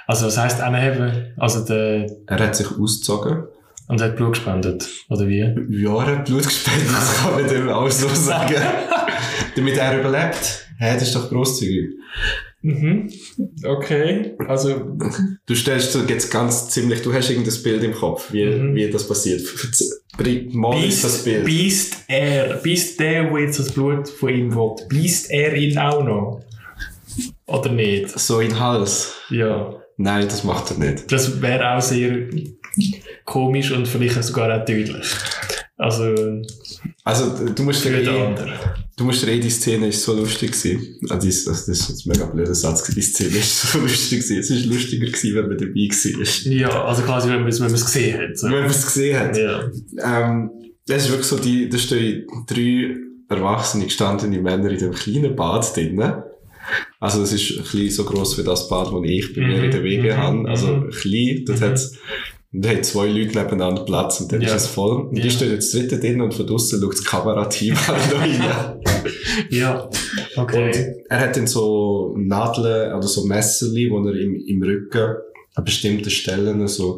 Also, 0.06 0.26
was 0.26 0.36
heisst 0.38 0.60
anheben? 0.60 1.32
Also, 1.36 1.64
der, 1.64 2.06
Er 2.26 2.38
hat 2.38 2.56
sich 2.56 2.66
ausgezogen. 2.70 3.44
und 3.88 4.00
hat 4.00 4.16
Blut 4.16 4.32
gespendet. 4.34 4.88
Oder 5.08 5.26
wie? 5.28 5.40
Ja, 5.82 5.96
er 6.04 6.18
hat 6.18 6.24
Blut 6.26 6.44
gespendet, 6.44 6.88
das 6.92 7.16
kann 7.18 7.32
man 7.34 7.48
dem 7.48 7.68
auch 7.68 7.90
so 7.90 8.08
sagen. 8.12 8.54
Damit 9.56 9.76
er 9.76 10.00
überlebt. 10.00 10.66
Hä, 10.78 10.94
das 10.94 11.04
ist 11.04 11.14
doch 11.14 11.28
grosszügig. 11.28 11.90
Mhm. 12.62 13.10
Okay. 13.64 14.34
Also, 14.48 14.96
Du 15.46 15.54
stellst 15.54 15.94
dir 15.94 16.04
jetzt 16.08 16.30
ganz 16.30 16.70
ziemlich, 16.70 17.02
du 17.02 17.12
hast 17.12 17.28
irgendein 17.30 17.62
Bild 17.62 17.84
im 17.84 17.92
Kopf, 17.92 18.32
wie, 18.32 18.46
Mhm. 18.46 18.74
wie 18.74 18.90
das 18.90 19.06
passiert. 19.06 19.42
Mal 20.52 20.76
uns 20.84 21.02
das 21.02 21.24
Bild. 21.24 21.44
beißt 21.44 21.96
er, 22.08 22.54
beißt 22.64 23.00
der, 23.00 23.24
der 23.30 23.40
jetzt 23.40 23.58
das 23.58 23.70
Blut 23.72 24.08
von 24.08 24.28
ihm 24.30 24.54
will, 24.54 24.74
beißt 24.90 25.30
er 25.30 25.54
ihn 25.54 25.76
auch 25.78 26.02
noch? 26.02 26.40
Oder 27.46 27.70
nicht? 27.70 28.18
So 28.18 28.40
in 28.40 28.48
den 28.50 28.60
Hals. 28.60 29.12
Ja. 29.30 29.74
Nein, 29.96 30.26
das 30.28 30.44
macht 30.44 30.70
er 30.72 30.78
nicht. 30.78 31.10
Das 31.10 31.40
wäre 31.40 31.76
auch 31.76 31.80
sehr 31.82 32.28
komisch 33.24 33.70
und 33.70 33.86
vielleicht 33.86 34.22
sogar 34.24 34.60
auch 34.60 34.64
tödlich. 34.64 35.06
Also, 35.76 36.14
Also, 37.02 37.46
du 37.48 37.62
musst 37.64 37.82
für 37.82 37.90
den 37.90 38.08
anderen. 38.08 38.52
du 38.96 39.04
musst 39.04 39.26
eh, 39.26 39.38
die 39.40 39.50
Szene 39.50 39.88
ist 39.88 40.02
so 40.02 40.14
lustig 40.14 40.52
gewesen. 40.52 40.96
Ah, 41.10 41.16
das, 41.16 41.44
das, 41.44 41.66
das 41.66 41.68
ist 41.68 41.88
jetzt 41.88 42.06
ein 42.06 42.10
mega 42.12 42.26
blöder 42.26 42.54
Satz. 42.54 42.84
Die 42.94 43.02
Szene 43.02 43.38
ist 43.38 43.60
so 43.72 43.78
lustig 43.80 44.20
gewesen. 44.20 44.38
Es 44.38 44.50
ist 44.50 44.66
lustiger 44.66 45.06
gewesen, 45.06 45.34
wenn 45.34 45.48
man 45.48 45.58
dabei 45.58 45.74
war. 45.74 46.52
Ja, 46.52 46.84
also 46.84 47.02
quasi, 47.02 47.28
wenn 47.28 47.40
man 47.40 47.48
es 47.48 47.60
wenn 47.60 47.66
man 47.66 47.74
es 47.74 47.84
gesehen 47.84 48.20
hat. 48.20 48.38
So. 48.38 48.46
Wenn 48.46 48.60
man 48.60 48.70
es 48.70 48.84
gesehen 48.86 49.18
hat. 49.18 49.36
Ja. 49.36 49.70
Ähm, 50.02 50.50
das 50.86 51.04
ist 51.04 51.10
wirklich 51.10 51.26
so, 51.28 51.38
die, 51.38 51.68
da 51.68 51.78
stehen 51.78 52.26
drei 52.46 52.94
erwachsene, 53.28 53.84
gestandene 53.84 54.40
Männer 54.40 54.70
in 54.70 54.78
dem 54.78 54.92
kleinen 54.92 55.34
Bad 55.34 55.74
drinnen. 55.76 56.22
Also, 57.04 57.22
es 57.22 57.32
ist 57.32 57.50
ein 57.58 57.62
bisschen 57.62 57.90
so 57.90 58.04
gross 58.04 58.38
wie 58.38 58.42
das 58.44 58.68
Bad, 58.68 58.86
das 58.86 59.00
ich 59.04 59.34
bei 59.34 59.40
mir 59.42 59.58
Mhm, 59.58 59.64
in 59.64 59.70
der 59.70 59.82
Wege 59.82 60.12
mhm, 60.12 60.16
habe. 60.16 60.48
Also, 60.48 60.66
mhm. 60.68 60.90
klein. 60.90 61.44
Dort 61.46 61.60
Mhm. 61.60 61.64
hat's, 61.64 61.92
da 62.52 62.68
hat 62.70 62.84
zwei 62.84 63.06
Leute 63.08 63.36
nebeneinander 63.38 63.82
Platz 63.84 64.20
und 64.20 64.32
dann 64.32 64.40
Ja. 64.40 64.48
ist 64.48 64.54
es 64.62 64.66
voll. 64.68 65.08
Und 65.08 65.16
Ja. 65.16 65.22
die 65.24 65.30
stehen 65.30 65.50
jetzt 65.50 65.74
dritte 65.74 65.98
drin 65.98 66.20
und 66.20 66.32
von 66.34 66.46
draussen 66.46 66.80
schaut 66.80 66.92
das 66.94 67.04
Kamerateam 67.04 67.74
noch 67.74 67.88
rein. 68.20 68.42
Ja. 69.50 69.90
Okay. 70.36 70.64
Und 70.66 70.76
er 71.10 71.20
hat 71.20 71.36
dann 71.36 71.46
so 71.46 72.14
Nadeln 72.16 72.94
oder 72.94 73.06
so 73.06 73.24
Messerli, 73.26 73.90
wo 73.90 74.02
er 74.06 74.14
im, 74.14 74.34
im 74.36 74.62
Rücken 74.62 75.16
an 75.56 75.64
bestimmten 75.64 76.08
Stellen 76.10 76.66
so, 76.68 76.96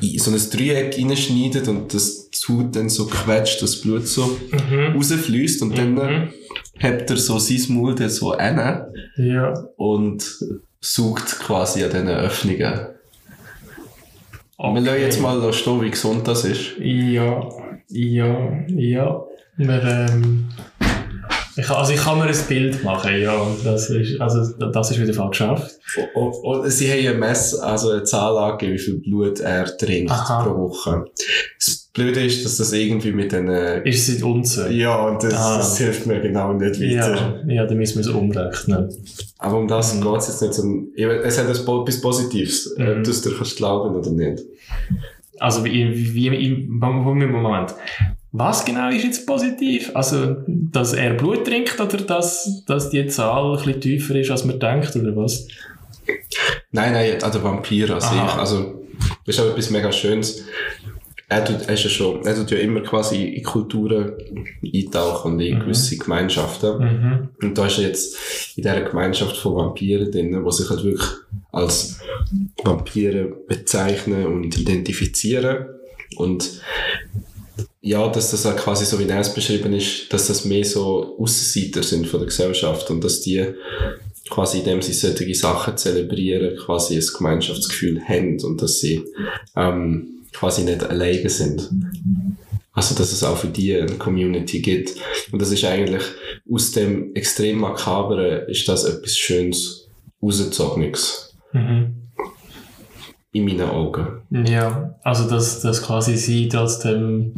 in 0.00 0.18
so 0.18 0.30
ein 0.30 0.40
Dreieck 0.50 0.96
reinschneidet 0.96 1.66
und 1.68 1.92
das 1.92 2.30
Haut 2.48 2.76
dann 2.76 2.88
so 2.88 3.06
quetscht, 3.06 3.60
das 3.62 3.80
Blut 3.80 4.06
so 4.06 4.38
Mhm. 4.52 4.94
rausfließt 4.96 5.62
und 5.62 5.76
dann 5.76 5.94
Mhm. 5.94 6.28
Hebt 6.78 7.10
er 7.10 7.16
so 7.16 7.38
sein 7.38 7.60
Maul 7.76 7.94
dann 7.94 8.08
so 8.10 8.32
an 8.32 8.86
Ja. 9.16 9.52
und 9.76 10.24
saugt 10.80 11.38
quasi 11.40 11.82
an 11.84 11.90
diesen 11.90 12.08
Öffnungen. 12.08 12.72
Okay. 14.58 14.74
Wir 14.74 14.80
lassen 14.80 15.00
jetzt 15.00 15.20
mal 15.20 15.40
da 15.40 15.52
stehen, 15.52 15.82
wie 15.82 15.90
gesund 15.90 16.26
das 16.26 16.44
ist. 16.44 16.78
Ja, 16.78 17.46
ja, 17.88 18.52
ja. 18.68 19.22
Wir, 19.58 19.82
ähm, 20.10 20.48
ich, 21.56 21.70
also 21.70 21.92
ich 21.92 22.00
kann 22.00 22.18
mir 22.18 22.24
ein 22.26 22.36
Bild 22.48 22.84
machen, 22.84 23.18
ja. 23.20 23.34
Das 23.64 23.88
ist, 23.90 24.20
also 24.20 24.52
das 24.72 24.90
ist 24.90 25.00
wieder 25.00 25.14
falsch 25.14 25.38
geschafft. 25.38 25.72
Und, 26.14 26.32
und 26.34 26.70
sie 26.70 26.90
haben 26.90 27.14
ein 27.14 27.20
Mess, 27.20 27.54
also 27.54 27.90
eine 27.90 28.04
Zahl 28.04 28.36
angegeben, 28.36 28.74
wie 28.74 28.78
viel 28.78 29.00
Blut 29.00 29.40
er 29.40 29.64
trinkt 29.76 30.10
Aha. 30.10 30.44
pro 30.44 30.56
Woche. 30.68 31.04
Das 31.58 31.88
Blöde 31.94 32.20
ist, 32.24 32.44
dass 32.44 32.58
das 32.58 32.72
irgendwie 32.72 33.12
mit 33.12 33.32
den 33.32 33.48
Ist 33.48 34.08
es 34.08 34.16
in 34.16 34.24
Unze? 34.24 34.70
Ja, 34.70 34.96
und 35.06 35.22
das, 35.22 35.32
Ah. 35.34 35.56
das 35.56 35.78
hilft 35.78 36.06
mir 36.06 36.20
genau 36.20 36.52
nicht 36.52 36.78
weiter. 36.80 37.42
Ja, 37.46 37.52
ja, 37.54 37.66
dann 37.66 37.78
müssen 37.78 37.94
wir 37.96 38.00
es 38.02 38.08
umrechnen. 38.08 38.90
Aber 39.38 39.58
um 39.58 39.66
das 39.66 39.94
Mhm. 39.94 40.02
geht's 40.02 40.40
jetzt 40.40 40.62
nicht. 40.62 40.98
Es 40.98 41.38
hat 41.38 41.48
etwas 41.48 42.00
Positives, 42.00 42.74
Mhm. 42.76 42.88
ob 42.98 43.04
du 43.04 43.10
es 43.10 43.22
dir 43.22 43.32
kannst 43.34 43.56
glauben 43.56 43.96
oder 43.96 44.10
nicht. 44.10 44.42
Also 45.38 45.64
wie, 45.64 46.14
wie, 46.14 46.30
wie 46.30 47.26
Moment. 47.26 47.74
Was 48.32 48.64
genau 48.64 48.90
ist 48.90 49.04
jetzt 49.04 49.26
positiv? 49.26 49.90
Also, 49.94 50.36
dass 50.46 50.92
er 50.92 51.14
Blut 51.14 51.46
trinkt 51.46 51.80
oder 51.80 51.96
dass, 51.98 52.64
dass 52.66 52.90
die 52.90 53.06
Zahl 53.06 53.52
ein 53.52 53.64
bisschen 53.64 53.80
tiefer 53.80 54.14
ist, 54.16 54.30
als 54.30 54.44
man 54.44 54.60
denkt, 54.60 54.94
oder 54.96 55.16
was? 55.16 55.48
Nein, 56.70 56.92
nein, 56.92 57.22
an 57.22 57.32
der 57.32 57.42
Vampir 57.42 57.94
an 57.94 58.00
sich. 58.00 58.10
Also, 58.10 58.84
das 59.24 59.36
ist 59.36 59.40
auch 59.40 59.50
etwas 59.50 59.70
mega 59.70 59.90
Schönes. 59.90 60.44
Er 61.28 61.44
tut, 61.44 61.62
er 61.66 61.74
ist 61.74 61.82
ja 61.84 61.90
schon, 61.90 62.24
er 62.24 62.36
tut 62.36 62.50
ja 62.52 62.58
immer 62.58 62.82
quasi 62.82 63.24
in 63.24 63.42
Kulturen 63.42 64.12
eintauchen 64.62 65.32
und 65.32 65.40
in 65.40 65.56
Mhm. 65.56 65.60
gewisse 65.60 65.96
Gemeinschaften. 65.96 66.78
Mhm. 66.78 67.28
Und 67.42 67.58
da 67.58 67.66
ist 67.66 67.78
er 67.78 67.84
jetzt 67.88 68.16
in 68.56 68.62
dieser 68.62 68.82
Gemeinschaft 68.82 69.36
von 69.36 69.56
Vampiren 69.56 70.10
drin, 70.12 70.44
die 70.44 70.52
sich 70.52 70.70
halt 70.70 70.84
wirklich 70.84 71.08
als 71.50 71.95
Vampire 72.62 73.24
bezeichnen 73.46 74.26
und 74.26 74.58
identifizieren. 74.58 75.66
Und 76.16 76.62
ja, 77.80 78.08
dass 78.08 78.30
das 78.30 78.44
halt 78.44 78.58
quasi 78.58 78.84
so 78.84 78.98
wie 78.98 79.08
es 79.08 79.34
beschrieben 79.34 79.72
ist, 79.72 80.12
dass 80.12 80.26
das 80.26 80.44
mehr 80.44 80.64
so 80.64 81.16
Aussenseiter 81.18 81.82
sind 81.82 82.06
von 82.06 82.20
der 82.20 82.28
Gesellschaft 82.28 82.90
und 82.90 83.02
dass 83.02 83.20
die 83.20 83.54
quasi, 84.28 84.58
indem 84.58 84.82
sie 84.82 84.92
solche 84.92 85.34
Sachen 85.34 85.76
zelebrieren, 85.76 86.56
quasi 86.56 86.96
ein 86.96 87.06
Gemeinschaftsgefühl 87.16 88.02
haben 88.02 88.40
und 88.42 88.60
dass 88.60 88.80
sie 88.80 89.04
ähm, 89.54 90.24
quasi 90.32 90.62
nicht 90.62 90.82
alleine 90.82 91.30
sind. 91.30 91.70
Also, 92.72 92.94
dass 92.94 93.12
es 93.12 93.24
auch 93.24 93.38
für 93.38 93.48
die 93.48 93.74
eine 93.74 93.92
Community 93.92 94.60
gibt. 94.60 94.96
Und 95.32 95.40
das 95.40 95.50
ist 95.50 95.64
eigentlich 95.64 96.02
aus 96.50 96.72
dem 96.72 97.14
extrem 97.14 97.58
makaberen 97.58 98.48
ist 98.48 98.68
das 98.68 98.84
etwas 98.84 99.16
Schönes, 99.16 99.88
rausgezogenes. 100.22 101.34
Mhm. 101.52 101.95
In 103.32 103.44
meinen 103.44 103.68
Augen. 103.68 104.06
Ja, 104.30 104.94
also 105.02 105.28
dass, 105.28 105.60
dass 105.60 105.82
quasi 105.82 106.16
sie 106.16 106.48
trotzdem 106.48 107.32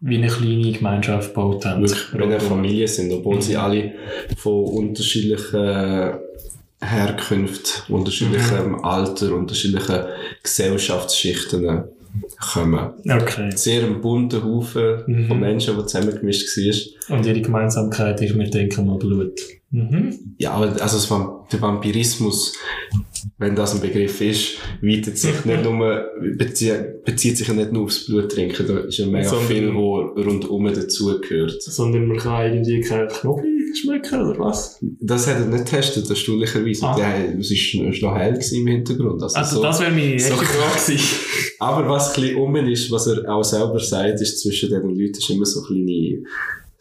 wie 0.00 0.16
eine 0.18 0.26
kleine 0.28 0.72
Gemeinschaft 0.72 1.28
gebaut 1.34 1.64
haben. 1.64 1.82
Wirklich, 1.82 2.12
wenn 2.12 2.22
eine 2.24 2.40
Familie 2.40 2.88
sind, 2.88 3.12
obwohl 3.12 3.40
sie 3.40 3.56
alle 3.56 3.92
von 4.36 4.64
unterschiedlichen 4.64 6.14
Herkünften, 6.80 7.94
unterschiedlichem 7.94 8.84
Alter, 8.84 9.34
unterschiedlichen 9.34 10.04
Gesellschaftsschichten 10.42 11.84
kommen. 12.52 12.90
Okay. 13.08 13.50
Sehr 13.54 13.84
ein 13.84 14.00
bunter 14.00 14.42
Haufen 14.44 15.02
Mhm. 15.06 15.26
von 15.28 15.40
Menschen, 15.40 15.76
die 15.76 15.86
zusammengemischt 15.86 16.56
war. 16.56 17.16
Und 17.16 17.26
ihre 17.26 17.40
Gemeinsamkeit 17.40 18.20
ist, 18.22 18.36
wir 18.36 18.50
denken 18.50 18.86
mal 18.86 18.98
Blut. 18.98 19.38
Mhm. 19.76 20.34
Ja, 20.38 20.52
aber 20.52 20.80
also 20.80 21.30
der 21.52 21.60
Vampirismus, 21.60 22.54
wenn 23.38 23.54
das 23.54 23.74
ein 23.74 23.80
Begriff 23.80 24.20
ist, 24.20 24.56
weitet 24.80 25.18
sich 25.18 25.44
nicht 25.44 25.62
nur, 25.70 26.04
bezieht, 26.36 27.04
bezieht 27.04 27.36
sich 27.36 27.46
ja 27.48 27.54
nicht 27.54 27.72
nur 27.72 27.84
aufs 27.84 28.06
Bluttrinken, 28.06 28.66
da 28.66 28.78
ist 28.80 28.98
ja 28.98 29.06
mega 29.06 29.28
Sondern- 29.28 29.46
viel, 29.48 29.74
wo 29.74 29.96
rundum 30.00 30.64
dazugehört. 30.72 31.62
Sondern 31.62 32.06
man 32.06 32.16
kann 32.16 32.46
irgendwie 32.52 32.80
keinen 32.80 33.08
Knoblauch 33.08 33.42
schmecken, 33.74 34.22
oder 34.26 34.38
was? 34.38 34.78
Das 35.00 35.26
hat 35.26 35.36
er 35.40 35.46
nicht 35.46 35.66
getestet, 35.66 36.08
erstaunlicherweise. 36.08 36.86
Ah. 36.86 36.96
Der, 36.96 37.38
es 37.38 37.50
ist, 37.50 37.74
ist 37.74 38.02
noch 38.02 38.16
hell 38.16 38.38
im 38.52 38.66
Hintergrund. 38.66 39.22
Also, 39.22 39.36
Also 39.36 39.56
so. 39.56 39.62
das 39.62 39.80
wäre 39.80 39.90
meine 39.90 40.12
erste 40.14 40.30
so- 40.30 40.36
Frage. 40.36 40.98
Aber 41.58 41.88
was 41.88 42.14
ein 42.16 42.22
bisschen 42.22 42.36
um 42.38 42.56
ist, 42.56 42.90
was 42.90 43.06
er 43.06 43.28
auch 43.30 43.42
selber 43.44 43.78
sagt, 43.78 44.20
ist 44.20 44.40
zwischen 44.42 44.70
den 44.70 44.82
Leuten 44.88 45.18
ist 45.18 45.28
immer 45.30 45.44
so 45.44 45.60
eine 45.60 45.66
kleine 45.84 46.22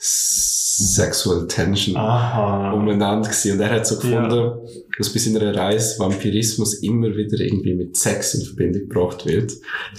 Sexual 0.07 1.47
Tension. 1.47 1.95
Aha. 1.97 2.73
umeinander 2.73 3.27
gewesen. 3.29 3.53
Und 3.53 3.59
er 3.61 3.71
hat 3.71 3.87
so 3.87 3.95
Ja. 3.95 4.01
gefunden, 4.01 4.51
dass 4.97 5.09
bei 5.11 5.19
seiner 5.19 5.55
Reise 5.55 5.97
Vampirismus 5.99 6.75
immer 6.83 7.07
wieder 7.15 7.39
irgendwie 7.39 7.73
mit 7.73 7.97
Sex 7.97 8.35
in 8.35 8.45
Verbindung 8.45 8.87
gebracht 8.87 9.25
wird. 9.25 9.51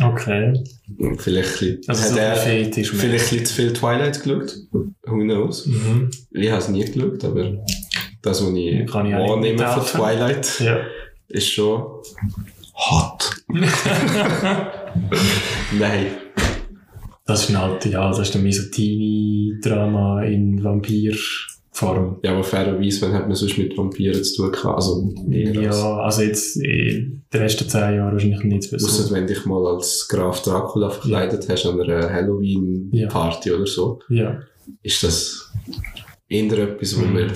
Okay. 0.03 0.63
Und 0.99 1.21
vielleicht 1.21 1.89
Also 1.89 2.03
hat 2.05 2.11
so 2.11 2.17
er 2.19 2.37
vielleicht 2.37 2.77
ein 2.79 3.13
bisschen 3.13 3.45
zu 3.47 3.55
viel 3.55 3.73
Twilight 3.73 4.23
geschaut. 4.23 4.55
Who 4.73 5.23
knows? 5.23 5.67
Mhm. 5.67 6.11
Ich 6.31 6.51
habe 6.51 6.61
es 6.63 6.69
nie 6.69 6.85
geschaut, 6.85 7.25
aber 7.25 7.65
das, 8.23 8.43
was 8.43 8.51
ich 8.55 8.87
Kann 8.91 9.07
ich 9.07 9.13
wahrnehme 9.15 9.67
von. 9.67 9.85
Twilight, 9.85 10.61
Ja. 10.61 10.79
ist 11.29 11.49
schon 11.49 11.83
hot. 12.75 13.43
Nein. 15.79 16.07
Das 17.27 17.49
ist 17.49 17.57
halt, 17.59 17.85
ja, 17.87 18.09
das 18.09 18.21
ist 18.21 18.37
ein 18.37 18.43
Misogynie-Drama 18.45 20.23
in 20.25 20.63
Vampirform. 20.63 22.19
Ja, 22.23 22.33
aber 22.33 22.45
fairerweise, 22.45 23.03
wenn 23.03 23.15
hat 23.15 23.27
man 23.27 23.35
sonst 23.35 23.59
mit 23.59 23.77
Vampiren 23.77 24.23
zu 24.23 24.37
tun 24.43 24.53
gehabt? 24.53 24.77
Also, 24.77 25.13
eher 25.31 25.49
als- 25.69 25.77
Ja, 25.81 25.97
also 25.99 26.23
jetzt 26.23 26.57
in 26.57 27.23
den 27.33 27.41
letzten 27.43 27.69
zehn 27.69 27.97
Jahren 27.97 28.13
wahrscheinlich 28.13 28.45
nicht 28.45 28.73
Ausser 28.73 28.89
so. 29.03 29.15
wenn 29.15 29.27
dich 29.27 29.45
mal 29.45 29.67
als 29.67 30.07
Graf 30.09 30.43
Dracula 30.43 30.91
verkleidet 30.91 31.49
hast 31.49 31.67
an 31.67 31.81
einer 31.81 32.09
Halloween-Party 32.13 33.51
oder 33.53 33.67
so, 33.67 33.99
Ja. 34.09 34.39
ist 34.83 35.03
das 35.03 35.53
eher 36.29 36.59
etwas, 36.59 36.97
wo 37.01 37.05
Mhm. 37.07 37.17
wir 37.17 37.27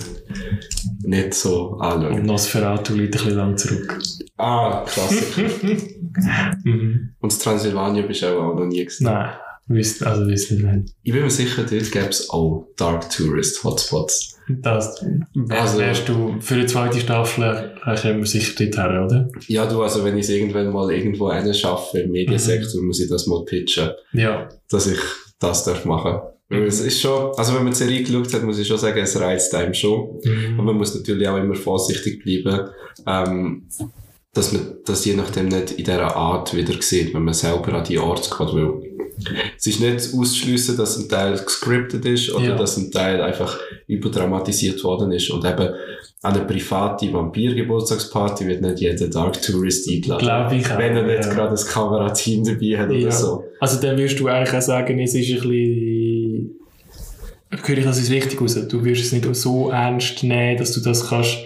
nicht 1.03 1.35
so 1.35 1.71
Und 1.71 1.83
anschauen. 1.83 2.27
Nosferatu 2.27 2.95
liegt 2.95 3.17
ein 3.17 3.25
bisschen 3.25 3.37
lang 3.37 3.57
zurück. 3.57 3.99
Ah, 4.37 4.85
Klassiker. 4.87 5.49
Mhm. 6.65 7.11
Und 7.21 7.33
das 7.33 7.39
Transsilvanien 7.39 8.07
bist 8.09 8.23
du 8.23 8.27
auch 8.37 8.55
noch 8.55 8.67
nie 8.67 8.85
gesehen. 8.85 9.05
Nein. 9.07 9.31
Wisst, 9.73 10.03
also 10.05 10.27
wisst 10.27 10.51
nicht, 10.51 10.65
wenn. 10.65 10.85
Ich 11.05 11.13
bin 11.13 11.23
mir 11.23 11.31
sicher, 11.31 11.63
dort 11.63 11.93
gäbe 11.93 12.09
es 12.09 12.29
auch 12.29 12.67
Dark 12.77 13.09
Tourist 13.11 13.63
Hotspots. 13.63 14.37
Das, 14.49 15.01
wär, 15.33 15.61
Also- 15.61 15.79
wärst 15.79 16.09
du 16.09 16.35
für 16.41 16.57
die 16.57 16.67
zweite 16.67 16.99
Staffel, 16.99 17.73
äh, 17.87 17.97
kommen 18.01 18.19
wir 18.19 18.27
sicher 18.27 18.53
dort 18.59 18.77
her, 18.77 19.05
oder? 19.07 19.29
Ja, 19.47 19.67
du, 19.67 19.81
also 19.81 20.05
wenn 20.05 20.17
ich 20.19 20.25
es 20.25 20.31
irgendwann 20.31 20.73
mal 20.73 20.91
irgendwo 20.93 21.29
einen 21.29 21.55
schaffe 21.55 22.01
im 22.01 22.11
Mediensektor, 22.11 22.83
muss 22.83 22.99
ich 23.01 23.09
das 23.09 23.29
mal 23.29 23.45
pitchen, 23.45 23.91
Ja. 24.13 24.49
dass 24.71 24.89
ich 24.89 24.99
das 25.39 25.63
darf 25.65 25.85
machen. 25.85 26.19
Weil 26.49 26.65
es 26.65 26.81
ist 26.81 27.01
schon, 27.01 27.31
also 27.37 27.55
wenn 27.55 27.63
man 27.63 27.73
die 27.73 27.79
Serie 27.79 28.03
geschaut 28.03 28.35
hat, 28.35 28.43
muss 28.43 28.59
ich 28.59 28.67
schon 28.67 28.77
sagen, 28.79 28.99
es 28.99 29.21
reizt 29.21 29.55
einem 29.55 29.73
schon. 29.73 30.19
Und 30.59 30.65
man 30.65 30.77
muss 30.77 30.97
natürlich 30.97 31.29
auch 31.29 31.37
immer 31.37 31.55
vorsichtig 31.55 32.25
bleiben, 32.25 32.71
ähm, 33.07 33.69
dass 34.33 34.53
man 34.53 34.75
das 34.85 35.05
je 35.05 35.15
nachdem 35.15 35.47
nicht 35.47 35.71
in 35.73 35.85
dieser 35.85 36.17
Art 36.17 36.55
wieder 36.57 36.75
sieht, 36.83 37.15
wenn 37.15 37.23
man 37.23 37.35
selber 37.35 37.75
an 37.75 37.85
die 37.85 37.99
Ort 37.99 38.29
geht. 38.37 38.49
Weil 38.53 38.73
es 39.57 39.67
ist 39.67 39.81
nicht 39.81 40.15
auszuschliessen, 40.15 40.77
dass 40.77 40.99
ein 40.99 41.09
Teil 41.09 41.39
gescriptet 41.39 42.05
ist 42.05 42.33
oder 42.35 42.45
Ja. 42.45 42.57
dass 42.57 42.77
ein 42.77 42.91
Teil 42.91 43.21
einfach 43.21 43.59
überdramatisiert 43.87 44.83
worden 44.85 45.13
ist. 45.13 45.31
Und 45.31 45.45
eben 45.45 45.69
an 46.23 46.35
eine 46.35 46.45
private 46.45 47.13
Vampir-Geburtstagsparty 47.13 48.47
wird 48.47 48.61
nicht 48.61 48.81
jeder 48.81 49.09
Dark 49.09 49.41
Tourist 49.41 49.89
eingeladen. 49.89 50.21
Glaube 50.25 50.57
ich 50.57 50.71
auch. 50.71 50.79
Wenn 50.79 50.97
er 50.97 51.03
nicht 51.07 51.25
ja. 51.25 51.33
gerade 51.35 51.59
ein 51.59 51.67
Kamerateam 51.67 52.45
dabei 52.45 52.79
hat 52.79 52.91
oder 52.91 52.99
Ja. 52.99 53.11
so. 53.11 53.45
Also 53.59 53.81
dann 53.81 53.97
würdest 53.97 54.21
du 54.21 54.29
eigentlich 54.29 54.55
auch 54.55 54.63
sagen, 54.63 54.99
es 54.99 55.15
ist 55.15 55.31
ein 55.31 55.41
bisschen... 55.41 56.51
Höre 57.65 57.79
ich 57.79 57.85
das 57.85 57.99
jetzt 57.99 58.11
richtig 58.11 58.41
raus? 58.41 58.55
Du 58.69 58.85
würdest 58.85 59.07
es 59.07 59.13
nicht 59.13 59.35
so 59.35 59.71
ernst 59.71 60.23
nehmen, 60.23 60.57
dass 60.57 60.73
du 60.73 60.81
das 60.81 61.09
kannst 61.09 61.39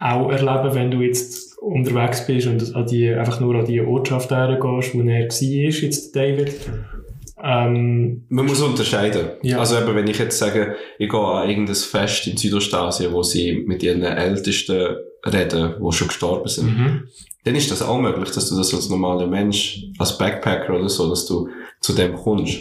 auch 0.00 0.30
erleben, 0.30 0.74
wenn 0.74 0.90
du 0.90 1.00
jetzt 1.00 1.58
unterwegs 1.60 2.26
bist 2.26 2.46
und 2.46 2.74
an 2.74 2.86
die, 2.86 3.10
einfach 3.10 3.40
nur 3.40 3.56
an 3.56 3.64
die 3.66 3.80
Ortschaft 3.80 4.30
hergehst, 4.30 4.94
wo 4.94 5.00
er 5.00 5.28
war, 5.28 5.82
jetzt 5.82 6.16
David. 6.16 6.54
Ähm, 7.42 8.24
Man 8.28 8.46
muss 8.46 8.60
unterscheiden. 8.60 9.30
Ja. 9.42 9.58
Also 9.58 9.78
eben, 9.78 9.94
wenn 9.94 10.06
ich 10.06 10.18
jetzt 10.18 10.38
sage, 10.38 10.76
ich 10.98 11.08
gehe 11.08 11.20
an 11.20 11.48
irgendein 11.48 11.74
Fest 11.74 12.26
in 12.26 12.36
Südostasien, 12.36 13.12
wo 13.12 13.22
sie 13.22 13.64
mit 13.66 13.82
ihren 13.82 14.02
Ältesten 14.02 14.96
reden, 15.24 15.74
die 15.80 15.92
schon 15.92 16.08
gestorben 16.08 16.48
sind, 16.48 16.78
mhm. 16.78 17.08
dann 17.44 17.54
ist 17.54 17.70
das 17.70 17.82
auch 17.82 18.00
möglich, 18.00 18.30
dass 18.30 18.48
du 18.48 18.56
das 18.56 18.74
als 18.74 18.88
normaler 18.88 19.26
Mensch, 19.26 19.84
als 19.98 20.18
Backpacker 20.18 20.74
oder 20.74 20.88
so, 20.88 21.08
dass 21.08 21.26
du 21.26 21.48
zu 21.88 21.94
dem 21.94 22.16
kommst. 22.16 22.58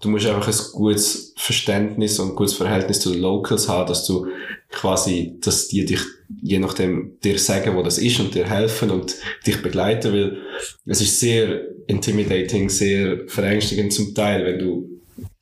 Du 0.00 0.08
musst 0.08 0.26
einfach 0.26 0.48
ein 0.48 0.72
gutes 0.72 1.32
Verständnis 1.36 2.18
und 2.18 2.30
ein 2.30 2.34
gutes 2.34 2.54
Verhältnis 2.54 2.98
zu 2.98 3.12
den 3.12 3.20
Locals 3.20 3.68
haben, 3.68 3.86
dass 3.86 4.04
du 4.04 4.26
quasi, 4.72 5.36
dass 5.40 5.68
die 5.68 5.84
dich, 5.84 6.00
je 6.42 6.58
nachdem, 6.58 7.12
dir 7.22 7.38
sagen, 7.38 7.76
wo 7.76 7.84
das 7.84 7.98
ist 7.98 8.18
und 8.18 8.34
dir 8.34 8.50
helfen 8.50 8.90
und 8.90 9.14
dich 9.46 9.62
begleiten, 9.62 10.12
weil 10.12 10.38
es 10.86 11.00
ist 11.00 11.20
sehr 11.20 11.68
intimidating, 11.86 12.68
sehr 12.68 13.28
verängstigend 13.28 13.92
zum 13.92 14.12
Teil, 14.12 14.44
wenn 14.44 14.58
du 14.58 14.90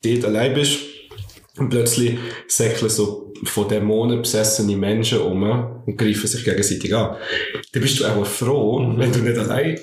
dort 0.05 0.27
allein 0.27 0.53
bist 0.53 0.81
und 1.57 1.71
plötzlich 1.71 2.19
säckeln 2.49 2.91
so 2.91 3.33
von 3.45 3.67
Dämonen 3.67 4.21
besessene 4.21 4.77
Menschen 4.77 5.21
um 5.21 5.43
und 5.87 5.97
greifen 5.97 6.27
sich 6.27 6.45
gegenseitig 6.45 6.95
an. 6.95 7.17
Dann 7.73 7.83
bist 7.83 7.99
du 7.99 8.05
auch 8.05 8.27
froh, 8.27 8.93
wenn 8.95 9.11
du 9.11 9.21
nicht 9.21 9.39
allein 9.39 9.79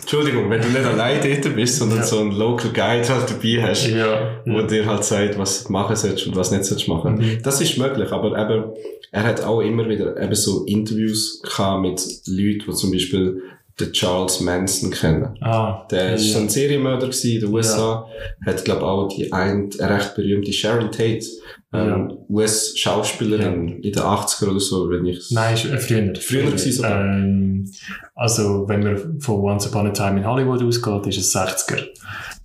Entschuldigung, 0.00 0.50
wenn 0.50 0.60
du 0.60 0.68
nicht 0.68 0.84
allein 0.84 1.20
dort 1.22 1.54
bist, 1.56 1.76
sondern 1.78 1.98
Ja. 1.98 2.04
so 2.04 2.20
einen 2.20 2.32
Local 2.32 2.70
Guide 2.72 3.08
halt 3.08 3.30
dabei 3.30 3.62
hast, 3.68 3.88
Ja. 3.88 4.40
wo 4.44 4.60
ja. 4.60 4.66
dir 4.66 4.86
halt 4.86 5.04
sagt, 5.04 5.38
was 5.38 5.64
du 5.64 5.72
machen 5.72 5.96
sollst 5.96 6.26
und 6.26 6.36
was 6.36 6.50
nicht 6.50 6.64
sollst 6.64 6.88
machen. 6.88 7.16
Mhm. 7.16 7.38
Das 7.42 7.60
ist 7.60 7.76
möglich, 7.78 8.10
aber 8.12 8.38
eben, 8.38 8.64
er 9.12 9.22
hat 9.24 9.42
auch 9.42 9.60
immer 9.60 9.88
wieder 9.88 10.20
eben 10.20 10.34
so 10.34 10.64
Interviews 10.64 11.40
gehabt 11.42 11.82
mit 11.82 12.00
Leuten, 12.26 12.64
die 12.70 12.72
zum 12.74 12.90
Beispiel 12.92 13.42
den 13.78 13.92
Charles 13.92 14.40
Manson 14.40 14.90
kennen. 14.90 15.36
Ah, 15.42 15.86
Der 15.90 16.14
ist 16.14 16.32
ja. 16.32 16.38
ein 16.40 16.48
Serienmörder 16.48 17.10
in 17.24 17.40
den 17.40 17.52
USA. 17.52 18.06
Hat, 18.46 18.64
glaub 18.64 18.80
auch 18.82 19.08
die 19.08 19.30
ein, 19.32 19.68
eine 19.78 19.90
recht 19.96 20.14
berühmte 20.14 20.52
Sharon 20.52 20.90
Tate, 20.90 21.26
ähm, 21.74 22.16
US-Schauspielerin 22.28 23.80
in 23.82 23.92
den 23.92 24.02
80er 24.02 24.48
oder 24.50 24.60
so, 24.60 24.88
wenn 24.90 25.04
ich 25.06 25.30
Nein, 25.30 25.54
äh, 25.56 25.78
früher. 25.78 26.14
Früher 26.16 26.44
gewesen 26.46 26.72
sogar. 26.72 27.00
Ähm, 27.04 27.70
also, 28.14 28.64
wenn 28.68 28.80
man 28.82 29.20
von 29.20 29.40
Once 29.40 29.66
Upon 29.66 29.88
a 29.88 29.90
Time 29.90 30.20
in 30.20 30.26
Hollywood 30.26 30.62
ausgeht, 30.62 31.06
ist 31.08 31.18
es 31.18 31.36
60er. 31.36 31.82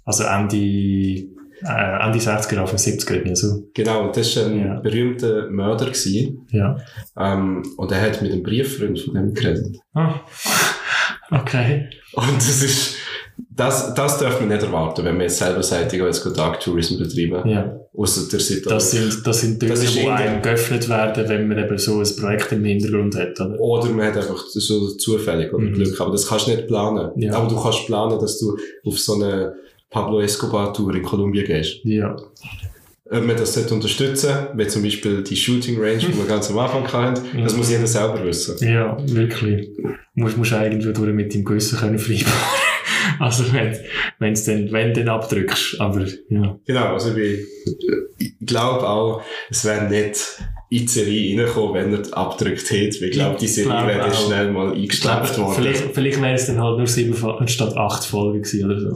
Also 0.03 0.23
Ende, 0.23 0.57
äh, 0.57 2.05
Ende 2.05 2.19
60er, 2.19 2.57
Anfang 2.57 2.77
70er, 2.77 3.13
irgendwie 3.13 3.35
so. 3.35 3.69
Genau, 3.73 4.07
und 4.07 4.17
das 4.17 4.35
war 4.35 4.45
ein 4.47 4.59
Ja. 4.65 4.79
berühmter 4.79 5.49
Mörder 5.49 5.85
gewesen. 5.85 6.45
Ja. 6.51 6.77
Ähm, 7.17 7.63
und 7.77 7.91
er 7.91 8.01
hat 8.01 8.21
mit 8.21 8.31
einem 8.33 8.43
Brieffreund 8.43 8.99
von 8.99 9.13
dem 9.13 9.33
geredet. 9.33 9.77
Ah. 9.93 10.15
Okay. 11.31 11.89
Und 12.13 12.35
das 12.37 12.61
ist, 12.61 12.95
das, 13.49 13.93
das 13.93 14.17
darf 14.17 14.39
man 14.39 14.49
nicht 14.49 14.63
erwarten, 14.63 15.05
wenn 15.05 15.15
man 15.15 15.23
jetzt 15.23 15.37
selber 15.37 15.63
sagt, 15.63 15.93
ich 15.93 15.99
jetzt 16.01 16.25
Dark 16.37 16.59
Tourism 16.59 16.97
betreiben. 16.97 17.47
Ja. 17.49 17.77
Ausser 17.97 18.29
der 18.31 18.39
Situation. 18.39 18.71
Das 18.73 18.91
sind, 18.91 19.27
das 19.27 19.41
sind 19.41 19.59
Türen, 19.59 19.81
die 19.93 20.07
einem 20.09 20.41
geöffnet 20.41 20.87
werden, 20.89 21.27
wenn 21.27 21.47
man 21.47 21.57
eben 21.57 21.77
so 21.77 21.99
ein 21.99 22.15
Projekt 22.19 22.51
im 22.51 22.63
Hintergrund 22.63 23.15
hat, 23.15 23.39
oder? 23.39 23.59
Oder 23.59 23.89
man 23.89 24.07
hat 24.07 24.17
einfach 24.17 24.43
so 24.47 24.89
zufällig 24.91 25.53
oder 25.53 25.63
Mhm. 25.63 25.73
Glück. 25.73 25.99
Aber 25.99 26.11
das 26.11 26.27
kannst 26.27 26.47
du 26.47 26.51
nicht 26.51 26.67
planen. 26.67 27.11
Ja. 27.15 27.33
Aber 27.33 27.49
du 27.49 27.61
kannst 27.61 27.85
planen, 27.85 28.19
dass 28.19 28.39
du 28.39 28.57
auf 28.85 28.97
so 28.99 29.15
eine 29.15 29.53
Pablo 29.89 30.21
Escobar 30.21 30.73
Tour 30.73 30.95
in 30.95 31.03
Kolumbien 31.03 31.45
gehst. 31.45 31.79
Ja. 31.83 32.15
Ob 33.13 33.25
man 33.25 33.35
das 33.35 33.57
unterstützen, 33.57 34.33
wie 34.55 34.67
zum 34.67 34.83
Beispiel 34.83 35.21
die 35.21 35.35
Shooting 35.35 35.77
Range, 35.77 35.97
die 35.97 36.17
wir 36.17 36.25
ganz 36.25 36.49
am 36.49 36.57
Anfang 36.59 36.87
hatten, 36.87 37.43
das 37.43 37.57
muss 37.57 37.69
jeder 37.69 37.85
selber 37.85 38.23
wissen. 38.23 38.55
Ja, 38.65 38.97
wirklich. 39.05 39.69
Musst, 40.13 40.37
musst 40.37 40.53
eigentlich 40.53 40.93
durch 40.93 41.13
mit 41.13 41.33
dem 41.33 41.43
Gewissen 41.43 41.77
können 41.77 41.99
vereinbaren. 41.99 42.33
also, 43.19 43.51
wenn, 43.51 43.75
wenn's 44.19 44.45
denn, 44.45 44.71
wenn 44.71 44.93
du 44.93 45.03
dann 45.03 45.09
abdrückst. 45.09 45.81
Aber, 45.81 46.05
ja. 46.29 46.57
Genau, 46.65 46.93
also 46.93 47.13
ich, 47.17 47.39
ich 48.17 48.33
glaube 48.45 48.87
auch, 48.87 49.21
es 49.49 49.65
wäre 49.65 49.89
nicht 49.89 50.39
in 50.69 50.79
die 50.79 50.87
Serie 50.87 51.37
reingekommen, 51.37 51.73
wenn 51.73 51.93
er 51.93 52.17
abgedrückt 52.17 52.71
hätte. 52.71 53.01
weil 53.01 53.09
Ich 53.09 53.11
glaube, 53.11 53.37
die 53.37 53.47
Serie 53.47 53.71
glaube 53.71 53.87
wäre 53.87 54.13
schnell 54.13 54.51
mal 54.51 54.71
eingeschleppt 54.71 55.37
worden. 55.37 55.55
Vielleicht, 55.55 55.83
vielleicht 55.93 56.21
wäre 56.21 56.33
es 56.33 56.45
dann 56.45 56.61
halt 56.61 56.77
nur 56.77 56.87
sieben 56.87 57.13
Folgen 57.13 57.49
statt 57.49 57.75
acht 57.75 58.05
Folgen 58.05 58.41
gewesen 58.41 58.71
oder 58.71 58.79
so. 58.79 58.95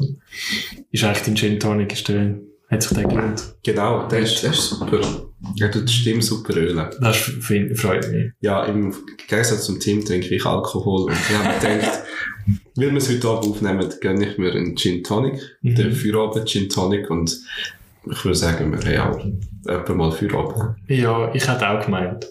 Ist 0.92 1.04
eigentlich 1.04 1.26
dein 1.26 1.36
Gin 1.36 1.60
Tonic, 1.60 2.06
der, 2.06 2.40
hat 2.70 2.82
sich 2.84 2.98
der 2.98 3.08
gelohnt. 3.08 3.56
Genau, 3.64 4.08
der 4.08 4.20
ist, 4.20 4.42
der 4.44 4.52
ist 4.52 4.70
super. 4.70 5.00
Er 5.60 5.72
tut 5.72 5.88
die 5.88 5.94
Stimme 5.94 6.22
super 6.22 6.56
ölen. 6.56 6.90
Das 7.00 7.16
find, 7.18 7.78
freut 7.78 8.12
mich. 8.12 8.32
Ja, 8.42 8.66
im 8.66 8.94
Gegensatz 9.28 9.66
zum 9.66 9.80
Team 9.80 10.04
trinke 10.04 10.34
ich 10.36 10.46
Alkohol 10.46 11.04
und 11.04 11.14
ich 11.14 11.38
habe 11.38 11.60
gedacht, 11.60 12.00
weil 12.76 12.92
wir 12.92 12.98
es 12.98 13.10
heute 13.10 13.28
Abend 13.28 13.52
aufnehmen, 13.52 13.88
gönne 14.02 14.28
ich 14.28 14.38
mir 14.38 14.52
einen 14.52 14.76
Gin 14.76 15.04
Tonic, 15.04 15.40
Mhm. 15.62 15.76
den 15.76 15.92
Feierabend 15.92 16.48
Gin 16.50 16.70
Tonic 16.70 17.10
und 17.10 17.38
ich 18.10 18.24
würde 18.26 18.36
sagen, 18.38 18.72
wir 18.86 19.04
haben 19.04 19.40
auch 19.68 19.72
etwa 19.72 19.94
mal 19.94 20.12
Feierabend. 20.12 20.76
Ja, 20.88 21.34
ich 21.34 21.48
hätte 21.48 21.70
auch 21.70 21.84
gemeint. 21.86 22.28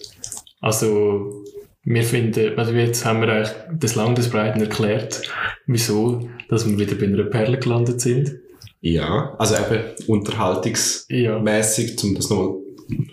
Also, 0.61 1.43
wir 1.83 2.03
finden, 2.03 2.57
also 2.57 2.71
jetzt 2.73 3.05
haben 3.05 3.21
wir 3.21 3.29
eigentlich 3.29 3.51
das 3.79 3.95
Lang 3.95 4.15
des 4.15 4.29
Breiten 4.29 4.59
erklärt, 4.61 5.21
wieso, 5.67 6.27
dass 6.49 6.67
wir 6.67 6.77
wieder 6.79 6.95
bei 6.95 7.05
einer 7.05 7.23
Perle 7.25 7.59
gelandet 7.59 8.01
sind. 8.01 8.35
Ja, 8.87 9.33
also 9.39 9.55
eben 9.55 9.83
unterhaltungsmäßig, 10.05 11.95
Ja, 11.95 12.07
um 12.07 12.15
das 12.15 12.29
nochmal 12.29 12.53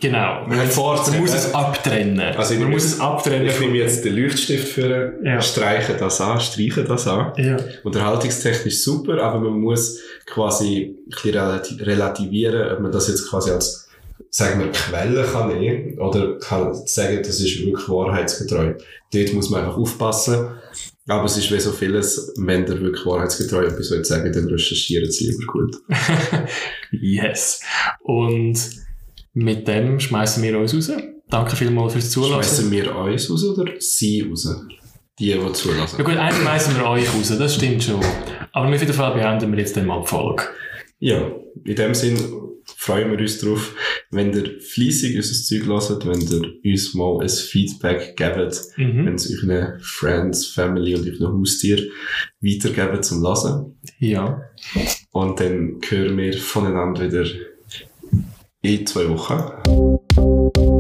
genau. 0.03 0.47
Man, 0.47 0.59
man 0.59 1.20
muss 1.20 1.33
es 1.35 1.55
abtrennen. 1.55 2.20
Also 2.20 2.53
ich 2.53 2.61
man 2.61 2.70
muss 2.70 2.85
es 2.85 3.01
abtrennen. 3.01 3.49
Ich 3.49 3.59
nehme 3.59 3.79
jetzt 3.79 4.05
den 4.05 4.14
Leuchtstift 4.14 4.68
für, 4.68 5.14
Ja. 5.25 5.41
streiche 5.41 5.95
das 5.95 6.20
an, 6.20 6.39
streiche 6.41 6.85
das 6.85 7.09
an. 7.09 7.33
Ja, 7.39 7.57
Unterhaltungstechnisch 7.85 8.83
super, 8.83 9.23
aber 9.23 9.41
man 9.41 9.59
muss 9.61 9.99
quasi 10.27 10.95
ein 11.07 11.09
bisschen 11.09 11.33
relati 11.33 11.75
relativieren, 11.83 12.70
ob 12.73 12.81
man 12.81 12.93
das 12.93 13.09
jetzt 13.09 13.31
quasi 13.31 13.51
als, 13.51 13.89
sagen 14.35 14.61
wir, 14.61 14.72
Quelle 14.72 15.24
kann 15.24 15.59
nehmen 15.59 15.99
oder 15.99 16.39
kann 16.39 16.74
sagen, 16.87 17.18
das 17.18 17.39
ist 17.39 17.61
wirklich 17.61 17.89
wahrheitsgetreu. 17.89 18.74
Dort 19.12 19.33
muss 19.35 19.51
man 19.51 19.61
einfach 19.61 19.76
aufpassen. 19.76 20.49
Aber 21.07 21.24
es 21.24 21.37
ist 21.37 21.51
wie 21.53 21.61
so 21.61 21.70
vieles, 21.70 22.33
wenn 22.37 22.64
der 22.64 22.80
wirklich 22.80 23.05
wahrheitsgetreu 23.05 23.64
etwas 23.66 23.91
will 23.91 24.05
sagen, 24.05 24.33
dann 24.33 24.47
recherchieren 24.47 25.11
sie 25.11 25.30
lieber 25.30 25.53
gut. 25.53 25.76
yes. 26.93 27.61
Und 28.01 28.59
mit 29.35 29.68
dem 29.68 30.01
schmeißen 30.01 30.43
wir 30.43 30.59
uns 30.59 30.74
raus. 30.74 30.93
Danke 31.28 31.57
vielmals 31.57 31.93
fürs 31.93 32.11
Zulassen. 32.11 32.43
Schmeißen 32.43 32.70
wir 32.70 32.97
uns 32.97 33.30
raus 33.30 33.45
oder 33.45 33.72
sie 33.80 34.22
raus? 34.22 34.49
Die, 35.18 35.33
die 35.33 35.53
zulassen. 35.53 35.97
Ja 35.99 36.05
gut, 36.05 36.16
eigentlich 36.16 36.43
schmeißen 36.43 36.76
wir 36.76 36.87
euch 36.89 37.14
raus, 37.14 37.37
das 37.39 37.55
stimmt 37.55 37.85
schon. 37.85 38.01
Aber 38.53 38.68
auf 38.68 38.80
jeden 38.80 38.95
Fall 38.95 39.12
beenden 39.12 39.53
wir 39.53 39.59
jetzt 39.59 39.76
dann 39.76 39.87
mal 39.87 40.01
die 40.01 40.07
Folge. 40.07 40.45
Ja, 41.05 41.33
in 41.65 41.75
dem 41.75 41.95
Sinn 41.95 42.17
freuen 42.77 43.11
wir 43.11 43.19
uns 43.19 43.39
darauf, 43.41 43.75
wenn 44.13 44.33
ihr 44.33 44.61
fleissig 44.61 45.17
unser 45.17 45.35
Zeug 45.35 45.67
hört, 45.67 46.07
wenn 46.07 46.21
ihr 46.63 46.71
uns 46.73 46.95
mal 46.95 47.21
ein 47.21 47.29
Feedback 47.29 48.17
gebt, 48.17 48.57
wenn 48.77 49.03
Mhm. 49.07 49.15
es 49.15 49.29
euren 49.43 49.81
Friends, 49.81 50.47
Family 50.47 50.95
und 50.95 51.05
euren 51.09 51.41
Haustier 51.41 51.89
weitergeben 52.41 53.03
zum 53.03 53.21
Lesen. 53.25 53.77
Ja. 53.99 54.43
Und 55.11 55.41
dann 55.41 55.81
hören 55.89 56.17
wir 56.17 56.35
voneinander 56.35 57.03
wieder 57.05 57.27
in 58.63 58.87
zwei 58.87 59.09
Wochen. 59.09 60.72